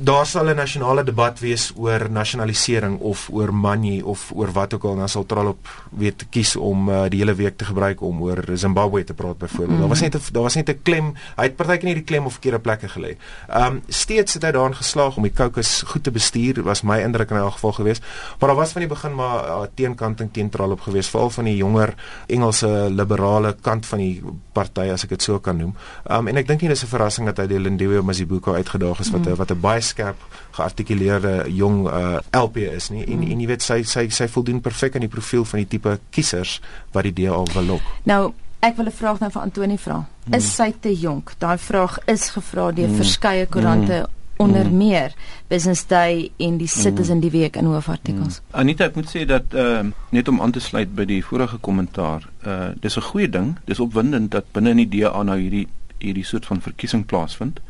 Daar 0.00 0.26
sal 0.26 0.48
'n 0.48 0.56
nasionale 0.56 1.04
debat 1.04 1.38
wees 1.38 1.72
oor 1.76 2.10
nasionalisering 2.10 2.98
of 2.98 3.28
oor 3.32 3.54
money 3.54 4.00
of 4.00 4.32
oor 4.34 4.52
wat 4.52 4.74
ook 4.74 4.84
al 4.84 4.92
en 4.92 4.98
dan 4.98 5.08
sal 5.08 5.26
Trollop 5.26 5.68
weet 5.90 6.26
kies 6.30 6.56
om 6.56 6.88
uh, 6.88 7.04
die 7.08 7.18
hele 7.18 7.34
week 7.34 7.56
te 7.56 7.64
gebruik 7.64 8.00
om 8.00 8.22
oor 8.22 8.44
Zimbabwe 8.54 9.04
te 9.04 9.14
praat 9.14 9.38
byvoorbeeld. 9.38 9.70
Mm. 9.70 9.78
Daar 9.78 9.88
was 9.88 10.00
net 10.00 10.14
'n 10.14 10.20
daar 10.32 10.42
was 10.42 10.54
net 10.54 10.68
'n 10.68 10.78
klem. 10.82 11.14
Hy 11.36 11.42
het 11.42 11.56
partykeer 11.56 11.84
nie 11.84 11.94
die 11.94 12.02
klem 12.02 12.24
op 12.24 12.32
verkeerde 12.32 12.58
plekke 12.58 12.88
gelê. 12.88 13.16
Ehm 13.48 13.66
um, 13.66 13.82
steeds 13.88 14.34
het 14.34 14.42
hy 14.42 14.50
daarin 14.50 14.74
geslaag 14.74 15.16
om 15.16 15.22
die 15.22 15.32
caucus 15.32 15.82
goed 15.86 16.02
te 16.02 16.10
bestuur, 16.10 16.62
was 16.62 16.82
my 16.82 17.00
indruk 17.00 17.30
in 17.30 17.36
elk 17.36 17.52
geval 17.52 17.72
geweest. 17.72 18.02
Maar 18.38 18.48
daar 18.48 18.58
was 18.58 18.72
van 18.72 18.80
die 18.80 18.88
begin 18.88 19.14
maar 19.14 19.44
uh, 19.44 19.62
teenkanting 19.74 20.32
teen 20.32 20.48
Trollop 20.48 20.80
geweest, 20.80 21.10
veral 21.10 21.30
van 21.30 21.44
die 21.44 21.56
jonger 21.56 21.94
Engelse 22.26 22.88
liberale 22.90 23.56
kant 23.60 23.86
van 23.86 23.98
die 23.98 24.22
party 24.52 24.90
as 24.92 25.02
ek 25.02 25.08
dit 25.08 25.22
so 25.22 25.38
kan 25.38 25.56
noem. 25.56 25.74
Ehm 26.06 26.18
um, 26.18 26.28
en 26.28 26.36
ek 26.36 26.46
dink 26.46 26.60
nie 26.60 26.68
dis 26.68 26.82
'n 26.82 26.86
verrassing 26.86 27.26
dat 27.26 27.36
hy 27.36 27.46
die 27.46 27.60
Lindiwe 27.60 28.02
Mazibuko 28.02 28.52
uitgedaag 28.52 29.00
is 29.00 29.10
wat 29.10 29.20
mm 29.20 29.36
wat 29.36 29.50
'n 29.50 29.60
baie 29.60 29.80
skerp 29.90 30.22
geartikuleerde 30.56 31.34
jong 31.54 31.82
uh, 31.88 32.18
LP 32.36 32.62
is 32.70 32.90
nie 32.94 33.04
en 33.04 33.20
mm. 33.22 33.32
en 33.32 33.42
jy 33.42 33.48
weet 33.50 33.66
sy 33.66 33.80
sy 33.88 34.06
sy 34.14 34.28
voldoen 34.30 34.62
perfek 34.64 34.96
aan 34.96 35.06
die 35.06 35.12
profiel 35.12 35.44
van 35.48 35.62
die 35.62 35.70
tipe 35.76 35.98
kiesers 36.14 36.58
wat 36.94 37.08
die 37.08 37.16
DA 37.22 37.42
wil 37.54 37.74
lok. 37.74 37.90
Nou 38.10 38.22
ek 38.60 38.76
wil 38.76 38.86
'n 38.86 38.96
vraag 39.02 39.20
nou 39.20 39.30
vir 39.30 39.42
Antoni 39.42 39.78
vra. 39.78 39.98
Mm. 39.98 40.34
Is 40.38 40.54
sy 40.54 40.72
te 40.80 40.94
jonk? 40.94 41.34
Daai 41.38 41.58
vraag 41.58 41.98
is 42.06 42.30
gevra 42.30 42.70
deur 42.72 42.88
mm. 42.88 42.96
verskeie 43.02 43.46
koerante 43.46 44.00
mm 44.06 44.18
onder 44.40 44.72
meer 44.72 45.12
Business 45.46 45.86
Day 45.86 46.30
en 46.36 46.56
die 46.56 46.68
Citizen 46.68 47.16
mm. 47.16 47.20
die 47.20 47.30
week 47.30 47.56
in 47.56 47.64
hoofartikels. 47.64 48.40
Mm. 48.40 48.60
Anita, 48.62 48.86
ek 48.88 48.96
moet 48.96 49.10
sê 49.12 49.26
dat 49.28 49.52
ehm 49.52 49.90
uh, 49.90 50.06
net 50.16 50.28
om 50.32 50.40
aan 50.40 50.54
te 50.56 50.62
sluit 50.64 50.94
by 50.96 51.04
die 51.04 51.20
vorige 51.24 51.58
kommentaar, 51.60 52.24
uh 52.46 52.70
dis 52.80 52.96
'n 52.96 53.08
goeie 53.10 53.28
ding, 53.28 53.58
dis 53.68 53.80
opwindend 53.80 54.30
dat 54.30 54.48
binne 54.52 54.72
in 54.72 54.80
die 54.80 54.88
DA 54.96 55.22
nou 55.22 55.36
hierdie 55.38 55.66
hierdie 55.98 56.24
soort 56.24 56.46
van 56.46 56.60
verkiesing 56.64 57.04
plaasvind 57.06 57.60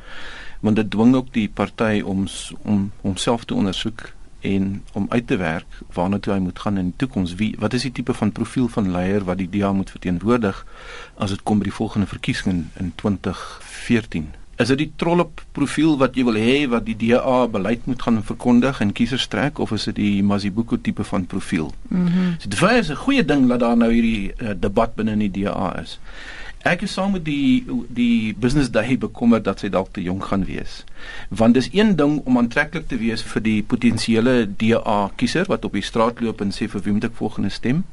want 0.60 0.76
dit 0.76 0.90
dwing 0.90 1.14
ook 1.14 1.32
die 1.32 1.48
party 1.48 2.00
om 2.04 2.26
om 2.62 2.90
homself 3.00 3.44
te 3.44 3.54
ondersoek 3.54 4.10
en 4.40 4.82
om 4.92 5.06
uit 5.08 5.26
te 5.26 5.36
werk 5.36 5.80
waarna 5.92 6.18
toe 6.18 6.32
hy 6.32 6.40
moet 6.40 6.58
gaan 6.58 6.78
in 6.78 6.90
die 6.92 6.96
toekoms. 6.96 7.34
Wie 7.34 7.54
wat 7.58 7.72
is 7.76 7.84
die 7.88 7.92
tipe 7.92 8.14
van 8.16 8.32
profiel 8.32 8.68
van 8.68 8.90
leier 8.90 9.24
wat 9.24 9.38
die 9.38 9.48
DA 9.48 9.72
moet 9.72 9.90
verteenwoordig 9.90 10.66
as 11.16 11.30
dit 11.30 11.42
kom 11.42 11.60
by 11.60 11.68
die 11.68 11.76
volgende 11.76 12.08
verkiesing 12.08 12.52
in, 12.52 12.62
in 12.80 12.92
2014? 13.02 14.30
Is 14.60 14.68
dit 14.68 14.78
die 14.78 14.90
trollop 15.00 15.40
profiel 15.56 15.94
wat 16.00 16.16
jy 16.16 16.24
wil 16.28 16.36
hê 16.36 16.56
wat 16.68 16.84
die 16.88 16.96
DA 16.96 17.36
beleid 17.48 17.86
moet 17.88 18.02
gaan 18.02 18.20
verkondig 18.24 18.80
en 18.84 18.92
kiesers 18.96 19.28
trek 19.32 19.58
of 19.58 19.72
is 19.76 19.86
dit 19.88 19.96
die 19.96 20.24
Mazibuko 20.24 20.76
tipe 20.76 21.04
van 21.04 21.24
profiel? 21.26 21.72
Mhm. 21.88 22.00
Mm 22.00 22.36
so 22.40 22.48
dit 22.48 22.62
is 22.80 22.90
'n 22.90 23.04
goeie 23.04 23.24
ding 23.24 23.48
dat 23.48 23.60
daar 23.60 23.76
nou 23.76 23.92
hierdie 23.92 24.32
uh, 24.36 24.52
debat 24.56 24.94
binne 24.94 25.12
in 25.12 25.24
die 25.30 25.44
DA 25.44 25.80
is. 25.80 25.98
Ek 26.60 26.82
is 26.84 26.92
saam 26.92 27.14
met 27.16 27.22
die 27.24 27.64
die 27.88 28.34
business 28.36 28.68
day 28.70 28.98
bekommer 29.00 29.40
dat 29.40 29.62
sy 29.62 29.70
dalk 29.72 29.94
te 29.96 30.02
jonk 30.04 30.26
gaan 30.28 30.42
wees. 30.44 30.82
Want 31.28 31.56
dis 31.56 31.70
een 31.72 31.94
ding 31.96 32.18
om 32.28 32.36
aantreklik 32.36 32.84
te 32.88 32.98
wees 33.00 33.22
vir 33.24 33.42
die 33.46 33.62
potensiële 33.64 34.34
DA 34.60 34.98
kiezer 35.16 35.48
wat 35.48 35.64
op 35.64 35.78
die 35.78 35.84
straat 35.84 36.20
loop 36.20 36.44
en 36.44 36.52
sê 36.52 36.68
vir 36.68 36.84
wie 36.84 36.92
moet 36.92 37.08
ek 37.08 37.16
volgende 37.16 37.48
stem? 37.48 37.84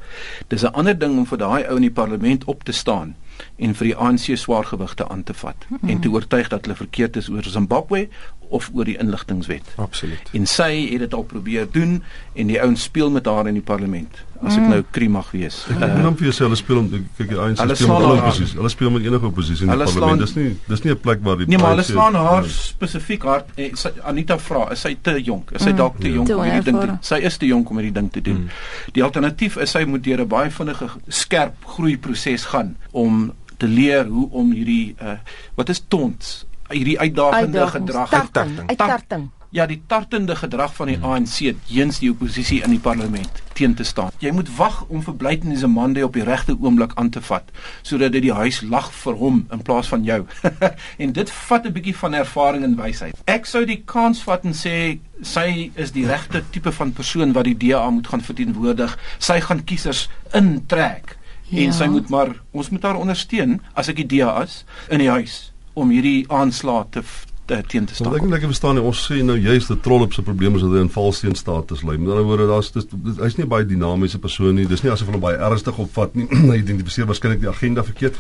Dis 0.51 0.67
'n 0.67 0.75
ander 0.75 0.99
ding 0.99 1.15
om 1.17 1.25
vir 1.25 1.37
daai 1.37 1.63
ou 1.63 1.75
in 1.75 1.87
die 1.87 1.97
parlement 2.01 2.43
op 2.43 2.63
te 2.63 2.75
staan 2.75 3.15
en 3.55 3.75
vir 3.75 3.87
die 3.87 3.95
ANC 3.95 4.35
swaargewigte 4.35 5.07
aan 5.07 5.23
te 5.23 5.33
vat 5.33 5.65
mm 5.69 5.77
-hmm. 5.77 5.89
en 5.89 5.99
te 5.99 6.09
oortuig 6.09 6.47
dat 6.47 6.65
hulle 6.65 6.75
verkeerd 6.75 7.15
is 7.15 7.29
oor 7.29 7.43
Zimbabwe 7.43 8.09
of 8.49 8.69
oor 8.73 8.85
die 8.85 8.97
inligtingwet. 8.97 9.63
Absoluut. 9.75 10.29
En 10.31 10.45
sy 10.45 10.87
het 10.91 10.99
dit 10.99 11.13
al 11.13 11.23
probeer 11.23 11.67
doen 11.71 12.03
en 12.33 12.47
die 12.47 12.61
ouens 12.61 12.83
speel 12.83 13.11
met 13.11 13.25
haar 13.25 13.47
in 13.47 13.53
die 13.53 13.63
parlement. 13.63 14.23
As 14.41 14.57
ek 14.57 14.63
mm. 14.63 14.69
nou 14.73 14.83
krim 14.91 15.15
mag 15.17 15.29
wees. 15.33 15.59
Ek 15.71 15.81
uh, 15.81 15.87
noem 16.03 16.17
vir 16.19 16.27
jouself 16.29 16.57
speel 16.59 16.81
om 16.81 16.89
kyk 16.91 17.29
die 17.31 17.39
ANC 17.41 17.61
speel 17.61 17.89
met 17.91 18.07
alle 18.07 18.17
oppositie. 18.19 18.57
Hulle 18.59 18.71
speel 18.73 18.91
met 18.93 19.07
enige 19.07 19.29
oppositie 19.29 19.65
in 19.65 19.71
die 19.73 19.87
parlement. 19.87 20.23
Dis 20.23 20.35
nie 20.37 20.49
dis 20.67 20.83
nie 20.85 20.93
'n 20.93 20.99
plek 21.05 21.23
waar 21.25 21.39
die 21.41 21.47
Nee, 21.47 21.61
maar 21.61 21.73
hulle 21.75 21.87
slaan 21.87 22.15
haar 22.15 22.49
spesifiek 22.51 23.23
haar 23.23 23.45
eh, 23.55 23.71
Anita 24.03 24.37
vra, 24.37 24.67
is 24.75 24.85
sy 24.85 24.93
te 25.01 25.15
jonk? 25.21 25.51
Is 25.57 25.63
sy 25.63 25.71
mm. 25.71 25.79
dalk 25.81 25.99
te 25.99 26.11
jonk 26.11 26.29
om 26.35 26.43
hierdie 26.43 26.67
ding 26.69 26.79
te 26.79 26.91
doen? 26.91 26.99
Sy 27.01 27.21
is 27.31 27.37
te 27.37 27.49
jonk 27.49 27.69
om 27.69 27.81
hierdie 27.81 27.95
ding 27.99 28.11
te 28.11 28.21
doen. 28.21 28.43
Mm. 28.45 28.93
Die 28.93 29.03
alternatief 29.03 29.57
is 29.57 29.71
sy 29.71 29.85
moet 29.85 30.03
deur 30.03 30.21
'n 30.21 30.27
baie 30.27 30.51
vinnige 30.51 30.89
skerp 31.07 31.65
groeiproses 31.77 32.45
gaan 32.53 32.75
om 32.91 33.33
te 33.57 33.67
leer 33.67 34.05
hoe 34.05 34.29
om 34.31 34.51
hierdie 34.53 34.95
uh, 35.01 35.17
wat 35.55 35.69
is 35.69 35.81
tons 35.87 36.45
hierdie 36.69 36.99
uitdagende 36.99 37.59
Uitdagings, 37.59 37.85
gedrag 37.85 38.09
tarting, 38.09 38.69
uittarting. 38.69 39.29
Ja, 39.49 39.65
die 39.65 39.81
tartende 39.87 40.35
gedrag 40.35 40.73
van 40.75 40.91
die 40.91 40.97
ANC 41.01 41.55
teens 41.67 41.99
die 42.03 42.11
oppositie 42.11 42.61
in 42.63 42.75
die 42.75 42.83
parlement 42.83 43.46
teen 43.57 43.73
te 43.77 43.85
staan. 43.87 44.13
Jy 44.23 44.31
moet 44.35 44.49
wag 44.57 44.83
om 44.87 45.03
verblytenisse 45.03 45.67
mande 45.71 46.03
op 46.05 46.15
die 46.17 46.25
regte 46.27 46.55
oomblik 46.59 46.93
aan 46.95 47.09
te 47.13 47.21
vat 47.29 47.49
sodat 47.81 48.13
dit 48.15 48.27
die 48.27 48.33
huis 48.33 48.61
lag 48.61 48.89
vir 49.03 49.17
hom 49.19 49.43
in 49.53 49.63
plaas 49.65 49.89
van 49.91 50.05
jou. 50.07 50.19
en 51.03 51.13
dit 51.17 51.33
vat 51.49 51.65
'n 51.65 51.73
bietjie 51.73 51.95
van 51.97 52.13
ervaring 52.13 52.63
en 52.63 52.77
wysheid. 52.79 53.17
Ek 53.25 53.45
sou 53.45 53.65
die 53.65 53.81
kans 53.85 54.23
vat 54.23 54.45
en 54.45 54.53
sê 54.53 54.99
sy 55.21 55.71
is 55.75 55.91
die 55.91 56.05
regte 56.05 56.43
tipe 56.51 56.71
van 56.71 56.93
persoon 56.93 57.33
wat 57.33 57.49
die 57.49 57.57
DA 57.57 57.89
moet 57.89 58.07
gaan 58.07 58.21
verteenwoordig. 58.21 58.97
Sy 59.17 59.39
gaan 59.41 59.63
kiesers 59.63 60.09
intrek. 60.33 61.17
Ja. 61.49 61.63
En 61.63 61.73
sy 61.73 61.87
moet 61.87 62.09
maar 62.09 62.35
ons 62.51 62.69
moet 62.69 62.83
haar 62.83 62.99
ondersteun 62.99 63.61
as 63.73 63.87
ek 63.87 64.03
die 64.03 64.09
DA 64.17 64.43
is 64.43 64.65
in 64.89 64.99
die 64.99 65.09
huis 65.09 65.53
om 65.77 65.93
hierdie 65.93 66.25
aanslag 66.33 66.89
te 66.91 67.03
te 67.47 67.61
teen 67.67 67.85
te 67.87 67.95
staan. 67.95 68.15
Ek 68.15 68.25
dink 68.25 68.35
ek 68.37 68.49
verstaan 68.49 68.77
nie 68.77 68.83
ons 68.85 69.03
sê 69.07 69.21
nou 69.25 69.37
juist 69.39 69.71
dat 69.71 69.81
Trollop 69.85 70.15
se 70.15 70.23
probleem 70.25 70.57
is 70.59 70.65
dat 70.65 70.75
hy 70.75 70.83
in 70.83 70.91
valsteen 70.91 71.37
status 71.39 71.85
lê. 71.87 71.95
Met 71.95 72.11
ander 72.15 72.27
woorde 72.27 72.49
daar's 72.49 72.73
hy's 73.21 73.39
nie 73.39 73.47
baie 73.49 73.67
dinamiese 73.67 74.19
persoon 74.23 74.59
nie. 74.59 74.67
Dis 74.69 74.83
nie 74.83 74.91
asof 74.93 75.07
hy 75.07 75.15
hom 75.15 75.23
baie 75.23 75.39
ernstig 75.49 75.79
opvat 75.79 76.17
nie. 76.19 76.27
hy 76.51 76.59
identifiseer 76.59 77.09
waarskynlik 77.09 77.43
die 77.45 77.51
agenda 77.51 77.85
verkeerd. 77.87 78.19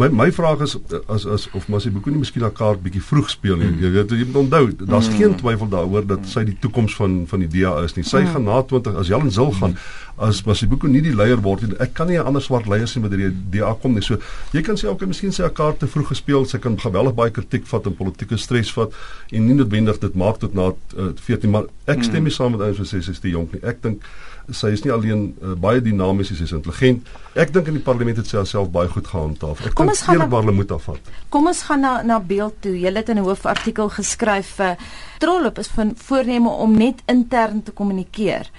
My 0.00 0.08
my 0.08 0.30
vraag 0.32 0.62
is 0.64 0.72
as 1.12 1.26
as 1.28 1.42
of 1.52 1.66
Masibuko 1.68 2.08
nie 2.08 2.22
miskien 2.22 2.46
haar 2.46 2.54
kaart 2.56 2.80
bietjie 2.80 3.02
vroeg 3.04 3.28
speel 3.28 3.58
nie. 3.60 3.74
Jy 3.82 3.90
weet 3.92 4.14
jy 4.16 4.24
moet 4.24 4.38
onthou, 4.46 4.62
daar's 4.86 5.10
mm. 5.10 5.18
geen 5.20 5.34
twyfel 5.36 5.68
daaroor 5.74 6.06
dat 6.08 6.24
sy 6.30 6.46
die 6.48 6.56
toekoms 6.62 6.96
van 6.96 7.18
van 7.28 7.44
die 7.44 7.50
DA 7.52 7.74
is 7.84 7.92
nie. 7.98 8.06
Sy 8.08 8.22
mm. 8.22 8.32
gaan 8.32 8.48
na 8.48 8.62
20 8.70 8.96
as 9.02 9.10
Jalen 9.12 9.34
Zil 9.34 9.52
gaan 9.58 9.76
as 10.22 10.42
Masibuko 10.46 10.88
nie 10.90 11.02
die 11.04 11.14
leier 11.16 11.40
word 11.42 11.64
nie. 11.66 11.76
Ek 11.82 11.94
kan 11.98 12.08
nie 12.08 12.18
'n 12.18 12.26
ander 12.26 12.42
swart 12.42 12.66
leier 12.66 12.86
sien 12.86 13.02
met 13.02 13.10
die 13.10 13.30
DA 13.30 13.74
kom 13.74 13.94
nie. 13.94 14.02
So 14.02 14.18
jy 14.52 14.62
kan 14.62 14.76
sê 14.76 14.88
okay, 14.88 15.06
miskien 15.06 15.32
sy 15.32 15.42
haar 15.42 15.52
kaart 15.52 15.78
te 15.80 15.86
vroeg 15.86 16.08
gespeel. 16.08 16.46
Sy 16.46 16.58
kan 16.58 16.78
geweldig 16.78 17.14
baie 17.14 17.30
kritiek 17.30 17.66
vat 17.66 17.86
en 17.86 17.94
politieke 17.94 18.36
stres 18.36 18.72
vat 18.72 18.92
en 19.32 19.46
nie 19.46 19.54
noodwendig 19.54 19.98
dit 20.00 20.14
maak 20.14 20.38
tot 20.38 20.54
na 20.54 20.72
uh, 20.96 21.12
14 21.16 21.50
maar 21.50 21.64
ek 21.86 22.04
stem 22.04 22.24
nie 22.24 22.30
saam 22.30 22.52
met 22.52 22.60
ouens 22.60 22.78
wat 22.78 22.86
sê 22.86 23.02
sy 23.02 23.10
is 23.10 23.20
te 23.20 23.28
jonk 23.28 23.52
nie. 23.52 23.62
Ek 23.64 23.82
dink 23.82 24.02
sy 24.50 24.72
is 24.74 24.82
nie 24.84 24.92
alleen 24.92 25.34
uh, 25.42 25.54
baie 25.54 25.80
dinamies, 25.80 26.28
sy 26.28 26.44
is 26.44 26.52
intelligent. 26.52 27.06
Ek 27.34 27.52
dink 27.52 27.68
in 27.68 27.74
die 27.74 27.82
parlement 27.84 28.16
het 28.16 28.26
sy 28.26 28.36
haarself 28.36 28.70
baie 28.70 28.88
goed 28.88 29.06
gehandhaaf. 29.06 29.64
Ek 29.66 29.74
kom 29.74 29.88
ons 29.88 30.02
gaan 30.02 30.22
hulle 30.30 30.52
moet 30.52 30.70
afvat. 30.70 31.00
Kom 31.30 31.46
ons 31.46 31.62
gaan 31.62 31.80
na 31.80 32.02
na 32.02 32.20
beeld 32.20 32.60
toe. 32.60 32.74
Jy 32.78 32.94
het 32.94 33.08
in 33.08 33.18
'n 33.18 33.26
hoofartikel 33.26 33.88
geskryf 33.88 34.58
uh, 34.60 34.74
Trollop 35.18 35.58
is 35.58 35.68
van 35.68 35.94
voorneme 35.96 36.48
om 36.50 36.76
net 36.76 37.02
intern 37.06 37.62
te 37.62 37.72
kommunikeer 37.72 38.50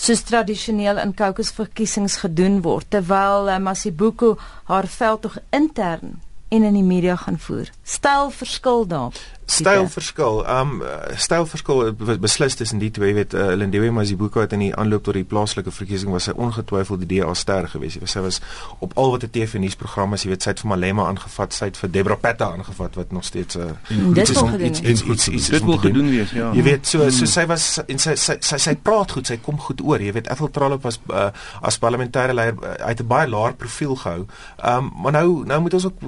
soos 0.00 0.22
tradisioneel 0.24 0.96
in 1.02 1.12
kokesverkiesings 1.12 2.16
gedoen 2.22 2.62
word 2.64 2.88
terwyl 2.88 3.50
uh, 3.52 3.58
Masibuko 3.60 4.36
haar 4.70 4.88
veldtog 4.88 5.36
intern 5.52 6.20
en 6.48 6.64
in 6.64 6.78
die 6.78 6.86
media 6.86 7.16
gaan 7.20 7.38
voer. 7.38 7.68
Styl 7.84 8.32
verskil 8.34 8.86
daar 8.88 9.18
stylverskil. 9.50 10.40
Um 10.46 10.82
stylverskil 11.16 11.94
beslis 12.22 12.56
tussen 12.58 12.78
die 12.82 12.90
twee, 12.94 13.14
weet 13.14 13.34
uh, 13.34 13.52
Lindiwe 13.58 13.90
Mazibuko 13.94 14.44
het 14.44 14.54
in 14.56 14.64
die 14.66 14.70
aanloop 14.76 15.04
tot 15.08 15.18
die 15.18 15.26
plaaslike 15.28 15.72
verkiesing 15.74 16.12
was 16.14 16.28
sy 16.28 16.34
ongetwyfeld 16.36 17.04
die 17.04 17.20
DA 17.20 17.34
ster 17.38 17.68
gewees. 17.68 17.98
Sy 18.10 18.22
was 18.24 18.40
op 18.78 18.94
al 19.00 19.14
wat 19.14 19.24
'n 19.24 19.30
TV 19.34 19.60
nuusprogram 19.62 20.14
is, 20.14 20.24
jy 20.24 20.30
weet 20.34 20.42
sy 20.42 20.54
het 20.54 20.60
vir 20.60 20.70
Malema 20.70 21.06
aangevat, 21.10 21.52
sy 21.52 21.70
het 21.70 21.76
vir 21.76 21.90
Debra 21.90 22.16
Petta 22.16 22.50
aangevat 22.52 22.94
wat 22.94 23.12
nog 23.12 23.24
steeds 23.24 23.56
'n 23.56 23.60
uh, 23.60 24.14
dit 24.14 24.28
is 24.28 24.42
iets 24.42 24.80
iets 24.80 25.02
iets 25.02 25.28
iets 25.28 25.48
dit 25.48 25.64
wil 25.64 25.78
gedoen 25.78 26.10
wees, 26.10 26.30
ja. 26.30 26.52
Jy 26.52 26.62
weet 26.62 26.86
so 26.86 27.10
so 27.10 27.26
sy 27.26 27.46
was 27.46 27.80
en 27.86 27.98
sy 27.98 28.14
sy 28.14 28.36
sy, 28.40 28.56
sy 28.58 28.74
praat 28.76 29.10
goed, 29.10 29.26
sy 29.26 29.36
kom 29.36 29.58
goed 29.58 29.80
oor. 29.82 30.00
Jy 30.00 30.12
weet 30.12 30.30
Ethel 30.30 30.50
Trollop 30.50 30.82
was 30.82 31.00
uh, 31.10 31.30
as 31.62 31.78
parlementêre 31.78 32.34
leier 32.34 32.54
uh, 32.54 32.74
uit 32.88 33.00
'n 33.00 33.06
baie 33.06 33.28
laer 33.28 33.54
profiel 33.54 33.96
gehou. 33.96 34.26
Um 34.64 34.90
maar 35.02 35.12
nou 35.12 35.44
nou 35.46 35.60
moet 35.60 35.74
ons 35.74 35.84
ook 35.84 35.98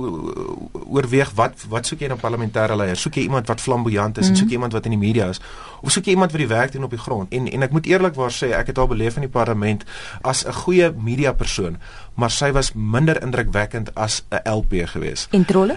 oorweeg 0.87 1.31
wat 1.35 1.64
wat 1.68 1.87
soek 1.87 2.00
jy 2.00 2.07
in 2.11 2.12
'n 2.12 2.20
parlementêre 2.20 2.76
leier? 2.76 2.96
Soek 2.96 3.14
jy 3.14 3.24
iemand 3.32 3.48
wat 3.48 3.60
flamboyant 3.60 4.18
is 4.18 4.28
mm 4.28 4.32
-hmm. 4.32 4.40
en 4.40 4.42
soek 4.44 4.52
iemand 4.52 4.72
wat 4.72 4.84
in 4.84 4.90
die 4.90 5.04
media 5.08 5.28
is 5.28 5.40
of 5.80 5.90
soek 5.90 6.04
iemand 6.04 6.30
wat 6.30 6.40
die 6.40 6.52
werk 6.52 6.72
doen 6.72 6.84
op 6.84 6.90
die 6.90 6.98
grond 6.98 7.32
en 7.32 7.50
en 7.50 7.62
ek 7.62 7.72
moet 7.72 7.86
eerlikwaar 7.86 8.32
sê 8.32 8.52
ek 8.52 8.66
het 8.66 8.78
al 8.78 8.86
beleef 8.86 9.16
in 9.16 9.26
die 9.26 9.34
parlement 9.40 9.84
as 10.20 10.44
'n 10.46 10.52
goeie 10.52 10.92
media 10.92 11.32
persoon 11.32 11.76
maar 12.14 12.30
sy 12.30 12.52
was 12.52 12.72
minder 12.74 13.22
indrukwekkend 13.22 13.94
as 13.94 14.22
'n 14.30 14.50
LP 14.50 14.72
geweest. 14.84 15.28
En 15.30 15.44
trolle? 15.44 15.76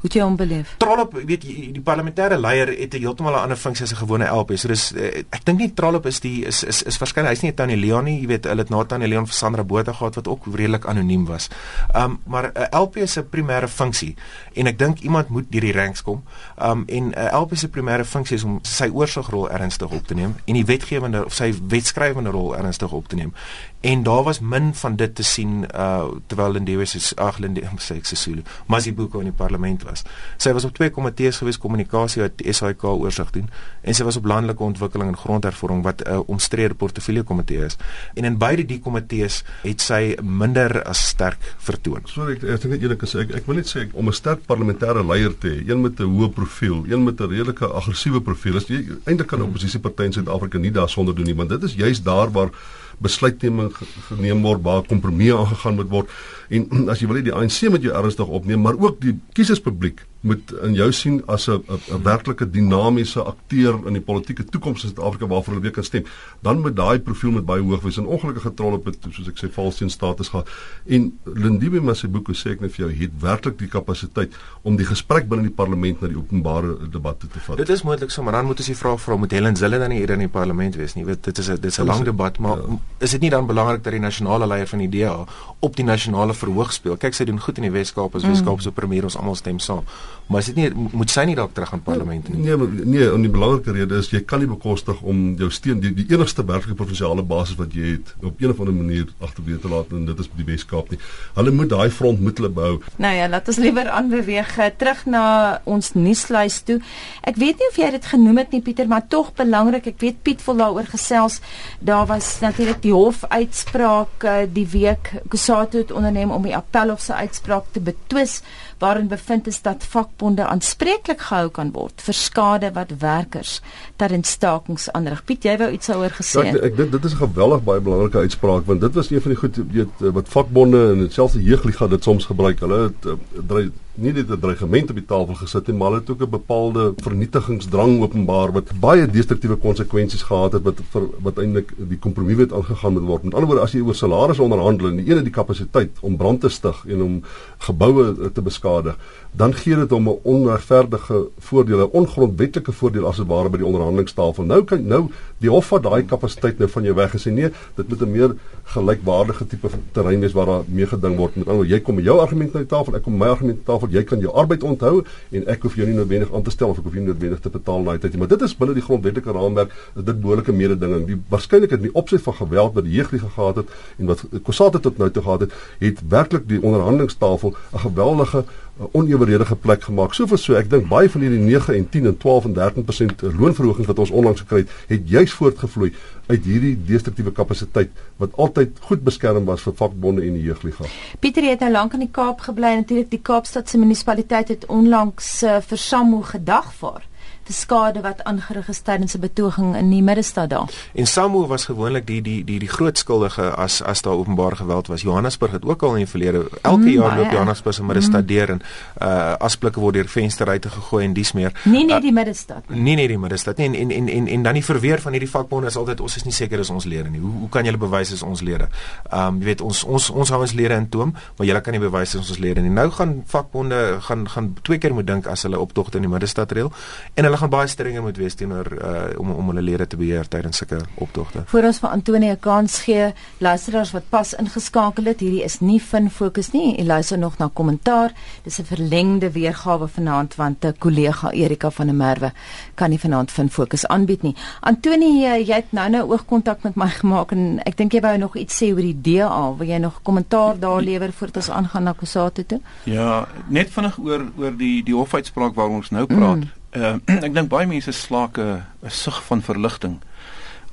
Hoe 0.00 0.10
jy 0.12 0.20
hom 0.20 0.36
beleef? 0.36 0.74
Trollop, 0.78 1.14
weet 1.24 1.44
jy, 1.48 1.54
die 1.72 1.82
parlementêre 1.82 2.36
leier 2.38 2.68
het 2.68 2.94
'n 2.94 3.00
heeltemal 3.00 3.32
'n 3.32 3.42
ander 3.42 3.56
funksie 3.56 3.84
as 3.84 3.92
'n 3.92 3.96
gewone 3.96 4.26
LP. 4.26 4.56
So 4.56 4.68
dis 4.68 4.92
eh, 4.92 5.24
ek 5.30 5.44
dink 5.44 5.58
nie 5.58 5.74
Trollop 5.74 6.06
is 6.06 6.20
die 6.20 6.44
is 6.44 6.62
is 6.62 6.82
is 6.82 6.98
waarskynlik 6.98 7.30
hy's 7.30 7.42
nie 7.42 7.54
Tannie 7.54 7.76
Leon 7.76 8.04
nie, 8.04 8.20
jy 8.20 8.26
weet, 8.26 8.44
hulle 8.44 8.60
het 8.60 8.70
na 8.70 8.84
Tannie 8.84 9.08
Leon 9.08 9.26
vir 9.26 9.34
Sandra 9.34 9.64
Botha 9.64 9.92
gehad 9.92 10.14
wat 10.14 10.28
ook 10.28 10.46
redelik 10.54 10.84
anoniem 10.86 11.26
was. 11.26 11.48
Um 11.94 12.20
maar 12.26 12.52
'n 12.54 12.60
uh, 12.74 12.80
LP 12.80 12.96
se 13.04 13.22
primêre 13.22 13.68
funksie 13.68 14.14
en 14.54 14.66
ek 14.66 14.78
dink 14.78 15.00
iemand 15.00 15.28
moet 15.28 15.44
deur 15.50 15.60
die 15.60 15.72
ranks 15.72 16.02
kom. 16.02 16.22
Um 16.62 16.84
en 16.86 17.08
'n 17.08 17.14
uh, 17.16 17.40
LP 17.40 17.56
se 17.56 17.68
primêre 17.68 18.04
funksie 18.04 18.36
is 18.36 18.44
om 18.44 18.58
sy 18.62 18.88
oorsigrol 18.92 19.50
ernstig 19.50 19.90
op 19.90 20.06
te 20.06 20.14
neem 20.14 20.34
en 20.44 20.54
die 20.54 20.64
wetgewende 20.64 21.24
of 21.24 21.34
sy 21.34 21.54
wetskrywende 21.68 22.30
rol 22.30 22.56
ernstig 22.56 22.92
op 22.92 23.08
te 23.08 23.16
neem 23.16 23.32
en 23.80 24.02
daar 24.02 24.22
was 24.22 24.40
min 24.40 24.74
van 24.74 24.96
dit 24.96 25.14
te 25.14 25.22
sien 25.22 25.64
uh 25.74 26.04
terwyl 26.26 26.52
Lindewe 26.52 26.84
se 26.84 27.14
ag 27.16 27.38
Lindewe 27.38 27.68
sê 27.88 27.98
ek 28.00 28.06
Sesulu 28.06 28.42
Masibuko 28.66 29.22
in 29.22 29.30
die 29.30 29.36
parlement 29.36 29.85
was. 29.86 30.04
Sy 30.42 30.52
was 30.56 30.66
op 30.68 30.74
twee 30.76 30.90
komitees 30.90 31.40
gewees 31.42 31.58
kommunikasie 31.62 32.22
wat 32.22 32.42
SAIK 32.42 32.84
oorsig 32.84 33.30
doen 33.36 33.50
en 33.82 33.94
sy 33.94 34.06
was 34.06 34.18
op 34.20 34.26
landelike 34.28 34.62
ontwikkeling 34.62 35.12
en 35.12 35.18
grondhervorming 35.20 35.84
wat 35.86 36.02
'n 36.02 36.10
uh, 36.10 36.28
omstrede 36.28 36.74
portefeulje 36.74 37.22
komitee 37.22 37.64
is. 37.64 37.76
En 38.14 38.24
in 38.24 38.38
beide 38.38 38.64
die 38.64 38.80
komitees 38.80 39.42
het 39.62 39.80
sy 39.80 40.16
minder 40.22 40.82
as 40.84 41.06
sterk 41.08 41.38
vertoon. 41.58 42.02
Sorry 42.04 42.36
ek 42.36 42.42
ek 42.42 42.62
dink 42.62 42.74
net 42.74 42.82
eerlik 42.82 43.02
gesê 43.04 43.20
ek, 43.24 43.34
ek 43.34 43.46
wil 43.46 43.56
net 43.56 43.70
sê 43.70 43.86
om 43.92 44.08
'n 44.08 44.12
sterk 44.12 44.46
parlementêre 44.46 45.06
leier 45.06 45.34
te 45.38 45.48
hê, 45.48 45.68
een 45.68 45.80
met 45.82 46.00
'n 46.00 46.04
hoë 46.04 46.32
profiel, 46.32 46.84
een 46.88 47.04
met 47.04 47.20
'n 47.20 47.28
redelike 47.30 47.66
aggressiewe 47.66 48.20
profiel. 48.20 48.56
Is 48.56 48.70
eintlik 49.04 49.26
kan 49.26 49.40
'n 49.40 49.48
oppositieparty 49.48 50.02
in 50.02 50.12
Suid-Afrika 50.12 50.58
nie 50.58 50.70
daarsonder 50.70 51.14
doen 51.14 51.24
nie, 51.24 51.34
want 51.34 51.48
dit 51.48 51.62
is 51.62 51.74
juist 51.74 52.04
daar 52.04 52.30
waar 52.32 52.50
besluitneming 52.98 53.72
geneem 54.08 54.42
word 54.42 54.62
waar 54.62 54.82
kompromie 54.88 55.34
aangegaan 55.34 55.74
moet 55.74 55.90
word 55.92 56.10
en 56.48 56.66
as 56.92 57.00
jy 57.00 57.08
wil 57.10 57.20
hê 57.20 57.26
die 57.28 57.34
ANC 57.34 57.70
moet 57.72 57.86
jou 57.86 57.94
ernstig 57.96 58.28
opneem 58.38 58.62
maar 58.62 58.78
ook 58.78 59.00
die 59.02 59.16
kieserspubliek 59.36 60.04
moet 60.26 60.52
in 60.66 60.74
jou 60.74 60.88
sien 60.92 61.22
as 61.26 61.46
'n 61.48 61.62
'n 61.68 62.02
werklike 62.02 62.50
dinamiese 62.50 63.22
akteur 63.22 63.78
in 63.86 63.92
die 63.92 64.02
politieke 64.02 64.44
toekoms 64.44 64.84
in 64.84 64.88
Suid-Afrika 64.90 65.26
waarvoor 65.26 65.54
hulle 65.54 65.62
weer 65.62 65.72
kan 65.72 65.84
stem. 65.84 66.04
Dan 66.40 66.60
moet 66.60 66.76
daai 66.76 66.98
profiel 66.98 67.30
met 67.30 67.44
baie 67.44 67.62
hoog 67.62 67.82
wees 67.82 67.96
en 67.96 68.06
ongelukkige 68.06 68.54
trolle 68.54 68.76
op 68.76 68.84
het 68.84 68.96
soos 69.10 69.28
ek 69.28 69.38
sê 69.38 69.50
valsteen 69.52 69.90
status 69.90 70.28
gehad. 70.28 70.48
En 70.86 71.18
Lindiwe 71.24 71.80
Masibuko 71.80 72.32
sê 72.32 72.50
ek 72.50 72.60
net 72.60 72.72
vir 72.74 72.86
jou 72.86 72.98
het 72.98 73.10
werklik 73.20 73.58
die 73.58 73.68
kapasiteit 73.68 74.34
om 74.62 74.76
die 74.76 74.86
gesprek 74.86 75.28
binne 75.28 75.42
die 75.42 75.54
parlement 75.54 76.00
na 76.00 76.08
die 76.08 76.18
openbare 76.18 76.88
debat 76.90 77.20
te 77.20 77.40
vat. 77.46 77.56
Dit 77.56 77.68
is 77.68 77.82
moontlik 77.82 78.10
so 78.10 78.22
maar 78.22 78.32
dan 78.32 78.46
moet 78.46 78.58
ons 78.58 78.66
die 78.66 78.76
vraag 78.76 79.00
vra 79.00 79.16
moet 79.16 79.30
Helen 79.30 79.56
Zille 79.56 79.78
dan 79.78 79.90
hier 79.90 80.10
in 80.10 80.18
die 80.18 80.28
parlement 80.28 80.76
wees 80.76 80.94
nie? 80.94 81.04
Weet 81.04 81.24
dit 81.24 81.38
is 81.38 81.48
'n 81.48 81.54
dit 81.54 81.70
is 81.70 81.78
'n 81.78 81.86
lang 81.86 82.04
debat 82.04 82.38
maar 82.38 82.56
ja. 82.56 82.78
is 82.98 83.10
dit 83.10 83.20
nie 83.20 83.30
dan 83.30 83.46
belangrik 83.46 83.82
dat 83.84 83.92
die 83.92 84.00
nasionale 84.00 84.46
leier 84.46 84.66
van 84.66 84.78
die 84.78 84.88
DA 84.88 85.24
op 85.58 85.76
die 85.76 85.84
nasionale 85.84 86.34
verhoog 86.34 86.72
speel? 86.72 86.96
Kyk 86.96 87.14
sy 87.14 87.24
doen 87.24 87.40
goed 87.40 87.56
in 87.56 87.62
die 87.62 87.72
Weskaap 87.72 88.14
as 88.14 88.22
mm. 88.22 88.28
Weskaap 88.28 88.60
se 88.60 88.72
premier 88.72 89.04
ons 89.04 89.16
almal 89.16 89.34
stem 89.34 89.58
saam 89.58 89.84
maar 90.26 90.42
is 90.42 90.48
dit 90.50 90.56
nie 90.58 90.88
moet 90.96 91.10
sy 91.12 91.22
nie 91.28 91.36
dalk 91.38 91.52
terug 91.54 91.72
aan 91.72 91.82
parlement 91.86 92.28
nie? 92.32 92.40
Nee, 92.48 92.56
nee, 92.84 93.06
en 93.06 93.22
die 93.22 93.30
belangrike 93.30 93.74
rede 93.76 94.00
is 94.02 94.10
jy 94.10 94.24
kan 94.26 94.42
nie 94.42 94.48
bekostig 94.50 94.98
om 95.06 95.36
jou 95.38 95.50
steun 95.54 95.78
die, 95.82 95.92
die 95.94 96.06
enigste 96.10 96.42
werklike 96.46 96.74
provinsiale 96.78 97.22
basis 97.26 97.58
wat 97.60 97.74
jy 97.76 97.96
het 97.96 98.10
op 98.26 98.42
een 98.42 98.50
of 98.50 98.62
ander 98.62 98.74
manier 98.74 99.06
agterweë 99.22 99.60
te 99.62 99.70
laat 99.70 99.92
en 99.94 100.08
dit 100.08 100.22
is 100.24 100.30
die 100.36 100.46
Weskaap 100.48 100.90
nie. 100.90 100.98
Hulle 101.36 101.54
moet 101.54 101.70
daai 101.70 101.90
front 101.94 102.20
moet 102.22 102.40
hulle 102.40 102.50
bou. 102.56 102.72
Nou 103.02 103.12
ja, 103.14 103.28
laat 103.30 103.48
ons 103.52 103.60
liewer 103.62 103.90
aanbeweeg 103.94 104.56
eh, 104.58 104.72
terug 104.78 105.04
na 105.10 105.24
ons 105.64 105.92
nuuslys 105.94 106.58
toe. 106.66 106.80
Ek 107.26 107.38
weet 107.40 107.62
nie 107.62 107.70
of 107.70 107.78
jy 107.80 107.92
dit 107.94 108.10
genoem 108.12 108.42
het 108.42 108.54
nie 108.54 108.62
Pieter, 108.66 108.90
maar 108.90 109.06
tog 109.12 109.32
belangrik. 109.38 109.86
Ek 109.94 110.02
weet 110.02 110.22
Piet 110.26 110.42
wil 110.46 110.58
daaroor 110.62 110.90
gesels. 110.90 111.40
Daar 111.78 112.06
was 112.10 112.36
natuurlik 112.42 112.82
die 112.82 112.94
hofuitspraak 112.94 114.26
eh, 114.26 114.44
die 114.50 114.66
week 114.74 115.14
Kusatu 115.30 115.84
het 115.84 115.94
onderneem 115.94 116.34
om 116.34 116.46
die 116.46 116.56
appelhof 116.56 117.04
se 117.04 117.14
uitspraak 117.14 117.70
te 117.72 117.80
betwis 117.80 118.40
waarin 118.78 119.08
bevind 119.08 119.46
is 119.46 119.62
dat 119.62 119.84
vakbonde 120.16 120.46
aanspreeklik 120.46 121.20
gehou 121.20 121.50
kan 121.50 121.70
word 121.74 122.00
vir 122.00 122.14
skade 122.16 122.70
wat 122.72 122.92
werkers 123.00 123.60
tydens 124.00 124.30
stakings 124.30 124.88
aanrig. 124.92 125.22
Piet, 125.28 125.44
jy 125.44 125.56
wou 125.60 125.68
iets 125.72 125.90
daaroor 125.90 126.14
gesê? 126.16 126.44
Ja, 126.46 126.62
ek 126.64 126.76
dink 126.76 126.92
dit 126.92 127.04
is 127.04 127.12
'n 127.12 127.28
geweldig 127.28 127.64
baie 127.64 127.80
belangrike 127.80 128.18
uitspraak 128.18 128.66
want 128.66 128.80
dit 128.80 128.94
was 128.94 129.10
een 129.10 129.20
van 129.20 129.30
die 129.30 129.40
goed 129.40 129.56
weet 129.72 130.12
wat 130.12 130.28
vakbonde 130.28 130.80
en 130.92 131.12
selfs 131.12 131.34
die 131.34 131.44
jeugliga 131.44 131.86
dit 131.86 132.02
soms 132.02 132.24
gebruik. 132.24 132.60
Hulle 132.60 132.92
het 132.92 133.04
uh, 133.04 133.68
nie 133.96 134.12
net 134.12 134.30
'n 134.30 134.40
dreigement 134.40 134.90
op 134.90 134.96
die 134.96 135.06
tafel 135.06 135.34
gesit 135.34 135.66
nie, 135.68 135.76
maar 135.76 135.90
hulle 135.90 136.00
het 136.00 136.10
ook 136.10 136.22
'n 136.22 136.30
bepaalde 136.30 136.94
vernietigingsdrang 136.96 138.00
openbaar 138.02 138.52
wat 138.52 138.72
baie 138.80 139.06
destruktiewe 139.06 139.56
konsekwensies 139.56 140.22
gehad 140.22 140.52
het 140.52 140.62
wat 140.62 140.80
vir 140.90 141.02
wat 141.22 141.38
eintlik 141.38 141.72
die 141.76 141.98
kompromiewet 141.98 142.52
aangegaan 142.52 142.92
moet 142.92 143.02
word. 143.02 143.22
Met 143.24 143.34
ander 143.34 143.48
woorde, 143.48 143.62
as 143.62 143.72
jy 143.72 143.80
oor 143.80 143.94
salarisse 143.94 144.42
onderhandel 144.42 144.88
en 144.88 144.96
die 144.96 145.10
ene 145.10 145.22
die 145.22 145.32
kapasiteit 145.32 145.90
om 146.00 146.16
brand 146.16 146.40
te 146.40 146.48
stig 146.48 146.84
en 146.88 147.02
om 147.02 147.22
geboue 147.58 148.30
te 148.32 148.42
beskadig, 148.42 148.96
dan 149.32 149.54
gee 149.54 149.76
dit 149.76 149.90
hom 149.90 150.08
'n 150.08 150.18
onregverdige 150.22 151.28
voordeel, 151.38 151.80
'n 151.80 151.90
ongrondwetlike 151.92 152.72
voordeel 152.72 153.06
as 153.06 153.16
dit 153.16 153.26
ware 153.26 153.48
by 153.48 153.56
die 153.56 153.66
onderhandelingstafel. 153.66 154.44
Nou 154.44 154.64
kan 154.64 154.86
nou 154.86 155.10
die 155.42 155.50
hof 155.50 155.70
vat 155.72 155.82
daai 155.84 156.02
kapasiteit 156.08 156.58
nou 156.58 156.68
van 156.72 156.86
jou 156.88 156.94
weg. 156.96 157.14
En 157.16 157.20
sê 157.20 157.32
nee, 157.32 157.50
dit 157.76 157.88
moet 157.88 158.02
'n 158.02 158.10
meer 158.10 158.34
gelykwaardige 158.74 159.46
tipe 159.46 159.68
terrein 159.92 160.20
wees 160.20 160.32
waar 160.32 160.46
daar 160.46 160.62
mee 160.68 160.86
geding 160.86 161.16
word. 161.16 161.36
Met 161.36 161.46
ander 161.46 161.56
woorde, 161.62 161.74
jy 161.74 161.80
kom 161.80 161.94
met 161.94 162.04
jou 162.04 162.18
argument 162.18 162.52
na 162.52 162.60
die 162.60 162.68
tafel, 162.68 162.96
ek 162.96 163.02
kom 163.02 163.16
my 163.16 163.26
argument 163.26 163.56
na 163.56 163.62
die 163.64 163.72
tafel. 163.72 163.88
Jy 163.88 164.02
kan 164.02 164.20
jou 164.20 164.32
arbeid 164.32 164.62
onthou 164.62 165.04
en 165.30 165.46
ek 165.46 165.62
hoef 165.62 165.76
jou 165.76 165.86
nie 165.86 165.96
noodwendig 165.96 166.34
aan 166.34 166.42
te 166.42 166.50
stel 166.50 166.68
of 166.68 166.78
ek 166.78 166.84
hoef 166.84 166.94
jou 166.94 167.04
nie 167.04 167.12
noodwendig 167.12 167.40
te 167.40 167.50
betaal 167.50 167.82
na 167.82 167.98
tyd 167.98 168.12
nie. 168.12 168.18
Maar 168.18 168.28
dit 168.28 168.42
is 168.42 168.56
binne 168.56 168.74
die 168.74 168.82
grondwetlike 168.82 169.32
raamwerk 169.32 169.70
is 169.96 170.04
dit 170.04 170.20
behoorlike 170.20 170.52
mededinging. 170.52 171.06
Die 171.06 171.20
waarskynlikheid 171.28 171.80
in 171.80 171.88
die 171.90 171.94
opsig 171.94 172.22
van 172.22 172.34
geweld 172.34 172.74
wat 172.74 172.84
die 172.84 172.92
jeugdige 172.92 173.28
gehad 173.28 173.56
het 173.56 173.68
en 173.98 174.06
wat 174.06 174.24
Kosate 174.42 174.80
tot 174.80 174.98
nou 174.98 175.10
toe 175.10 175.22
gehad 175.22 175.40
het 175.40 175.52
het 175.78 176.00
werklik 176.08 176.48
die 176.48 176.62
onderhandelingstafel 176.62 177.54
'n 177.72 177.78
geweldige 177.78 178.44
oneweredige 178.92 179.56
plek 179.56 179.82
gemaak. 179.82 180.14
Soveel 180.14 180.40
so, 180.40 180.56
ek 180.58 180.68
dink 180.70 180.88
baie 180.90 181.08
van 181.10 181.24
hierdie 181.24 181.40
9 181.40 181.74
en 181.78 181.88
10 181.88 182.10
en 182.10 182.18
12 182.20 182.48
en 182.50 182.56
13% 182.58 183.24
loonverhogings 183.38 183.88
wat 183.88 184.02
ons 184.04 184.12
onlangs 184.12 184.42
gekry 184.44 184.64
het, 184.64 184.74
het 184.90 185.08
juis 185.08 185.32
voortgevloei 185.32 185.92
uit 186.26 186.44
hierdie 186.44 186.74
destruktiewe 186.88 187.32
kapasiteit 187.32 187.90
wat 188.20 188.36
altyd 188.36 188.76
goed 188.88 189.04
beskerm 189.06 189.48
was 189.48 189.64
vir 189.64 189.76
vakbonde 189.80 190.24
en 190.26 190.36
die 190.36 190.44
jeugliga. 190.48 190.88
Pieter 191.20 191.48
het 191.48 191.64
nou 191.64 191.72
lank 191.72 191.96
in 191.96 192.04
die 192.04 192.12
Kaap 192.12 192.44
gebly 192.48 192.74
en 192.74 192.82
natuurlik 192.84 193.10
die 193.14 193.22
Kaapstadse 193.22 193.80
munisipaliteit 193.80 194.52
het 194.52 194.66
onlangs 194.72 195.30
uh, 195.42 195.60
vir 195.64 195.80
Samu 195.80 196.22
gedagvaar 196.26 197.06
te 197.46 197.52
skade 197.52 198.00
wat 198.02 198.24
aangerig 198.24 198.68
is 198.68 198.80
tydens 198.80 199.14
'n 199.14 199.20
betoging 199.20 199.76
in 199.76 199.90
die 199.90 200.02
middestad 200.02 200.50
daar. 200.50 200.70
En 200.94 201.06
Samu 201.06 201.46
was 201.46 201.64
gewoonlik 201.64 202.06
die 202.06 202.22
die 202.22 202.44
die 202.44 202.58
die 202.58 202.68
groot 202.68 202.98
skuldige 202.98 203.50
as 203.50 203.82
as 203.82 204.02
daar 204.02 204.12
openbare 204.12 204.56
geweld 204.56 204.86
was. 204.86 205.02
Johannesburg 205.02 205.52
het 205.52 205.64
ook 205.64 205.82
al 205.82 205.90
in 205.90 205.96
die 205.96 206.06
verlede 206.06 206.48
elke 206.62 206.78
mm, 206.78 206.88
jaar 206.88 207.16
loop 207.16 207.30
Johannesburg 207.30 207.74
se 207.74 207.84
middestad 207.84 208.20
mm. 208.20 208.26
deur 208.26 208.48
en 208.50 208.62
uh 209.02 209.34
asblikke 209.38 209.80
word 209.80 209.94
deur 209.94 210.08
vensterruite 210.08 210.68
gegooi 210.68 211.04
en 211.04 211.12
dis 211.12 211.32
meer. 211.32 211.52
Nie 211.64 211.84
net 211.84 211.96
uh, 211.96 212.02
die 212.02 212.12
middestad 212.12 212.68
nie. 212.68 212.80
Nie 212.80 212.96
net 212.96 213.08
die 213.08 213.18
middestad 213.18 213.56
nie 213.56 213.66
en 213.66 213.74
en 213.74 213.90
en 213.90 214.08
en, 214.08 214.26
en 214.26 214.42
dan 214.42 214.54
die 214.54 214.64
verweer 214.64 215.00
van 215.00 215.12
hierdie 215.12 215.30
vakbonde 215.30 215.66
is 215.66 215.76
altyd 215.76 216.00
ons 216.00 216.16
is 216.16 216.24
nie 216.24 216.32
seker 216.32 216.58
is 216.58 216.70
ons 216.70 216.84
lede 216.84 217.10
nie. 217.10 217.20
Hoe 217.20 217.32
hoe 217.32 217.48
kan 217.48 217.64
julle 217.64 217.78
bewys 217.78 218.12
is 218.12 218.22
ons 218.22 218.40
lede? 218.40 218.68
Um 219.12 219.38
jy 219.38 219.44
weet 219.44 219.60
ons 219.60 219.84
ons 219.84 220.10
ons 220.10 220.28
hou 220.28 220.40
ons 220.40 220.52
lede 220.52 220.74
in 220.74 220.88
toom, 220.88 221.14
maar 221.36 221.46
julle 221.46 221.60
kan 221.60 221.72
nie 221.72 221.80
bewys 221.80 222.14
is 222.14 222.30
ons 222.30 222.38
lede 222.38 222.60
nie. 222.60 222.70
Nou 222.70 222.90
gaan 222.90 223.22
vakbonde 223.26 223.98
gaan 224.00 224.28
gaan 224.28 224.56
twee 224.62 224.78
keer 224.78 224.94
moet 224.94 225.06
dink 225.06 225.26
as 225.26 225.42
hulle 225.42 225.58
optogte 225.58 225.96
in 225.96 226.02
die 226.02 226.12
middestad 226.12 226.52
reël 226.52 226.72
en 227.14 227.24
hulle 227.24 227.35
gaan 227.36 227.50
baie 227.50 227.68
strenger 227.68 228.02
moet 228.02 228.16
wees 228.16 228.34
teenoor 228.34 228.68
uh, 228.72 229.18
om 229.20 229.30
om 229.30 229.48
hulle 229.52 229.62
lede 229.62 229.86
te 229.86 229.96
beheer 229.96 230.28
tydens 230.28 230.56
sulke 230.56 230.78
optogte. 230.94 231.42
Voor 231.46 231.68
ons 231.68 231.78
vir 231.78 231.90
Antonie 231.90 232.30
'n 232.30 232.40
kans 232.40 232.78
gee, 232.82 233.12
luisteraars 233.38 233.92
wat 233.92 234.08
pas 234.08 234.34
ingeskakel 234.34 235.04
het, 235.04 235.20
hierdie 235.20 235.44
is 235.44 235.60
nie 235.60 235.80
fin 235.80 236.10
fokus 236.10 236.52
nie. 236.52 236.76
Jy 236.78 236.84
luister 236.86 237.18
nog 237.18 237.38
na 237.38 237.50
kommentaar. 237.52 238.12
Dis 238.44 238.58
'n 238.58 238.64
verlengde 238.64 239.30
weergawe 239.30 239.88
vanaand 239.88 240.34
want 240.34 240.64
'n 240.64 240.74
kollega 240.78 241.30
Erika 241.30 241.70
van 241.70 241.86
der 241.86 241.94
Merwe 241.94 242.32
kan 242.74 242.90
nie 242.90 242.98
vanaand 242.98 243.30
fin 243.30 243.48
fokus 243.50 243.86
aanbied 243.86 244.22
nie. 244.22 244.34
Antonie, 244.60 245.44
jy 245.44 245.54
het 245.54 245.72
nou 245.72 245.88
nou 245.90 246.10
oogkontak 246.10 246.62
met 246.62 246.76
my 246.76 246.88
gemaak 247.00 247.32
en 247.32 247.60
ek 247.64 247.76
dink 247.76 247.92
jy 247.92 248.00
wou 248.00 248.16
nog 248.18 248.36
iets 248.36 248.62
sê 248.62 248.72
oor 248.72 248.82
die 248.82 249.00
DA. 249.00 249.54
Wil 249.58 249.68
jy 249.68 249.78
nog 249.78 250.02
kommentaar 250.02 250.58
daar 250.58 250.82
lewer 250.82 251.12
voordat 251.12 251.36
ons 251.36 251.50
aangaan 251.50 251.82
na 251.82 251.92
Kusatu 251.92 252.44
toe? 252.44 252.60
Ja, 252.84 253.26
net 253.48 253.70
vinnig 253.70 253.98
oor 253.98 254.24
oor 254.36 254.56
die 254.56 254.82
die 254.82 254.94
hofuitspraak 254.94 255.54
waaroor 255.54 255.76
ons 255.76 255.90
nou 255.90 256.06
praat. 256.06 256.36
Mm 256.36 256.65
uh, 256.74 256.96
ek 257.26 257.34
dink 257.34 257.48
baie 257.48 257.66
mense 257.66 257.92
slaak 257.92 258.38
'n 258.38 258.64
sug 258.88 259.22
van 259.24 259.42
verligting 259.42 260.00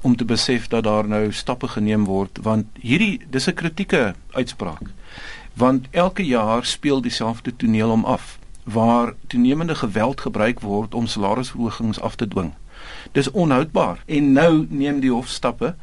om 0.02 0.16
te 0.16 0.26
besef 0.26 0.68
dat 0.68 0.84
daar 0.84 1.08
nou 1.08 1.32
stappe 1.32 1.68
geneem 1.68 2.06
word 2.06 2.40
want 2.42 2.66
hierdie 2.82 3.22
dis 3.30 3.48
'n 3.48 3.54
kritieke 3.54 4.16
uitspraak 4.32 4.90
want 5.54 5.88
elke 5.92 6.26
jaar 6.26 6.66
speel 6.66 7.02
dieselfde 7.02 7.56
toneel 7.56 7.92
om 7.92 8.06
af 8.06 8.38
waar 8.64 9.14
toenemende 9.28 9.76
geweld 9.76 10.22
gebruik 10.22 10.60
word 10.60 10.94
om 10.94 11.08
salarisverhogings 11.08 12.00
af 12.00 12.16
te 12.16 12.28
dwing. 12.28 12.54
Dis 13.12 13.32
onhoudbaar 13.32 14.04
en 14.06 14.32
nou 14.32 14.66
neem 14.70 15.00
die 15.00 15.12
hof 15.12 15.28
stappe. 15.28 15.76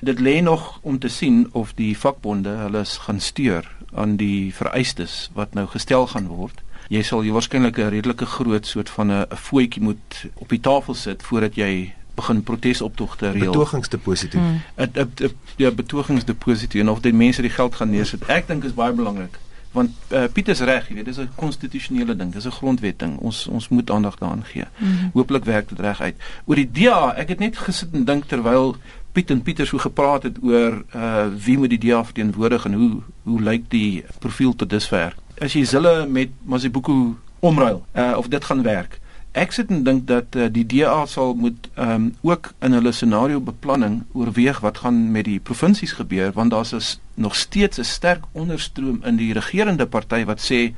Dit 0.00 0.18
lê 0.18 0.40
nog 0.40 0.78
om 0.82 0.98
te 0.98 1.08
sien 1.08 1.48
of 1.52 1.74
die 1.74 1.98
vakbonde 1.98 2.48
hulle 2.48 2.84
gaan 2.84 3.20
steur 3.20 3.76
aan 3.92 4.16
die 4.16 4.54
vereistes 4.54 5.30
wat 5.34 5.54
nou 5.54 5.66
gestel 5.66 6.06
gaan 6.06 6.26
word 6.26 6.62
jy 6.90 7.02
sal 7.06 7.24
jy 7.24 7.32
waarskynlik 7.32 7.78
'n 7.78 7.92
redelike 7.94 8.26
groot 8.26 8.66
soort 8.66 8.90
van 8.90 9.12
'n 9.12 9.26
voetjie 9.30 9.82
moet 9.82 10.26
op 10.34 10.48
die 10.48 10.60
tafel 10.60 10.94
sit 10.94 11.22
voordat 11.22 11.54
jy 11.54 11.94
begin 12.14 12.42
protesoptogte 12.42 13.30
reël. 13.30 13.52
Betogingsdeposito. 13.52 14.38
'n 14.38 14.64
'n 14.76 15.36
ja 15.56 15.70
betogingsdeposito 15.70 16.78
en 16.78 16.88
of 16.88 17.00
die 17.00 17.12
mense 17.12 17.42
die 17.42 17.50
geld 17.50 17.74
gaan 17.74 17.90
neersit. 17.90 18.26
Ek 18.26 18.46
dink 18.46 18.64
is 18.64 18.74
baie 18.74 18.92
belangrik 18.92 19.38
want 19.70 19.90
uh, 20.10 20.24
Piet 20.32 20.48
is 20.48 20.60
reg, 20.66 20.88
jy 20.88 20.94
weet, 20.98 21.04
dis 21.04 21.18
'n 21.18 21.30
konstitusionele 21.34 22.16
ding, 22.16 22.32
dis 22.32 22.46
'n 22.46 22.50
grondwet 22.50 22.98
ding. 22.98 23.18
Ons 23.18 23.46
ons 23.46 23.68
moet 23.68 23.90
aandag 23.90 24.18
daaraan 24.18 24.44
gee. 24.44 24.64
Mm 24.78 24.86
-hmm. 24.86 25.10
Hooplik 25.12 25.44
werk 25.44 25.68
dit 25.68 25.80
reg 25.80 26.00
uit. 26.00 26.16
Oor 26.44 26.54
die 26.54 26.70
DA, 26.70 27.14
ek 27.16 27.28
het 27.28 27.38
net 27.38 27.56
gesit 27.56 27.88
en 27.92 28.04
dink 28.04 28.24
terwyl 28.24 28.76
Piet 29.12 29.30
en 29.30 29.42
Pieter 29.42 29.66
so 29.66 29.78
gepraat 29.78 30.22
het 30.22 30.36
oor 30.42 30.84
uh 30.94 31.26
wie 31.44 31.58
moet 31.58 31.70
die 31.70 31.78
DA 31.78 32.04
verteenwoordig 32.04 32.64
en 32.64 32.72
hoe 32.72 33.02
hoe 33.22 33.40
lyk 33.40 33.70
die 33.70 34.04
profiel 34.18 34.54
tot 34.54 34.70
dusver 34.70 35.14
as 35.40 35.56
jy 35.56 35.64
hulle 35.72 36.06
met 36.06 36.32
Masibuku 36.44 37.16
omruil 37.40 37.84
uh, 37.96 38.14
of 38.16 38.28
dit 38.28 38.44
gaan 38.44 38.62
werk. 38.62 38.98
Ek 39.32 39.54
sit 39.54 39.70
en 39.70 39.84
dink 39.86 40.08
dat 40.10 40.34
uh, 40.36 40.48
die 40.50 40.66
DA 40.66 41.04
sal 41.06 41.36
moet 41.38 41.68
um, 41.78 42.10
ook 42.26 42.50
in 42.66 42.74
hulle 42.74 42.92
scenario 42.92 43.40
beplanning 43.40 44.02
oorweeg 44.12 44.58
wat 44.60 44.82
gaan 44.82 45.10
met 45.14 45.28
die 45.28 45.38
provinsies 45.40 45.94
gebeur 46.00 46.34
want 46.34 46.50
daar's 46.50 46.98
nog 47.14 47.36
steeds 47.36 47.78
'n 47.78 47.84
sterk 47.84 48.24
onderstroom 48.32 49.00
in 49.04 49.16
die 49.16 49.32
regerende 49.32 49.86
party 49.86 50.24
wat 50.24 50.42
sê 50.42 50.74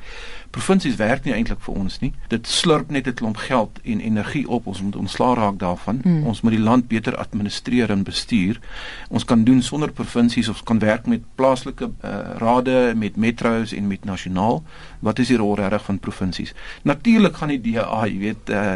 provinsies 0.53 0.99
werk 1.01 1.25
nie 1.25 1.33
eintlik 1.35 1.61
vir 1.65 1.79
ons 1.81 1.99
nie. 2.03 2.13
Dit 2.29 2.47
slurp 2.47 2.91
net 2.91 3.07
'n 3.07 3.15
klomp 3.15 3.37
geld 3.37 3.79
en 3.83 4.01
energie 4.01 4.49
op. 4.49 4.67
Ons 4.67 4.83
moet 4.83 4.97
ontslaa 4.97 5.35
raak 5.35 5.59
daarvan. 5.59 6.01
Hmm. 6.03 6.27
Ons 6.27 6.41
moet 6.41 6.53
die 6.53 6.61
land 6.61 6.89
beter 6.89 7.17
administreer 7.17 7.91
en 7.91 8.03
bestuur. 8.03 8.61
Ons 9.09 9.25
kan 9.25 9.45
doen 9.45 9.63
sonder 9.63 9.93
provinsies 9.93 10.49
of 10.49 10.63
kan 10.63 10.79
werk 10.79 11.07
met 11.07 11.23
plaaslike 11.35 11.91
uh, 12.05 12.19
rade, 12.37 12.93
met 12.97 13.17
metro's 13.17 13.73
en 13.73 13.87
met 13.87 14.05
nasionaal. 14.05 14.63
Wat 15.01 15.19
is 15.19 15.29
die 15.29 15.37
rol 15.37 15.55
reg 15.55 15.85
van 15.85 15.99
provinsies? 15.99 16.55
Natuurlik 16.83 17.37
gaan 17.37 17.49
die 17.49 17.61
DA, 17.61 18.05
jy 18.07 18.19
weet, 18.19 18.51
uh, 18.51 18.75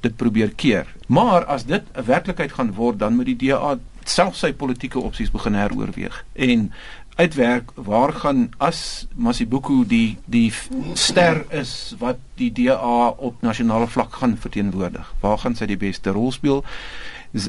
dit 0.00 0.16
probeer 0.16 0.52
keer. 0.54 0.86
Maar 1.06 1.44
as 1.44 1.64
dit 1.64 1.82
'n 1.94 2.04
werklikheid 2.04 2.52
gaan 2.52 2.72
word, 2.72 2.98
dan 2.98 3.14
moet 3.16 3.26
die 3.26 3.36
DA 3.36 3.78
self 4.08 4.36
sy 4.36 4.52
politieke 4.56 5.00
opsies 5.00 5.30
begin 5.30 5.56
heroorweeg. 5.58 6.24
En 6.32 6.72
uitwerk 7.18 7.70
waar 7.74 8.12
gaan 8.12 8.48
as 8.62 9.06
Masibuku 9.14 9.82
die 9.86 10.18
die 10.30 10.52
ster 10.94 11.42
is 11.50 11.94
wat 11.98 12.20
die 12.38 12.52
DA 12.54 13.08
op 13.08 13.42
nasionale 13.42 13.88
vlak 13.90 14.20
gaan 14.20 14.36
verteenwoordig. 14.38 15.14
Waar 15.20 15.38
gaan 15.42 15.56
sy 15.58 15.66
die 15.66 15.80
beste 15.80 16.14
rol 16.14 16.30
speel? 16.32 16.62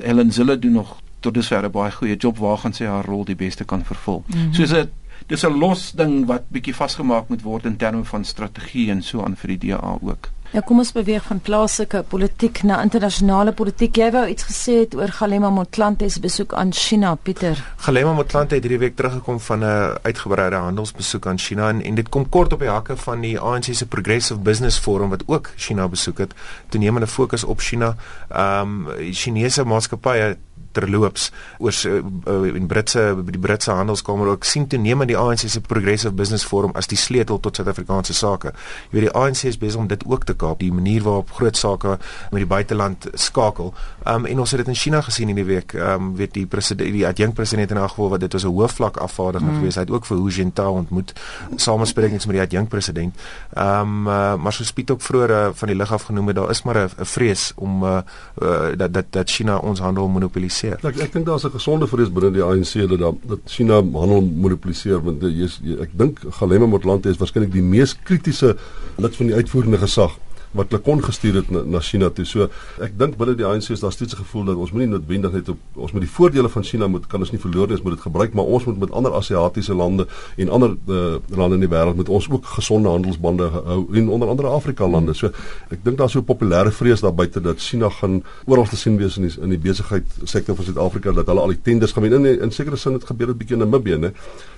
Ellen 0.02 0.34
Zille 0.34 0.58
doen 0.60 0.80
nog 0.82 0.98
tot 1.20 1.34
dusver 1.34 1.64
'n 1.66 1.72
baie 1.72 1.92
goeie 1.92 2.18
job 2.18 2.38
waar 2.38 2.58
gaan 2.58 2.74
sy 2.74 2.86
haar 2.86 3.06
rol 3.06 3.26
die 3.26 3.36
beste 3.36 3.64
kan 3.66 3.86
vervul. 3.86 4.24
Mm 4.28 4.34
-hmm. 4.34 4.54
Soos 4.54 4.74
'n 4.74 4.90
dis 5.28 5.46
'n 5.46 5.60
los 5.60 5.92
ding 5.92 6.26
wat 6.26 6.50
bietjie 6.50 6.76
vasgemaak 6.76 7.30
moet 7.30 7.42
word 7.42 7.66
in 7.66 7.78
terme 7.78 8.04
van 8.04 8.26
strategie 8.26 8.90
en 8.92 9.02
so 9.02 9.24
aan 9.24 9.36
vir 9.36 9.58
die 9.58 9.68
DA 9.68 9.98
ook. 10.02 10.30
Ja, 10.50 10.64
kom 10.66 10.80
ons 10.82 10.90
beweeg 10.96 11.22
van 11.30 11.38
plaaslike 11.46 12.00
politiek 12.10 12.64
na 12.66 12.80
internasionale 12.82 13.52
politiek. 13.54 14.00
Jy 14.02 14.08
wou 14.16 14.24
iets 14.32 14.48
gesê 14.48 14.80
het 14.80 14.96
oor 14.98 15.12
Galema 15.14 15.52
Motlanthe 15.54 16.08
se 16.10 16.22
besoek 16.24 16.56
aan 16.58 16.72
China, 16.74 17.12
Pieter. 17.22 17.60
Galema 17.86 18.16
Motlanthe 18.18 18.58
het 18.58 18.66
hierdie 18.66 18.80
week 18.82 18.96
teruggekom 18.98 19.38
van 19.40 19.60
'n 19.60 20.00
uitgebreide 20.02 20.56
handelsbesoek 20.56 21.28
aan 21.28 21.38
China 21.38 21.70
en, 21.70 21.84
en 21.84 21.96
dit 21.96 22.10
kom 22.10 22.30
kort 22.30 22.54
op 22.54 22.60
die 22.60 22.70
hakke 22.70 22.98
van 22.98 23.22
die 23.22 23.40
ANC 23.40 23.70
se 23.72 23.88
Progressive 23.88 24.40
Business 24.40 24.78
Forum 24.78 25.10
wat 25.10 25.24
ook 25.28 25.52
China 25.56 25.88
besoek 25.88 26.18
het. 26.18 26.34
Toenemende 26.70 27.08
fokus 27.08 27.44
op 27.44 27.60
China. 27.60 27.96
Ehm 28.30 28.88
um, 28.90 29.14
Chinese 29.14 29.64
maatskappye 29.64 30.38
terloops 30.72 31.32
oor 31.58 31.74
uh, 31.86 32.56
in 32.56 32.68
Britse 32.68 33.16
die 33.26 33.40
Britse 33.40 33.72
handelskamer 33.72 34.28
ook 34.28 34.44
sien 34.48 34.68
toenemend 34.68 35.10
die 35.10 35.18
ANC 35.18 35.46
se 35.50 35.62
Progressive 35.62 36.14
Business 36.14 36.46
Forum 36.46 36.72
as 36.80 36.88
die 36.88 36.98
sleutel 36.98 37.40
tot 37.40 37.56
Suid-Afrikaanse 37.60 38.14
sake. 38.14 38.54
Jy 38.90 38.98
weet 38.98 39.08
die 39.08 39.14
ANC 39.16 39.44
is 39.50 39.58
besig 39.58 39.80
om 39.82 39.88
dit 39.90 40.04
ook 40.06 40.26
te 40.28 40.36
kaap, 40.38 40.60
die 40.64 40.72
manier 40.74 41.04
waarop 41.06 41.32
groot 41.40 41.58
sake 41.58 41.98
met 42.32 42.42
die 42.42 42.50
buiteland 42.50 43.10
skakel. 43.14 43.74
Um 44.08 44.26
en 44.30 44.44
ons 44.44 44.52
het 44.52 44.64
dit 44.64 44.72
in 44.74 44.80
China 44.80 45.02
gesien 45.06 45.30
in 45.30 45.40
die 45.40 45.48
week. 45.48 45.74
Um 45.74 46.14
weet 46.20 46.34
die 46.38 46.46
president 46.50 46.94
die 46.94 47.06
adjunkt 47.08 47.36
president 47.36 47.72
in 47.72 47.82
geval 47.82 48.10
wat 48.16 48.20
dit 48.26 48.34
was 48.34 48.46
'n 48.46 48.54
hoofvlak 48.54 48.98
afvaardiging 48.98 49.52
mm. 49.52 49.58
gewees. 49.58 49.76
Hy 49.76 49.82
het 49.82 49.92
ook 49.92 50.06
vir 50.06 50.18
Hu 50.18 50.30
Jintao 50.30 50.74
ontmoet 50.74 51.14
samesprekings 51.56 52.26
met 52.26 52.36
die 52.36 52.46
adjunkt 52.46 52.70
president. 52.70 53.16
Um 53.58 54.08
uh, 54.08 54.36
maar 54.36 54.54
so 54.54 54.64
spiet 54.64 54.92
ook 54.92 55.02
vroeër 55.02 55.30
uh, 55.30 55.48
van 55.54 55.68
die 55.68 55.78
lig 55.78 55.94
af 55.94 56.04
genoem 56.04 56.28
het 56.28 56.36
daar 56.36 56.50
is 56.50 56.64
maar 56.64 56.78
'n 56.78 57.06
vrees 57.06 57.52
om 57.56 57.84
uh, 57.84 57.98
uh, 58.42 58.78
dat 58.78 58.94
dat 58.94 59.06
dat 59.10 59.30
China 59.30 59.58
ons 59.58 59.80
handel 59.80 60.08
monopoliseer 60.08 60.59
monopoliseer. 60.64 60.90
Ek 60.90 61.00
ek 61.08 61.14
dink 61.14 61.26
daar's 61.26 61.46
'n 61.46 61.52
gesonde 61.52 61.88
vrees 61.88 62.12
binne 62.12 62.32
die 62.32 62.44
ANC 62.44 62.88
dat 62.90 63.00
dat, 63.00 63.40
China 63.46 63.82
handel 63.82 64.22
monopoliseer 64.22 65.02
want 65.04 65.22
jy 65.22 65.48
ek 65.82 65.90
dink 65.94 66.20
Galema 66.40 66.66
Motlanthe 66.66 67.10
is 67.10 67.18
waarskynlik 67.18 67.52
die 67.52 67.62
mees 67.62 67.96
kritiese 68.04 68.58
lid 68.98 69.16
van 69.16 69.28
die 69.28 69.36
uitvoerende 69.36 69.78
gesag 69.78 70.18
wat 70.52 70.72
hulle 70.72 70.82
kon 70.82 71.02
gestuur 71.04 71.40
het 71.42 71.50
na, 71.54 71.62
na 71.78 71.80
China 71.80 72.10
toe. 72.10 72.26
So 72.26 72.48
ek 72.82 72.96
dink 72.98 73.18
binne 73.20 73.36
die 73.38 73.46
ANC 73.46 73.70
is 73.76 73.84
daar 73.84 73.94
steeds 73.94 74.14
'n 74.14 74.24
gevoel 74.24 74.46
dat 74.46 74.56
ons 74.56 74.72
moenie 74.72 74.90
noodwendig 74.90 75.32
net 75.32 75.50
op 75.50 75.60
ons 75.76 75.92
met 75.92 76.02
die 76.02 76.10
voordele 76.10 76.50
van 76.50 76.64
China 76.64 76.88
moet 76.88 77.08
kan 77.08 77.20
ons 77.20 77.32
nie 77.32 77.40
verloor 77.40 77.68
nie, 77.68 77.76
ons 77.78 77.84
moet 77.84 77.94
dit 77.94 78.02
gebruik, 78.02 78.34
maar 78.34 78.46
ons 78.46 78.66
moet 78.66 78.80
met 78.80 78.92
ander 78.92 79.14
Asiatiese 79.14 79.74
lande 79.74 80.08
en 80.38 80.50
ander 80.50 80.76
uh, 80.88 81.16
lande 81.28 81.56
in 81.56 81.66
die 81.66 81.70
wêreld 81.70 81.96
moet 81.96 82.10
ons 82.10 82.30
ook 82.30 82.46
gesonde 82.46 82.90
handelsbande 82.90 83.50
hou 83.50 83.88
en 83.94 84.10
onder 84.10 84.28
andere 84.28 84.48
Afrika 84.48 84.88
lande. 84.88 85.14
So 85.14 85.32
ek 85.70 85.84
dink 85.84 85.98
daar's 85.98 86.12
so 86.12 86.20
'n 86.20 86.26
populêre 86.26 86.72
vrees 86.72 87.02
daar 87.02 87.14
buite 87.14 87.42
dat 87.42 87.60
China 87.60 87.90
gaan 87.90 88.24
oral 88.46 88.66
te 88.66 88.76
sien 88.76 88.98
wees 88.98 89.18
in 89.18 89.28
die, 89.28 89.42
in 89.42 89.50
die 89.50 89.60
besigheid 89.60 90.06
sektor 90.24 90.56
van 90.56 90.66
Suid-Afrika 90.66 91.12
dat 91.12 91.28
hulle 91.28 91.42
al 91.42 91.54
die 91.54 91.62
tenders 91.62 91.92
gaan 91.92 92.04
wen. 92.04 92.26
In 92.26 92.42
in 92.42 92.52
sekere 92.52 92.76
sin 92.76 92.94
het 92.94 93.04
gebeur 93.04 93.28
dit 93.28 93.38
bietjie 93.38 93.58
in 93.58 93.70
Namibië, 93.70 93.98
né? 93.98 94.14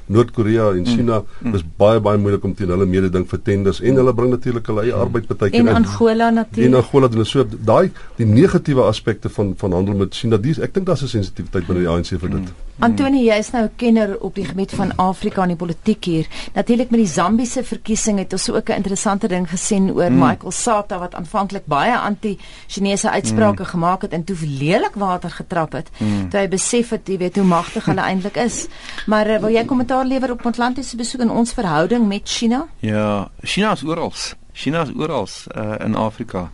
Noord-Korea 0.08 0.72
en 0.72 0.86
China 0.86 1.22
mm. 1.22 1.50
mm. 1.50 1.56
is 1.56 1.64
baie 1.78 2.00
baie 2.00 2.18
moeilik 2.18 2.44
om 2.44 2.56
teen 2.56 2.70
hulle 2.74 2.86
mededing 2.86 3.28
vir 3.30 3.42
tenders 3.44 3.82
en 3.82 4.02
hulle 4.02 4.14
bring 4.14 4.32
natuurlik 4.32 4.68
hulle 4.68 4.86
eie 4.88 4.96
mm. 4.96 5.02
arbeid 5.06 5.28
baie 5.28 5.52
keer 5.52 5.60
in 5.60 5.70
Angola 5.76 6.30
natuurlik. 6.30 6.68
En 6.68 6.80
Angola 6.82 7.08
doen 7.08 7.26
so 7.26 7.46
daai 7.46 7.92
die 8.18 8.26
negatiewe 8.26 8.84
aspekte 8.88 9.30
van 9.30 9.54
van 9.58 9.72
handel 9.78 9.96
met 10.06 10.16
China. 10.16 10.38
Dis 10.38 10.60
ek 10.60 10.74
dink 10.74 10.88
daar's 10.88 11.04
'n 11.04 11.14
sensitiwiteit 11.18 11.68
binne 11.68 11.86
die 11.86 11.90
ANC 11.90 12.18
vir 12.18 12.30
dit. 12.30 12.40
Mm. 12.40 12.71
Antoni, 12.80 13.26
jy 13.26 13.38
is 13.38 13.52
nou 13.52 13.64
'n 13.64 13.76
kenner 13.76 14.20
op 14.20 14.36
die 14.36 14.46
gebied 14.46 14.72
van 14.72 14.96
Afrika 14.96 15.42
en 15.42 15.48
die 15.48 15.58
politiek 15.58 16.04
hier. 16.06 16.28
Natuurlik 16.54 16.90
met 16.90 17.00
die 17.00 17.08
Zambiese 17.08 17.64
verkiesing 17.64 18.18
het 18.18 18.34
ons 18.34 18.50
ook 18.50 18.70
'n 18.70 18.76
interessante 18.76 19.28
ding 19.28 19.50
gesien 19.50 19.92
oor 19.92 20.12
mm. 20.12 20.20
Michael 20.20 20.52
Sata 20.52 21.00
wat 21.00 21.16
aanvanklik 21.16 21.66
baie 21.66 21.98
anti-Chinese 21.98 23.10
uitsprake 23.10 23.62
mm. 23.62 23.68
gemaak 23.68 24.02
het 24.02 24.12
en 24.12 24.24
toe 24.24 24.36
lelik 24.42 24.96
water 24.96 25.30
getrap 25.30 25.72
het. 25.72 25.90
Mm. 25.98 26.30
Toe 26.30 26.40
hy 26.40 26.48
besef 26.48 26.90
het, 26.90 27.08
jy 27.08 27.18
weet 27.18 27.36
hoe 27.36 27.46
magtig 27.46 27.86
hulle 27.86 28.02
eintlik 28.12 28.36
is. 28.36 28.68
Maar 29.06 29.30
uh, 29.30 29.40
wil 29.40 29.50
jy 29.50 29.66
kommentaar 29.66 30.06
lewer 30.06 30.32
op 30.32 30.44
Montlantis 30.44 30.90
se 30.90 30.96
besoek 30.96 31.22
en 31.22 31.32
ons 31.32 31.54
verhouding 31.54 32.08
met 32.08 32.22
China? 32.24 32.68
Ja, 32.80 33.30
China 33.42 33.72
is 33.72 33.84
oral. 33.84 34.14
China 34.54 34.82
is 34.82 34.90
oral 34.96 35.28
uh, 35.56 35.86
in 35.86 35.96
Afrika. 35.96 36.52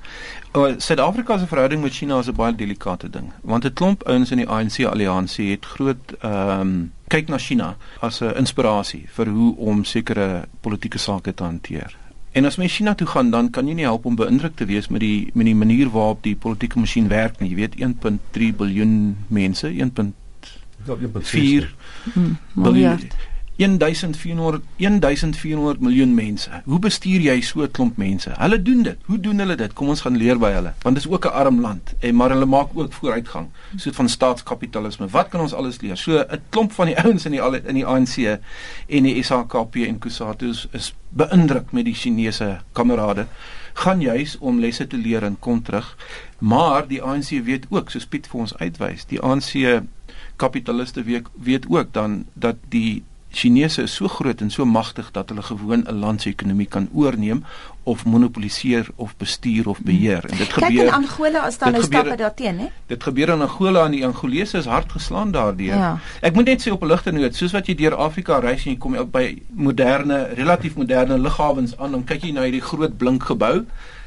Uh, 0.56 0.74
Suid-Afrika 0.78 1.38
se 1.38 1.48
verhouding 1.48 1.82
met 1.82 1.94
China 1.94 2.20
is 2.20 2.28
'n 2.28 2.36
baie 2.36 2.56
delikate 2.56 3.10
ding, 3.10 3.32
want 3.42 3.66
'n 3.66 3.74
klomp 3.74 4.04
ouens 4.04 4.32
in 4.32 4.38
die 4.38 4.48
ANC 4.48 4.86
alliansie 4.86 5.52
het 5.52 5.66
groot 5.66 6.16
ehm 6.20 6.60
um, 6.60 6.92
kyk 7.08 7.28
na 7.28 7.38
China 7.38 7.78
as 8.00 8.22
'n 8.22 8.36
inspirasie 8.36 9.06
vir 9.08 9.28
hoe 9.28 9.58
om 9.58 9.84
sekere 9.84 10.48
politieke 10.62 10.98
sake 10.98 11.34
te 11.34 11.44
hanteer. 11.44 11.98
En 12.32 12.46
as 12.46 12.56
mens 12.56 12.76
China 12.76 12.96
toe 12.96 13.08
gaan, 13.08 13.30
dan 13.30 13.50
kan 13.50 13.68
jy 13.68 13.74
nie 13.74 13.84
help 13.84 14.06
om 14.06 14.16
beïndruk 14.16 14.56
te 14.56 14.66
wees 14.66 14.88
met 14.88 15.00
die 15.00 15.30
met 15.34 15.46
die 15.46 15.56
manier 15.56 15.90
waarop 15.90 16.24
die 16.24 16.36
politieke 16.36 16.80
masjien 16.80 17.08
werk 17.08 17.40
nie. 17.40 17.50
Jy 17.50 17.56
weet 17.56 17.76
1.3 17.76 18.56
biljoen 18.56 19.18
mense, 19.28 19.68
1.4 19.68 21.68
hmm, 22.14 22.38
miljard 22.54 23.16
1400 23.58 24.62
1400 24.78 25.80
miljoen 25.82 26.14
mense. 26.14 26.62
Hoe 26.66 26.80
bestuur 26.80 27.22
jy 27.22 27.42
so 27.42 27.62
'n 27.62 27.72
klomp 27.72 27.98
mense? 27.98 28.32
Hulle 28.38 28.62
doen 28.62 28.84
dit. 28.84 28.98
Hoe 29.06 29.20
doen 29.20 29.40
hulle 29.40 29.56
dit? 29.56 29.74
Kom 29.74 29.88
ons 29.88 30.02
gaan 30.02 30.18
leer 30.18 30.38
by 30.38 30.52
hulle. 30.52 30.74
Want 30.82 30.96
dit 30.96 31.06
is 31.06 31.12
ook 31.12 31.26
'n 31.26 31.34
arm 31.34 31.62
land 31.62 31.94
en 32.00 32.16
maar 32.16 32.30
hulle 32.30 32.46
maak 32.46 32.68
ook 32.74 32.94
vooruitgang. 32.94 33.48
Soet 33.76 33.96
van 33.96 34.10
staatskapitalisme. 34.10 35.08
Wat 35.08 35.28
kan 35.28 35.42
ons 35.42 35.54
alles 35.54 35.82
leer? 35.82 35.98
So 35.98 36.18
'n 36.18 36.42
klomp 36.50 36.72
van 36.72 36.86
die 36.86 36.98
ouens 37.04 37.26
in 37.26 37.32
die 37.32 37.42
in 37.68 37.74
die 37.74 37.86
ANC 37.86 38.40
en 38.88 39.04
die 39.04 39.24
SHKP 39.24 39.76
en 39.76 40.00
Kusatu 40.00 40.54
is 40.72 40.94
beïndruk 41.10 41.72
met 41.72 41.86
die 41.86 41.96
Chinese 41.96 42.62
kamerade 42.72 43.26
gaan 43.74 44.02
juis 44.02 44.38
om 44.38 44.60
lesse 44.60 44.88
te 44.88 44.98
leer 44.98 45.24
en 45.24 45.40
kom 45.40 45.62
terug. 45.64 45.98
Maar 46.38 46.88
die 46.88 47.02
ANC 47.02 47.30
weet 47.44 47.66
ook, 47.70 47.90
soos 47.90 48.06
Piet 48.06 48.28
vir 48.28 48.40
ons 48.40 48.58
uitwys, 48.58 49.06
die 49.06 49.22
ANC 49.22 49.82
kapitaliste 50.38 51.04
weet 51.04 51.30
weet 51.34 51.66
ook 51.70 51.94
dan 51.94 52.26
dat 52.34 52.56
die 52.70 53.04
Chinese 53.32 53.82
is 53.82 53.96
so 53.96 54.08
groot 54.08 54.42
en 54.42 54.50
so 54.52 54.66
magtig 54.66 55.12
dat 55.12 55.30
hulle 55.30 55.42
gewoon 55.42 55.84
'n 55.88 56.00
land 56.00 56.22
se 56.22 56.30
ekonomie 56.30 56.68
kan 56.68 56.90
oorneem 56.94 57.44
of 57.84 58.06
monopoliseer 58.06 58.88
of 58.96 59.16
bestuur 59.18 59.70
of 59.70 59.80
beheer. 59.82 60.26
En 60.26 60.38
dit 60.38 60.54
gebeur 60.54 60.70
Kyk 60.70 60.80
in 60.80 60.92
Angola 60.92 61.40
as 61.40 61.58
daar 61.58 61.72
nou 61.72 61.84
stappe 61.84 62.16
daarteen 62.16 62.60
hè? 62.60 62.66
Dit 62.86 63.04
gebeur 63.04 63.30
in 63.30 63.42
Angola 63.42 63.86
en 63.86 63.92
die 63.92 64.06
Angolese 64.06 64.58
is 64.58 64.66
hard 64.66 64.92
geslaan 64.92 65.32
daardeur. 65.32 65.76
Ja. 65.76 66.00
Ek 66.22 66.34
moet 66.34 66.46
net 66.46 66.68
sê 66.68 66.72
op 66.72 66.84
'n 66.84 66.88
ligte 66.88 67.12
noot 67.12 67.36
soos 67.36 67.52
wat 67.52 67.68
jy 67.68 67.76
deur 67.76 67.96
Afrika 67.96 68.40
reis 68.40 68.66
en 68.66 68.72
jy 68.72 68.78
kom 68.78 69.10
by 69.12 69.42
moderne 69.50 70.24
relatief 70.34 70.76
moderne 70.76 71.20
lughawens 71.20 71.78
aan 71.78 71.92
dan 71.92 72.04
kyk 72.04 72.24
jy 72.24 72.32
na 72.32 72.42
hierdie 72.42 72.62
groot 72.62 72.98
blink 72.98 73.24
gebou. 73.24 73.66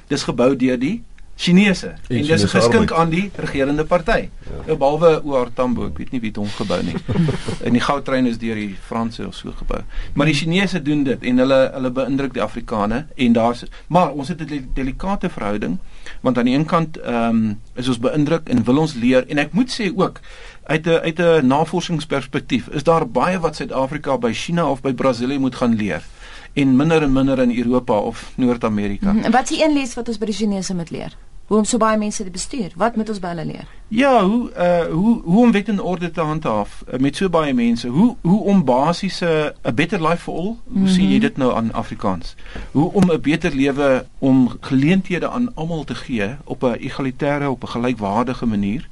Dis 0.08 0.22
gebou 0.22 0.56
deur 0.56 0.78
die 0.78 1.02
Chinese 1.40 1.86
en, 1.86 2.16
en 2.18 2.26
dis 2.28 2.42
geskink 2.52 2.90
aan 2.92 3.08
die 3.08 3.30
regerende 3.40 3.84
party. 3.88 4.26
Ja. 4.66 4.74
Behalwe 4.76 5.22
OR 5.24 5.48
Tambo, 5.56 5.86
ek 5.88 5.96
weet 6.02 6.10
nie 6.12 6.20
wie 6.20 6.32
dit 6.34 6.40
omgebou 6.42 6.76
nie. 6.84 6.98
en 7.66 7.76
die 7.76 7.80
goudtrein 7.80 8.28
is 8.28 8.36
deur 8.42 8.58
die 8.60 8.74
Franse 8.88 9.24
of 9.24 9.38
so 9.38 9.54
gebou. 9.56 9.80
Maar 10.12 10.28
die 10.28 10.36
Chinese 10.36 10.82
doen 10.84 11.06
dit 11.06 11.24
en 11.30 11.40
hulle 11.40 11.60
hulle 11.72 11.92
beïndruk 11.96 12.36
die 12.36 12.44
Afrikane 12.44 13.06
en 13.16 13.38
daar's 13.38 13.64
maar 13.88 14.12
ons 14.12 14.28
het 14.28 14.44
'n 14.44 14.68
delikate 14.76 15.30
verhouding 15.32 15.78
want 16.20 16.38
aan 16.38 16.44
die 16.44 16.54
een 16.58 16.68
kant 16.68 17.00
ehm 17.00 17.40
um, 17.40 17.58
is 17.74 17.88
ons 17.88 17.98
beïndruk 17.98 18.48
en 18.48 18.64
wil 18.64 18.84
ons 18.84 18.94
leer 18.94 19.24
en 19.28 19.38
ek 19.38 19.56
moet 19.56 19.72
sê 19.72 19.88
ook 19.96 20.20
uit 20.68 20.86
'n 20.86 21.00
uit 21.08 21.18
'n 21.18 21.46
navorsingsperspektief 21.46 22.68
is 22.68 22.84
daar 22.84 23.08
baie 23.08 23.40
wat 23.40 23.56
Suid-Afrika 23.56 24.18
by 24.18 24.32
China 24.32 24.70
of 24.70 24.82
by 24.82 24.92
Brasilië 24.92 25.38
moet 25.38 25.54
gaan 25.54 25.74
leer 25.74 26.04
en 26.52 26.76
minder 26.76 27.02
en 27.02 27.12
minder 27.12 27.38
in 27.38 27.56
Europa 27.56 27.98
of 27.98 28.32
Noord-Amerika. 28.36 29.12
-hmm. 29.12 29.30
Wat 29.30 29.42
is 29.42 29.48
die 29.48 29.64
een 29.64 29.72
les 29.72 29.94
wat 29.94 30.08
ons 30.08 30.18
by 30.18 30.24
die 30.24 30.34
Chinese 30.34 30.74
moet 30.74 30.90
leer? 30.90 31.16
Hoe 31.50 31.58
om 31.58 31.64
so 31.66 31.78
baie 31.82 31.98
mense 31.98 32.22
te 32.22 32.30
bestuur. 32.30 32.70
Wat 32.78 32.94
moet 32.96 33.08
ons 33.10 33.18
by 33.18 33.32
hulle 33.32 33.44
leer? 33.48 33.70
Ja, 33.90 34.22
hoe 34.22 34.50
uh 34.54 34.84
hoe 34.92 35.14
hoe 35.22 35.40
om 35.42 35.52
wet 35.52 35.68
en 35.68 35.80
orde 35.82 36.10
te 36.14 36.22
handhaaf 36.22 36.84
uh, 36.86 36.98
met 37.02 37.16
so 37.18 37.26
baie 37.28 37.54
mense. 37.54 37.88
Hoe 37.90 38.14
hoe 38.22 38.40
om 38.52 38.60
basiese 38.64 39.54
'n 39.62 39.74
better 39.74 40.02
life 40.08 40.22
for 40.22 40.34
all. 40.34 40.44
Hoe 40.44 40.58
mm 40.66 40.84
-hmm. 40.84 40.94
sien 40.94 41.10
jy 41.10 41.18
dit 41.18 41.36
nou 41.36 41.54
aan 41.54 41.72
Afrikaans? 41.72 42.36
Hoe 42.70 42.92
om 42.92 43.10
'n 43.10 43.20
beter 43.20 43.54
lewe 43.54 44.06
om 44.18 44.56
geleenthede 44.60 45.28
aan 45.28 45.54
almal 45.54 45.84
te 45.84 45.94
gee 45.94 46.36
op 46.44 46.62
'n 46.62 46.78
egalitaire 46.78 47.50
op 47.50 47.62
'n 47.62 47.68
gelykwaardige 47.68 48.46
manier 48.46 48.88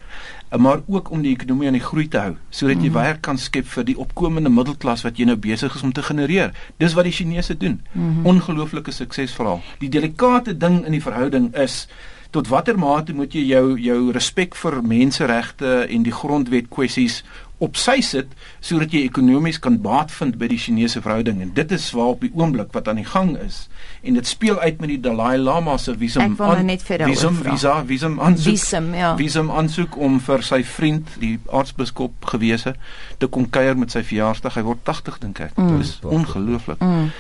uh, 0.53 0.59
maar 0.59 0.81
ook 0.87 1.11
om 1.11 1.23
die 1.23 1.35
ekonomie 1.35 1.67
aan 1.67 1.79
die 1.79 1.89
groei 1.91 2.09
te 2.09 2.19
hou 2.19 2.35
sodat 2.49 2.77
jy 2.77 2.89
mm 2.89 2.95
-hmm. 2.95 3.03
werk 3.03 3.21
kan 3.21 3.39
skep 3.39 3.67
vir 3.67 3.85
die 3.85 3.99
opkomende 3.99 4.49
middelklas 4.49 5.03
wat 5.03 5.17
jy 5.17 5.25
nou 5.25 5.37
besig 5.37 5.75
is 5.75 5.83
om 5.83 5.93
te 5.93 6.03
genereer. 6.03 6.53
Dis 6.77 6.93
wat 6.95 7.05
die 7.05 7.13
Chinese 7.13 7.57
doen. 7.57 7.81
Mm 7.93 8.15
-hmm. 8.15 8.27
Ongelooflike 8.27 8.91
suksesverhaal. 8.91 9.61
Die 9.79 9.89
delikate 9.89 10.57
ding 10.57 10.85
in 10.85 10.93
die 10.93 11.03
verhouding 11.03 11.57
is 11.57 11.89
tot 12.31 12.49
watter 12.53 12.79
mate 12.79 13.15
moet 13.17 13.33
jy 13.33 13.47
jou 13.49 13.77
jou 13.81 13.99
respek 14.13 14.57
vir 14.59 14.83
menseregte 14.85 15.85
en 15.89 16.03
die 16.05 16.15
grondwet 16.15 16.69
kwessies 16.73 17.23
op 17.59 17.75
sy 17.79 17.97
sit 18.05 18.35
sodat 18.63 18.93
jy 18.95 19.01
ekonomies 19.07 19.59
kan 19.63 19.81
baat 19.83 20.13
vind 20.15 20.37
by 20.39 20.47
die 20.51 20.59
Chinese 20.63 21.01
verhouding? 21.03 21.41
En 21.43 21.51
dit 21.55 21.73
is 21.75 21.89
waar 21.97 22.13
op 22.15 22.23
die 22.23 22.31
oomblik 22.39 22.71
wat 22.77 22.91
aan 22.91 23.01
die 23.01 23.07
gang 23.09 23.33
is. 23.43 23.65
En 24.07 24.15
dit 24.15 24.27
speel 24.31 24.61
uit 24.61 24.79
met 24.81 24.93
die 24.93 25.01
Dalai 25.03 25.39
Lama 25.41 25.77
se 25.83 25.97
visum 25.99 26.37
nou 26.39 26.77
visum 27.11 27.41
visa 27.43 27.75
visum 27.89 28.21
aansoek 28.23 28.55
visum 28.55 28.93
ja. 28.95 29.15
visum 29.19 29.51
aansoek 29.51 29.99
om 29.99 30.21
vir 30.29 30.47
sy 30.47 30.61
vriend 30.77 31.17
die 31.23 31.35
aartsbiskop 31.51 32.31
gewese 32.31 32.77
te 33.19 33.27
kom 33.27 33.49
kuier 33.51 33.79
met 33.79 33.95
sy 33.95 34.05
verjaarsdag. 34.07 34.61
Hy 34.61 34.67
word 34.69 34.85
80 34.87 35.19
dink 35.25 35.43
ek. 35.49 35.59
Mm. 35.59 35.75
dit 35.75 35.87
is 35.89 35.99
ongelooflik. 36.07 36.79
Mm. 36.85 37.11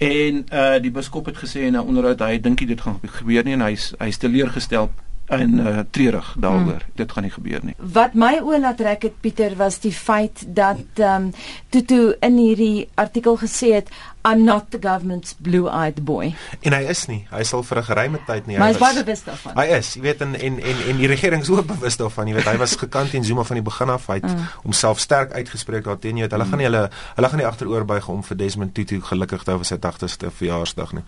En 0.00 0.44
uh 0.48 0.80
die 0.80 0.90
biskop 0.90 1.26
het 1.28 1.36
gesê 1.36 1.66
in 1.68 1.76
'n 1.76 1.84
onderhoud 1.84 2.20
hy 2.24 2.40
dink 2.40 2.66
dit 2.66 2.80
gaan 2.80 3.00
gebeur 3.02 3.44
nie 3.44 3.52
en 3.52 3.60
hy's 3.60 3.92
hy's 3.98 4.16
teleurgestel 4.16 4.90
en 5.30 5.58
uh, 5.58 5.78
treurig 5.90 6.34
daaroor. 6.38 6.82
Hmm. 6.84 6.92
Dit 6.94 7.12
gaan 7.12 7.22
nie 7.22 7.32
gebeur 7.32 7.60
nie. 7.62 7.74
Wat 7.78 8.14
my 8.18 8.32
oë 8.42 8.58
laat 8.60 8.80
trek 8.80 9.02
het 9.06 9.20
Pieter 9.20 9.54
was 9.56 9.78
die 9.84 9.92
feit 9.92 10.42
dat 10.46 10.98
ehm 10.98 11.28
um, 11.28 11.32
Tutu 11.68 12.14
in 12.20 12.36
hierdie 12.36 12.88
artikel 12.94 13.36
gesê 13.38 13.74
het 13.76 13.92
I'm 14.22 14.44
not 14.44 14.70
the 14.70 14.78
government's 14.78 15.32
blue-eyed 15.32 16.04
boy. 16.04 16.34
En 16.60 16.74
hy 16.76 16.82
is 16.92 17.06
nie. 17.08 17.22
Hy 17.30 17.42
sal 17.48 17.62
vir 17.64 17.78
'n 17.78 17.84
geruime 17.84 18.18
tyd 18.26 18.46
nie. 18.46 18.58
Maar 18.58 18.68
hy 18.68 18.74
is 18.74 18.80
baie 18.80 19.04
bewus 19.04 19.22
daarvan. 19.24 19.56
Hy 19.56 19.66
is, 19.78 19.94
jy 19.94 20.02
weet 20.02 20.20
en 20.20 20.34
en 20.34 20.60
en 20.60 20.76
en 20.88 20.96
die 20.96 21.06
regering 21.06 21.42
is 21.42 21.50
ook 21.50 21.66
bewus 21.66 21.96
daarvan. 21.96 22.26
Jy 22.28 22.34
weet 22.34 22.50
hy 22.52 22.56
was 22.56 22.76
gekant 22.76 23.10
teen 23.10 23.24
Zuma 23.24 23.44
van 23.44 23.56
die 23.56 23.64
begin 23.64 23.88
af. 23.88 24.06
Hy 24.06 24.14
het 24.20 24.28
mm. 24.28 24.48
homself 24.62 24.98
sterk 24.98 25.32
uitgespreek 25.32 25.84
daarteen. 25.84 26.16
Jy 26.16 26.22
weet 26.22 26.32
hulle 26.32 26.44
mm. 26.44 26.50
gaan 26.50 26.58
nie 26.58 26.68
hulle 26.68 26.90
hulle 27.14 27.28
gaan 27.28 27.38
nie 27.38 27.46
agteroor 27.46 27.84
buig 27.84 28.08
om 28.08 28.22
vir 28.22 28.36
Desmond 28.36 28.74
Tutu 28.74 29.00
gelukkig 29.00 29.42
te 29.42 29.50
hou 29.50 29.58
vir 29.58 29.66
sy 29.66 29.76
80ste 29.76 30.30
verjaarsdag 30.30 30.92
nie 30.92 31.04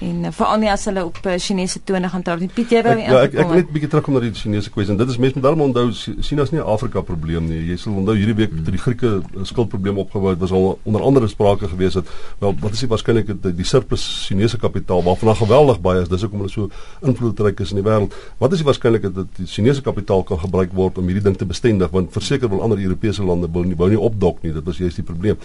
en 0.00 0.24
uh, 0.24 0.32
veral 0.32 0.60
nie 0.62 0.70
as 0.72 0.84
hulle 0.88 1.02
op 1.04 1.18
uh, 1.26 1.36
Chinese 1.38 1.80
tone 1.84 2.08
gaan 2.08 2.22
trou 2.24 2.36
nie. 2.40 2.48
Piet, 2.48 2.72
jy 2.72 2.82
wou 2.86 2.94
nie 2.96 3.04
Ja, 3.04 3.22
ek 3.26 3.34
ek 3.34 3.50
net 3.52 3.68
'n 3.68 3.74
bietjie 3.74 3.90
terugkom 3.92 4.14
na 4.16 4.22
die 4.24 4.32
Chinese 4.32 4.70
kwessie. 4.72 4.96
Dit 4.96 5.10
is 5.12 5.18
mense 5.20 5.36
moet 5.36 5.44
daarom 5.44 5.60
onthou 5.68 5.92
China 5.92 6.42
is 6.42 6.52
nie 6.52 6.60
'n 6.60 6.66
Afrika 6.66 7.02
probleem 7.02 7.48
nie. 7.48 7.60
Jy 7.68 7.76
sal 7.76 7.92
onthou 7.92 8.16
hierdie 8.16 8.34
week 8.34 8.50
toe 8.64 8.72
die 8.72 8.80
Grieke 8.80 9.22
skuldprobleem 9.44 9.98
opgebou 9.98 10.30
het, 10.30 10.38
was 10.38 10.52
al 10.52 10.78
onder 10.84 11.02
andere 11.02 11.28
sprake 11.28 11.68
gewees 11.68 11.92
dat 11.92 12.06
wel 12.38 12.54
wat 12.60 12.72
is 12.72 12.80
die 12.80 12.88
waarskynlik 12.88 13.26
die, 13.42 13.54
die 13.54 13.64
surplus 13.64 14.26
Chinese 14.26 14.58
kapitaal 14.58 15.02
waarvan 15.02 15.28
daar 15.28 15.36
geweldig 15.36 15.80
baie 15.80 16.00
is. 16.02 16.08
Dis 16.08 16.22
hoekom 16.22 16.38
hulle 16.38 16.50
so 16.50 16.70
invloedryk 17.02 17.60
is 17.60 17.70
in 17.70 17.82
die 17.82 17.84
wêreld. 17.90 18.14
Wat 18.38 18.52
is 18.52 18.58
die 18.58 18.66
waarskynlikheid 18.66 19.14
dat 19.14 19.26
die 19.36 19.46
Chinese 19.46 19.82
kapitaal 19.82 20.22
kan 20.22 20.38
gebruik 20.38 20.72
word 20.72 20.98
om 20.98 21.04
hierdie 21.04 21.24
ding 21.24 21.36
te 21.36 21.44
bestendig 21.44 21.90
want 21.90 22.12
verseker 22.12 22.48
wil 22.48 22.62
ander 22.62 22.78
Europese 22.78 23.22
lande 23.22 23.48
wou 23.52 23.64
nie 23.64 23.76
wou 23.76 23.88
nie 23.88 24.00
opdok 24.00 24.42
nie. 24.42 24.52
Dit 24.52 24.64
was 24.64 24.78
juist 24.78 24.96
die 24.96 25.04
probleem. 25.04 25.36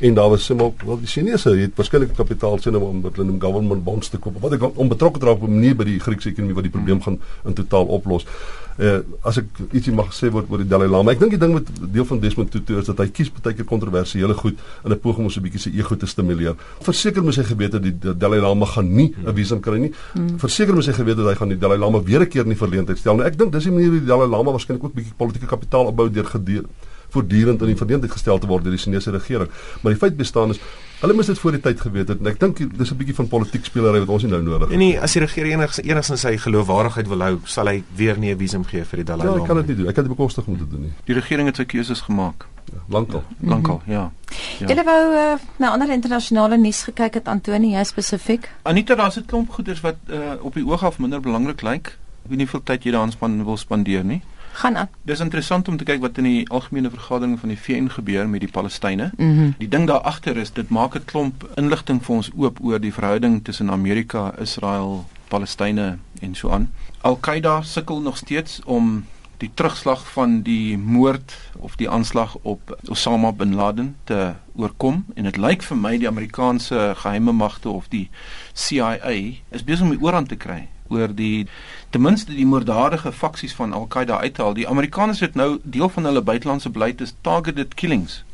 En 0.00 0.14
daar 0.14 0.30
was 0.30 0.50
sê 0.50 0.54
maar 0.54 0.70
wel 0.84 0.98
die 0.98 1.10
Chinese 1.10 1.50
het 1.50 1.74
waarskynlik 1.74 2.14
kapitaal 2.14 2.58
sien 2.58 2.76
om 2.76 3.02
wat 3.02 3.16
hulle 3.16 3.26
noem 3.26 3.40
government 3.40 3.84
bonds 3.84 4.03
te 4.08 4.18
koop. 4.18 4.40
Wat 4.40 4.52
ek 4.52 4.66
om 4.74 4.88
betrokke 4.88 5.18
te 5.18 5.26
raak 5.26 5.42
op 5.42 5.48
'n 5.48 5.54
manier 5.54 5.76
by 5.76 5.84
die 5.84 6.00
Griekse 6.00 6.28
ekonomie 6.30 6.54
wat 6.54 6.64
die 6.64 6.72
probleem 6.72 7.00
gaan 7.02 7.20
in 7.44 7.54
totaal 7.54 7.86
oplos. 7.86 8.26
Uh 8.78 9.02
as 9.22 9.38
ek 9.38 9.46
ietsie 9.72 9.92
mag 9.94 10.10
sê 10.12 10.30
word 10.30 10.50
oor 10.50 10.58
die 10.58 10.68
Dalai 10.68 10.88
Lama. 10.88 11.12
Ek 11.12 11.20
dink 11.20 11.30
die 11.30 11.38
ding 11.38 11.54
met 11.54 11.66
deel 11.92 12.04
van 12.04 12.20
Desmond 12.20 12.50
Tutu 12.50 12.78
is 12.78 12.86
dat 12.86 12.98
hy 12.98 13.08
kies 13.08 13.30
baie 13.30 13.54
keer 13.54 13.64
kontroversiële 13.64 14.34
goed 14.34 14.58
in 14.84 14.92
'n 14.92 14.98
poging 14.98 15.24
om 15.24 15.30
so 15.30 15.40
'n 15.40 15.44
bietjie 15.44 15.60
sy 15.60 15.70
ego 15.78 15.96
te 15.96 16.06
stimuleer. 16.06 16.56
Verseker 16.80 17.22
moet 17.22 17.36
hy 17.36 17.44
geweet 17.44 17.72
het 17.72 17.82
die, 17.82 17.98
die 17.98 18.16
Dalai 18.16 18.40
Lama 18.40 18.66
gaan 18.66 18.94
nie 18.94 19.14
'n 19.26 19.34
visum 19.34 19.60
kry 19.60 19.78
nie. 19.78 19.92
Verseker 20.36 20.74
moet 20.74 20.86
hy 20.86 20.92
geweet 20.92 21.16
het 21.16 21.26
hy 21.26 21.34
gaan 21.34 21.48
die 21.48 21.58
Dalai 21.58 21.78
Lama 21.78 22.02
weer 22.02 22.20
'n 22.20 22.28
keer 22.28 22.42
in 22.42 22.48
die 22.48 22.58
verleentheid 22.58 22.98
stel. 22.98 23.16
Nou 23.16 23.26
ek 23.26 23.38
dink 23.38 23.52
dis 23.52 23.62
die 23.62 23.72
manier 23.72 23.90
hoe 23.90 24.00
die 24.00 24.06
Dalai 24.06 24.28
Lama 24.28 24.50
waarskynlik 24.50 24.84
ook 24.84 24.94
bietjie 24.94 25.14
politieke 25.16 25.46
kapitaal 25.46 25.86
opbou 25.86 26.10
deur 26.10 26.26
gedeel 26.26 26.64
voortdurend 27.14 27.62
in 27.64 27.72
die 27.72 27.78
verdeeldheid 27.78 28.12
gestel 28.12 28.38
te 28.42 28.50
word 28.50 28.66
deur 28.66 28.74
die 28.74 28.82
Chinese 28.82 29.14
regering. 29.14 29.50
Maar 29.82 29.94
die 29.94 30.00
feit 30.00 30.18
bestaan 30.18 30.54
is 30.54 30.60
hulle 31.04 31.16
moes 31.16 31.28
dit 31.28 31.38
voor 31.38 31.56
die 31.56 31.60
tyd 31.60 31.80
geweet 31.84 32.08
het 32.12 32.20
en 32.22 32.30
ek 32.30 32.38
dink 32.40 32.60
dis 32.78 32.90
'n 32.90 32.96
bietjie 32.96 33.14
van 33.14 33.28
politiek 33.28 33.64
spelery 33.68 34.00
wat 34.00 34.08
ons 34.08 34.22
nie 34.24 34.30
nou 34.32 34.42
nodig 34.42 34.68
het. 34.68 34.72
En 34.72 34.78
nie 34.78 34.94
as 35.00 35.12
die 35.12 35.20
regering 35.20 35.54
enigs 35.54 35.80
enigsins 35.82 36.20
sy 36.20 36.36
geloofwaardigheid 36.38 37.08
wil 37.08 37.22
hou, 37.26 37.34
sal 37.44 37.66
hy 37.68 37.82
weer 37.96 38.18
nie 38.18 38.32
'n 38.32 38.38
visum 38.38 38.64
gee 38.64 38.84
vir 38.84 38.96
die 38.96 39.04
Dalai 39.04 39.26
Lama. 39.26 39.36
Ja, 39.36 39.42
ek 39.42 39.48
kan 39.48 39.56
dit 39.56 39.66
nie 39.66 39.76
doen. 39.76 39.88
Ek 39.88 39.94
kan 39.94 40.04
dit 40.04 40.16
bekostig 40.16 40.46
om 40.46 40.58
te 40.58 40.68
doen 40.68 40.80
nie. 40.80 40.92
Die 41.04 41.14
regering 41.14 41.46
het 41.46 41.56
sy 41.56 41.64
keuses 41.64 42.00
gemaak. 42.00 42.46
Ja, 42.72 42.78
lankal. 42.88 43.22
Ja, 43.40 43.48
lankal, 43.48 43.82
ja. 43.86 44.10
ja. 44.58 44.66
Julle 44.66 44.84
wou 44.84 45.12
uh, 45.12 45.38
na 45.58 45.70
ander 45.70 45.90
internasionale 45.90 46.56
nuus 46.56 46.82
gekyk 46.82 47.14
het 47.14 47.28
Antoni, 47.28 47.74
jy 47.74 47.84
spesifiek? 47.84 48.48
Anita, 48.62 48.94
daar's 48.94 49.16
'n 49.16 49.26
klomp 49.26 49.50
goeders 49.50 49.80
wat 49.80 49.96
uh, 50.08 50.40
op 50.40 50.54
die 50.54 50.66
oog 50.66 50.82
af 50.82 50.98
minder 50.98 51.20
belangrik 51.20 51.62
lyk. 51.62 51.98
Ek 52.24 52.30
weet 52.30 52.38
nie 52.38 52.46
hoeveel 52.46 52.62
tyd 52.64 52.84
jy 52.84 52.90
daaraan 52.90 53.12
span 53.12 53.44
wil 53.44 53.56
spandeer 53.56 54.04
nie 54.04 54.22
gaan 54.54 54.76
aan. 54.76 54.88
Dis 55.02 55.20
interessant 55.20 55.68
om 55.68 55.76
te 55.76 55.84
kyk 55.84 56.00
wat 56.00 56.18
in 56.18 56.28
die 56.28 56.48
algemene 56.48 56.90
vergadering 56.90 57.38
van 57.40 57.48
die 57.48 57.58
VN 57.58 57.88
gebeur 57.88 58.28
met 58.28 58.40
die 58.40 58.50
Palestynë. 58.50 59.10
Mm 59.16 59.36
-hmm. 59.36 59.54
Die 59.58 59.68
ding 59.68 59.86
daar 59.86 60.00
agter 60.00 60.36
is 60.36 60.52
dit 60.52 60.68
maak 60.68 60.94
'n 60.94 61.04
klomp 61.04 61.48
inligting 61.54 62.04
vir 62.04 62.14
ons 62.14 62.30
oop 62.36 62.58
oor 62.62 62.80
die 62.80 62.92
verhouding 62.92 63.44
tussen 63.44 63.70
Amerika, 63.70 64.34
Israel, 64.38 65.04
Palestynë 65.28 65.98
en 66.20 66.34
so 66.34 66.50
aan. 66.50 66.72
Al-Qaeda 67.00 67.62
sukkel 67.62 68.00
nog 68.00 68.16
steeds 68.16 68.60
om 68.64 69.04
die 69.36 69.50
terugslag 69.54 70.12
van 70.12 70.42
die 70.42 70.78
moord 70.78 71.34
of 71.58 71.76
die 71.76 71.90
aanslag 71.90 72.36
op 72.42 72.78
Osama 72.88 73.32
bin 73.32 73.54
Laden 73.54 73.96
te 74.04 74.32
oorkom 74.54 75.04
en 75.14 75.24
dit 75.24 75.36
lyk 75.36 75.62
vir 75.62 75.76
my 75.76 75.98
die 75.98 76.08
Amerikaanse 76.08 76.92
geheime 76.96 77.32
magte 77.32 77.68
of 77.68 77.88
die 77.88 78.10
CIA 78.52 79.14
is 79.50 79.64
besig 79.64 79.82
om 79.82 79.90
die 79.90 80.00
oorhand 80.00 80.28
te 80.28 80.36
kry 80.36 80.68
oor 80.88 81.14
die 81.14 81.46
ten 81.90 82.00
minste 82.00 82.34
die 82.34 82.46
moorddadige 82.46 83.12
faksies 83.12 83.54
van 83.54 83.72
Al-Qaeda 83.72 84.20
uithaal. 84.20 84.54
Die 84.54 84.68
Amerikaners 84.68 85.20
het 85.20 85.34
nou 85.34 85.58
deel 85.62 85.88
van 85.88 86.04
hulle 86.04 86.22
buitelandse 86.22 86.70
beleid 86.70 87.00
is 87.00 87.14
targeted 87.20 87.74
killings. 87.74 88.24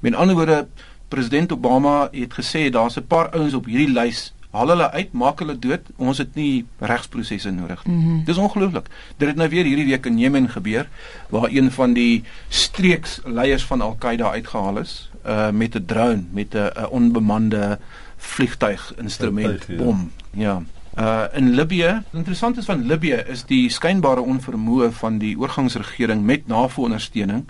Met 0.00 0.14
ander 0.14 0.34
woorde, 0.34 0.66
president 1.08 1.52
Obama 1.52 2.08
het 2.12 2.34
gesê 2.34 2.70
daar's 2.70 2.96
'n 2.96 3.06
paar 3.06 3.30
ouens 3.30 3.54
op 3.54 3.66
hierdie 3.66 3.92
lys 3.92 4.32
haal 4.52 4.68
hulle 4.68 4.90
uit, 4.90 5.12
maak 5.12 5.38
hulle 5.38 5.58
dood. 5.58 5.80
Ons 5.96 6.18
het 6.18 6.34
nie 6.34 6.64
regsprosesse 6.78 7.50
nodig 7.50 7.84
nie. 7.86 7.96
Mm 7.96 8.02
-hmm. 8.04 8.24
Dis 8.24 8.36
ongelooflik. 8.36 8.86
Dit 9.16 9.28
het 9.28 9.36
nou 9.36 9.48
weer 9.48 9.64
hierdie 9.64 9.86
week 9.86 10.06
in 10.06 10.18
Jemen 10.18 10.48
gebeur 10.48 10.88
waar 11.28 11.48
een 11.50 11.70
van 11.70 11.92
die 11.92 12.24
streeksleiers 12.48 13.64
van 13.64 13.80
Al-Qaeda 13.80 14.30
uitgehaal 14.30 14.78
is 14.78 15.10
uh 15.26 15.50
met 15.50 15.74
'n 15.74 15.84
drone, 15.86 16.22
met 16.30 16.54
'n 16.54 16.86
onbemande 16.90 17.78
vliegtuig 18.16 18.94
instrument 18.96 19.66
bom. 19.76 20.10
Ja. 20.30 20.62
Uh 20.98 21.24
in 21.32 21.54
Libië, 21.54 22.02
interessant 22.12 22.56
is 22.56 22.64
van 22.64 22.86
Libië 22.86 23.22
is 23.32 23.46
die 23.48 23.70
skynbare 23.70 24.20
onvermoë 24.20 24.90
van 24.92 25.18
die 25.18 25.38
oorgangsregering 25.38 26.24
met 26.24 26.46
NAVO-ondersteuning 26.46 27.46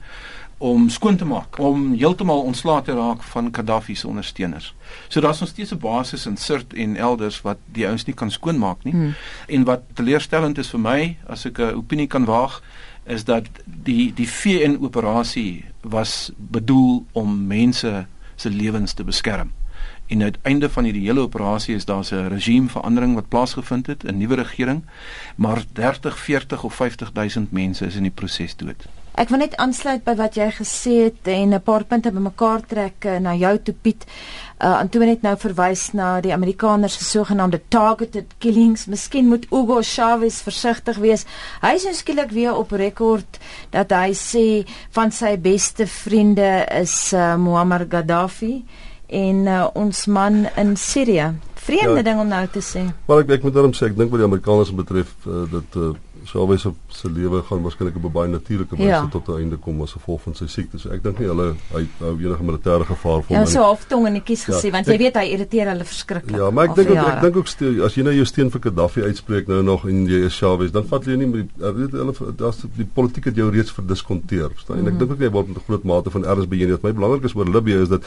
om 0.62 0.88
skoon 0.88 1.16
te 1.16 1.26
maak, 1.26 1.58
om 1.58 1.88
heeltemal 1.98 2.44
ontslae 2.46 2.84
te 2.86 2.94
raak 2.94 3.22
van 3.32 3.48
Gaddafi 3.54 3.96
se 3.98 4.06
ondersteuners. 4.06 4.74
So 5.08 5.20
daar's 5.20 5.40
nog 5.40 5.48
steeds 5.48 5.72
'n 5.74 5.78
basis 5.78 6.26
in 6.26 6.36
Sirte 6.36 6.76
en 6.76 6.96
elders 6.96 7.40
wat 7.40 7.58
die 7.72 7.86
ouens 7.86 8.04
nie 8.04 8.14
kan 8.14 8.30
skoonmaak 8.30 8.84
nie. 8.84 8.92
Hmm. 8.92 9.14
En 9.46 9.64
wat 9.64 9.82
teleurstellend 9.94 10.58
is 10.58 10.70
vir 10.70 10.80
my, 10.80 11.16
as 11.26 11.44
ek 11.44 11.58
'n 11.58 11.74
opinie 11.74 12.06
kan 12.06 12.24
waag, 12.24 12.62
is 13.04 13.24
dat 13.24 13.44
die 13.64 14.12
die 14.14 14.28
VN 14.28 14.78
operasie 14.80 15.64
was 15.80 16.30
bedoel 16.36 17.06
om 17.12 17.46
mense 17.46 18.06
se 18.36 18.50
lewens 18.50 18.92
te 18.92 19.04
beskerm. 19.04 19.50
En 20.06 20.22
uiteinde 20.22 20.70
van 20.70 20.84
hierdie 20.84 21.06
hele 21.06 21.20
operasie 21.20 21.74
is 21.74 21.84
daar 21.84 22.04
'n 22.12 22.28
regimeverandering 22.28 23.14
wat 23.14 23.28
plaasgevind 23.28 23.86
het, 23.86 24.02
'n 24.04 24.16
nuwe 24.16 24.34
regering, 24.34 24.84
maar 25.36 25.64
30, 25.72 26.18
40 26.18 26.64
of 26.64 26.74
50000 26.74 27.52
mense 27.52 27.86
is 27.86 27.94
in 27.94 28.02
die 28.02 28.10
proses 28.14 28.56
dood. 28.56 28.86
Ek 29.12 29.28
wil 29.28 29.42
net 29.42 29.56
aansluit 29.60 30.06
by 30.06 30.14
wat 30.16 30.38
jy 30.40 30.46
gesê 30.56 30.92
het 31.04 31.28
en 31.28 31.52
'n 31.52 31.60
paar 31.60 31.84
punte 31.84 32.10
bymekaar 32.10 32.62
trek 32.66 33.04
uh, 33.04 33.18
na 33.20 33.34
jou 33.34 33.58
toe 33.58 33.74
Piet. 33.74 34.06
Uh 34.58 34.78
Antoine 34.78 35.10
het 35.10 35.22
nou 35.22 35.36
verwys 35.36 35.92
na 35.92 36.20
die 36.20 36.32
Amerikaners 36.32 36.96
se 36.96 37.04
sogenaamde 37.04 37.60
targeted 37.68 38.32
killings. 38.38 38.86
Miskien 38.86 39.28
moet 39.28 39.46
Hugo 39.50 39.82
Chavez 39.82 40.40
versigtig 40.42 40.96
wees. 40.96 41.26
Hy 41.60 41.74
is 41.74 41.84
nou 41.84 41.94
skielik 41.94 42.30
weer 42.30 42.54
op 42.54 42.72
rekord 42.72 43.38
dat 43.70 43.90
hy 43.90 44.14
sê 44.14 44.64
van 44.90 45.12
sy 45.12 45.36
beste 45.36 45.86
vriende 45.86 46.66
is 46.80 47.12
uh, 47.12 47.36
Muammar 47.36 47.86
Gaddafi 47.88 48.64
en 49.12 49.46
uh, 49.46 49.66
ons 49.78 50.06
man 50.06 50.46
in 50.56 50.76
Sirië. 50.76 51.32
Vreemde 51.62 52.00
ja, 52.00 52.02
ding 52.02 52.20
om 52.20 52.26
nou 52.26 52.46
te 52.50 52.62
sê. 52.64 52.88
Maar 53.06 53.22
ek 53.22 53.36
ek 53.36 53.44
moet 53.46 53.54
daarom 53.54 53.74
sê 53.76 53.86
ek 53.90 53.98
dink 53.98 54.10
wat 54.10 54.18
die 54.22 54.26
Amerikaners 54.26 54.72
betref 54.74 55.12
uh, 55.30 55.44
dat 55.52 55.78
uh, 55.78 55.92
Chavez 56.26 56.64
op 56.68 56.94
sy 56.94 57.10
lewe 57.10 57.42
gaan 57.46 57.62
waarskynlik 57.64 57.96
op 57.98 58.04
'n 58.06 58.12
baie 58.12 58.30
natuurlike 58.30 58.76
wyse 58.76 58.88
ja. 58.88 59.06
tot 59.10 59.28
'n 59.28 59.38
einde 59.42 59.56
kom 59.56 59.80
as 59.82 59.92
gevolg 59.92 60.20
van 60.22 60.34
sy 60.34 60.46
siekte. 60.46 60.78
So 60.78 60.90
ek 60.90 61.02
dink 61.02 61.18
nie 61.18 61.26
hulle 61.26 61.54
hy 61.74 61.86
hou 61.98 62.14
enige 62.18 62.42
militêre 62.42 62.84
gevaar 62.86 63.22
vir 63.22 63.36
hom. 63.36 63.36
Ja, 63.36 63.44
so 63.46 63.62
hoftong 63.62 64.06
en 64.06 64.12
netjies 64.12 64.44
gesê 64.44 64.66
ja, 64.66 64.72
want 64.72 64.86
jy 64.86 64.94
ek, 64.94 65.00
weet 65.00 65.16
hy 65.16 65.26
irriteer 65.34 65.70
hulle 65.72 65.84
verskriklik. 65.84 66.38
Ja, 66.38 66.50
maar 66.50 66.70
ek 66.70 66.76
dink 66.76 66.90
ek 66.90 67.22
dink 67.22 67.36
ook 67.36 67.48
stel, 67.48 67.82
as 67.84 67.94
jy 67.94 68.02
nou 68.02 68.14
jou 68.14 68.26
steen 68.26 68.50
vir 68.50 68.60
Gaddafi 68.60 69.02
uitspreek 69.02 69.48
nou 69.48 69.62
nog 69.62 69.86
en 69.86 70.06
jy 70.06 70.26
is 70.26 70.38
Chavez, 70.38 70.70
dan 70.70 70.86
vat 70.86 71.06
jy 71.06 71.16
nie 71.16 71.26
met 71.26 71.48
die 71.48 71.72
weet 71.78 71.92
hulle 71.92 72.32
daar's 72.38 72.62
die 72.76 72.86
politiek 72.86 73.24
het 73.24 73.36
jou 73.36 73.50
reeds 73.50 73.70
verdiskonteer, 73.70 74.50
verstaan? 74.54 74.78
En 74.78 74.86
ek 74.86 74.94
mm. 74.94 74.98
dink 74.98 75.10
ook 75.10 75.20
jy 75.20 75.30
word 75.30 75.48
met 75.48 75.56
'n 75.58 75.66
groot 75.66 75.84
mate 75.84 76.10
van 76.10 76.24
erns 76.24 76.48
beheer. 76.48 76.70
Wat 76.70 76.82
my 76.82 76.92
belangrik 76.92 77.24
is 77.24 77.34
oor 77.34 77.46
Libië 77.46 77.82
is 77.82 77.88
dat 77.88 78.02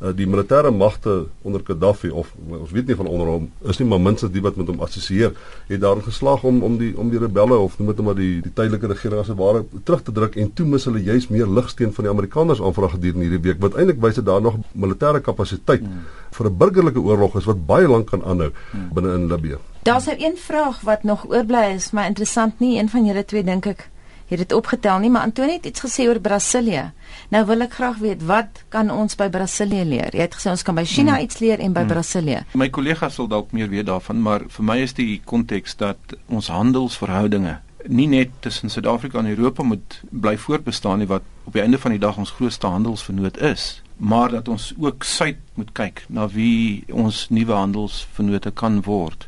uh, 0.00 0.12
die 0.16 0.26
militêre 0.26 0.70
magte 0.70 1.26
onder 1.42 1.62
Gaddafi 1.64 2.10
of 2.10 2.32
ons 2.48 2.70
weet 2.70 2.86
nie 2.86 2.96
van 2.96 3.06
onder 3.06 3.26
hom 3.26 3.50
is 3.68 3.78
nie 3.78 3.88
maar 3.88 4.00
minstens 4.00 4.32
die 4.32 4.42
wat 4.44 4.56
met 4.56 4.70
hom 4.72 4.80
assosieer 4.80 5.32
het 5.68 5.80
daarin 5.80 6.04
geslaag 6.06 6.44
om 6.48 6.62
om 6.62 6.78
die 6.80 6.92
om 6.98 7.10
die 7.10 7.20
rebelle 7.22 7.58
of 7.58 7.78
noem 7.78 7.92
dit 7.92 8.04
maar 8.04 8.18
die 8.18 8.40
die 8.44 8.52
tydelike 8.52 8.92
regering 8.94 9.20
as 9.20 9.32
ware 9.42 9.64
terug 9.84 10.02
te 10.02 10.12
druk 10.12 10.36
en 10.36 10.52
toe 10.52 10.66
mis 10.66 10.86
hulle 10.88 11.02
juis 11.02 11.28
meer 11.28 11.46
ligsteen 11.46 11.92
van 11.92 12.08
die 12.08 12.12
Amerikaners 12.12 12.62
aanvraag 12.62 12.96
gedurende 12.96 13.28
hierdie 13.28 13.44
week 13.48 13.62
wat 13.62 13.76
eintlik 13.76 14.00
wys 14.02 14.20
dat 14.20 14.30
daar 14.30 14.42
nog 14.42 14.58
militêre 14.72 15.20
kapasiteit 15.20 15.84
hmm. 15.84 16.08
vir 16.32 16.50
'n 16.50 16.56
burgerlike 16.56 17.00
oorlog 17.00 17.36
is 17.36 17.48
wat 17.50 17.66
baie 17.66 17.88
lank 17.88 18.10
kan 18.10 18.24
aanhou 18.24 18.50
hmm. 18.70 18.88
binne 18.94 19.14
in 19.14 19.28
Libië. 19.28 19.58
Daar's 19.82 20.06
nou 20.06 20.16
een 20.18 20.36
vraag 20.36 20.80
wat 20.80 21.02
nog 21.02 21.26
oorbly 21.26 21.74
is, 21.74 21.90
maar 21.90 22.06
interessant 22.06 22.60
nie 22.60 22.78
een 22.78 22.88
van 22.88 23.04
julle 23.06 23.24
twee 23.24 23.44
dink 23.44 23.66
ek 23.66 23.90
het 24.32 24.48
dit 24.48 24.52
opgetel 24.56 24.98
nie, 25.02 25.10
maar 25.10 25.26
Antonie 25.28 25.58
het 25.58 25.66
iets 25.66 25.84
gesê 25.84 26.06
oor 26.08 26.20
Brasilië. 26.20 26.90
Nou 27.34 27.44
wil 27.46 27.64
ek 27.66 27.76
graag 27.78 27.98
weet 28.02 28.22
wat 28.28 28.62
kan 28.72 28.90
ons 28.90 29.16
by 29.18 29.28
Brasilië 29.32 29.84
leer? 29.88 30.14
Jy 30.16 30.24
het 30.24 30.36
gesê 30.38 30.52
ons 30.52 30.64
kan 30.66 30.76
by 30.78 30.84
China 30.88 31.16
hmm. 31.16 31.26
iets 31.26 31.42
leer 31.42 31.60
en 31.60 31.74
by 31.74 31.84
hmm. 31.84 31.92
Brasilië. 31.92 32.44
My 32.58 32.70
kollegas 32.72 33.18
sal 33.18 33.28
dalk 33.28 33.52
meer 33.52 33.68
weet 33.72 33.88
daarvan, 33.90 34.22
maar 34.22 34.46
vir 34.48 34.66
my 34.68 34.78
is 34.84 34.96
die 34.98 35.20
konteks 35.24 35.76
dat 35.80 36.16
ons 36.28 36.50
handelsverhoudinge 36.52 37.58
nie 37.90 38.06
net 38.06 38.30
tussen 38.44 38.70
Suid-Afrika 38.70 39.18
en 39.18 39.32
Europa 39.32 39.64
moet 39.66 40.00
bly 40.10 40.36
voortbestaan 40.38 41.02
nie 41.02 41.08
wat 41.10 41.26
op 41.44 41.56
die 41.56 41.62
einde 41.64 41.80
van 41.82 41.90
die 41.90 42.00
dag 42.02 42.18
ons 42.18 42.30
grootste 42.30 42.70
handelsvernoot 42.70 43.40
is, 43.42 43.82
maar 43.96 44.30
dat 44.30 44.48
ons 44.48 44.70
ook 44.78 45.02
suid 45.02 45.40
moet 45.58 45.72
kyk 45.74 46.04
na 46.08 46.28
wie 46.30 46.84
ons 46.94 47.26
nuwe 47.34 47.58
handelsvernote 47.58 48.54
kan 48.54 48.80
word 48.86 49.26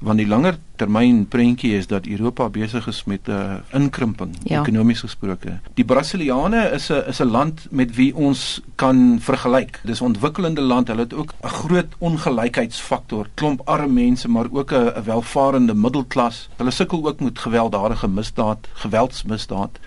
want 0.00 0.20
die 0.20 0.28
langer 0.28 0.56
termyn 0.80 1.26
prentjie 1.28 1.74
is 1.76 1.86
dat 1.90 2.06
Europa 2.08 2.48
besig 2.48 2.86
is 2.88 3.04
met 3.04 3.28
'n 3.28 3.30
uh, 3.30 3.54
inkrimping 3.80 4.36
Ja. 4.44 4.60
ekonomies 4.60 5.00
gesproke. 5.00 5.58
Die 5.74 5.84
Brasiliane 5.84 6.70
is 6.72 6.90
'n 6.90 7.02
is 7.08 7.20
'n 7.20 7.30
land 7.30 7.66
met 7.70 7.94
wie 7.94 8.14
ons 8.16 8.60
kan 8.74 9.18
vergelyk. 9.20 9.80
Dis 9.84 10.00
'n 10.00 10.04
ontwikkelende 10.04 10.60
land. 10.60 10.88
Hulle 10.88 11.00
het 11.00 11.14
ook 11.14 11.32
'n 11.42 11.48
groot 11.48 11.86
ongelykheidsfaktor, 11.98 13.26
klomp 13.34 13.60
arme 13.64 13.92
mense, 13.92 14.28
maar 14.28 14.46
ook 14.50 14.72
'n 14.72 14.92
'n 14.96 15.04
welvarende 15.04 15.74
middelklas. 15.74 16.48
Hulle 16.56 16.70
sukkel 16.70 17.06
ook 17.06 17.20
met 17.20 17.38
gewelddadige 17.38 18.08
misdaad, 18.08 18.68
geweldsmisdaad. 18.72 19.78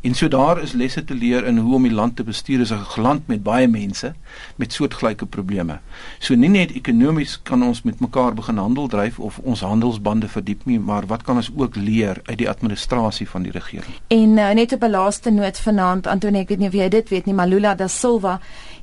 En 0.00 0.14
so 0.14 0.28
daar 0.28 0.62
is 0.62 0.72
lesse 0.72 1.04
te 1.04 1.14
leer 1.14 1.44
in 1.46 1.58
hoe 1.58 1.74
om 1.74 1.82
die 1.82 1.92
land 1.92 2.16
te 2.16 2.24
bestuur 2.24 2.60
as 2.60 2.70
'n 2.70 3.00
land 3.00 3.26
met 3.26 3.42
baie 3.42 3.68
mense 3.68 4.14
met 4.56 4.72
soortgelyke 4.72 5.26
probleme. 5.26 5.78
So 6.18 6.34
nie 6.34 6.48
net 6.48 6.72
ekonomies 6.72 7.40
kan 7.42 7.62
ons 7.62 7.82
met 7.82 8.00
mekaar 8.00 8.34
begin 8.34 8.56
handel 8.56 8.88
dryf 8.88 9.18
of 9.18 9.38
ons 9.38 9.60
handelsbande 9.60 10.28
verdiep 10.38 10.64
nie, 10.70 10.78
maar 10.78 11.06
wat 11.10 11.22
kan 11.26 11.36
ons 11.40 11.50
ook 11.56 11.76
leer 11.76 12.20
uit 12.30 12.38
die 12.38 12.48
administrasie 12.48 13.28
van 13.28 13.42
die 13.46 13.52
regering? 13.52 13.94
En 14.14 14.38
uh, 14.38 14.50
net 14.54 14.72
op 14.72 14.82
'n 14.82 14.90
laaste 14.90 15.30
noot 15.30 15.58
vanaand 15.58 16.06
Antonie, 16.06 16.42
ek 16.42 16.48
weet 16.48 16.58
nie 16.58 16.68
of 16.68 16.74
jy 16.74 16.88
dit 16.88 17.08
weet 17.08 17.26
nie, 17.26 17.34
maar 17.34 17.48
Lula 17.48 17.74
da 17.74 17.88
Silva 17.88 18.38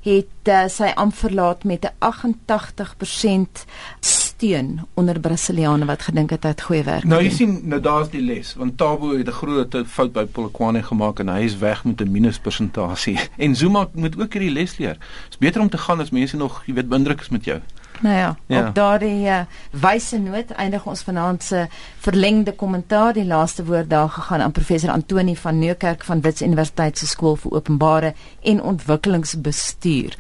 het 0.06 0.50
uh, 0.54 0.68
sy 0.70 0.92
amp 0.96 1.16
verlaat 1.18 1.64
met 1.64 1.86
'n 1.86 1.94
88% 2.00 3.66
steun 4.00 4.82
onder 4.94 5.20
Brasiliane 5.20 5.86
wat 5.86 6.02
gedink 6.02 6.30
het 6.30 6.44
hy 6.44 6.50
het 6.50 6.62
goeie 6.62 6.84
werk 6.84 7.04
Nou 7.04 7.22
jy 7.24 7.30
gedoen. 7.30 7.56
sien, 7.56 7.70
nou 7.70 7.82
daar's 7.82 8.10
die 8.10 8.22
les, 8.22 8.54
want 8.56 8.78
Tabo 8.78 9.18
het 9.18 9.28
'n 9.28 9.32
groot 9.32 9.78
fout 9.88 10.12
by 10.14 10.26
Polokwane 10.26 10.84
gemaak 10.84 11.20
en 11.20 11.28
hy 11.28 11.44
is 11.44 11.58
weg 11.58 11.86
met 11.86 12.02
'n 12.02 12.12
minuspersentasie. 12.12 13.18
En 13.46 13.56
Zuma 13.56 13.88
moet 13.94 14.20
ook 14.20 14.34
hierdie 14.34 14.52
les 14.52 14.78
leer. 14.78 14.98
Dit's 15.24 15.38
beter 15.38 15.62
om 15.62 15.70
te 15.70 15.78
gaan 15.78 16.00
as 16.00 16.10
mense 16.10 16.38
nog, 16.38 16.64
jy 16.66 16.74
weet, 16.74 16.90
beïndruk 16.90 17.22
is 17.22 17.30
met 17.30 17.46
jou. 17.46 17.60
Nou 18.02 18.16
ja, 18.16 18.36
Ja. 18.48 18.68
op 18.68 18.76
daardie 18.76 19.26
uh, 19.28 19.40
wyse 19.72 20.18
noot 20.20 20.52
eindig 20.52 20.86
ons 20.86 21.02
vanaand 21.04 21.44
se 21.44 21.68
verlengde 22.00 22.52
kommentaar. 22.52 23.14
Die 23.14 23.26
laaste 23.26 23.66
woord 23.66 23.90
daar 23.90 24.10
gegaan 24.10 24.42
aan 24.42 24.52
professor 24.52 24.90
Antoni 24.92 25.36
van 25.36 25.60
Nieuwkerk 25.60 26.04
van 26.04 26.22
Wits 26.22 26.42
Universiteit 26.42 26.98
se 26.98 27.08
skool 27.08 27.36
vir 27.36 27.52
openbare 27.52 28.14
en 28.42 28.62
ontwikkelingsbestuur. 28.62 30.16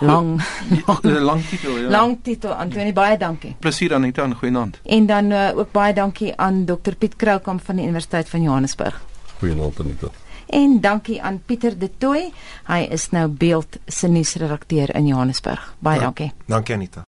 Lang 0.00 0.42
Lang, 0.86 1.02
lang 1.02 1.42
titel, 1.48 1.78
ja. 1.78 1.88
lang 1.88 2.18
titel 2.22 2.52
Antoni, 2.52 2.92
baie 2.92 3.16
dankie. 3.18 3.54
Plesier 3.58 3.94
Anita 3.94 4.22
en 4.22 4.34
goeienaand. 4.34 4.80
En 4.84 5.06
dan 5.06 5.30
uh, 5.30 5.48
ook 5.56 5.72
baie 5.72 5.94
dankie 5.94 6.32
aan 6.36 6.64
Dr 6.64 6.94
Piet 6.98 7.16
Kroukamp 7.16 7.64
van 7.64 7.76
die 7.76 7.84
Universiteit 7.84 8.28
van 8.28 8.42
Johannesburg. 8.42 9.00
Goeienaand 9.38 9.80
Anita. 9.80 10.06
En 10.46 10.80
dankie 10.80 11.22
aan 11.22 11.40
Pieter 11.46 11.78
De 11.78 11.90
Tooy. 11.98 12.32
Hy 12.66 12.86
is 12.92 13.10
nou 13.10 13.28
beeld 13.28 13.76
se 13.86 14.08
nuusredakteur 14.08 14.94
in 14.94 15.06
Johannesburg. 15.06 15.74
Baie 15.78 15.96
Ja. 15.98 16.02
dankie. 16.02 16.32
Dankie 16.46 16.74
Anita. 16.74 17.02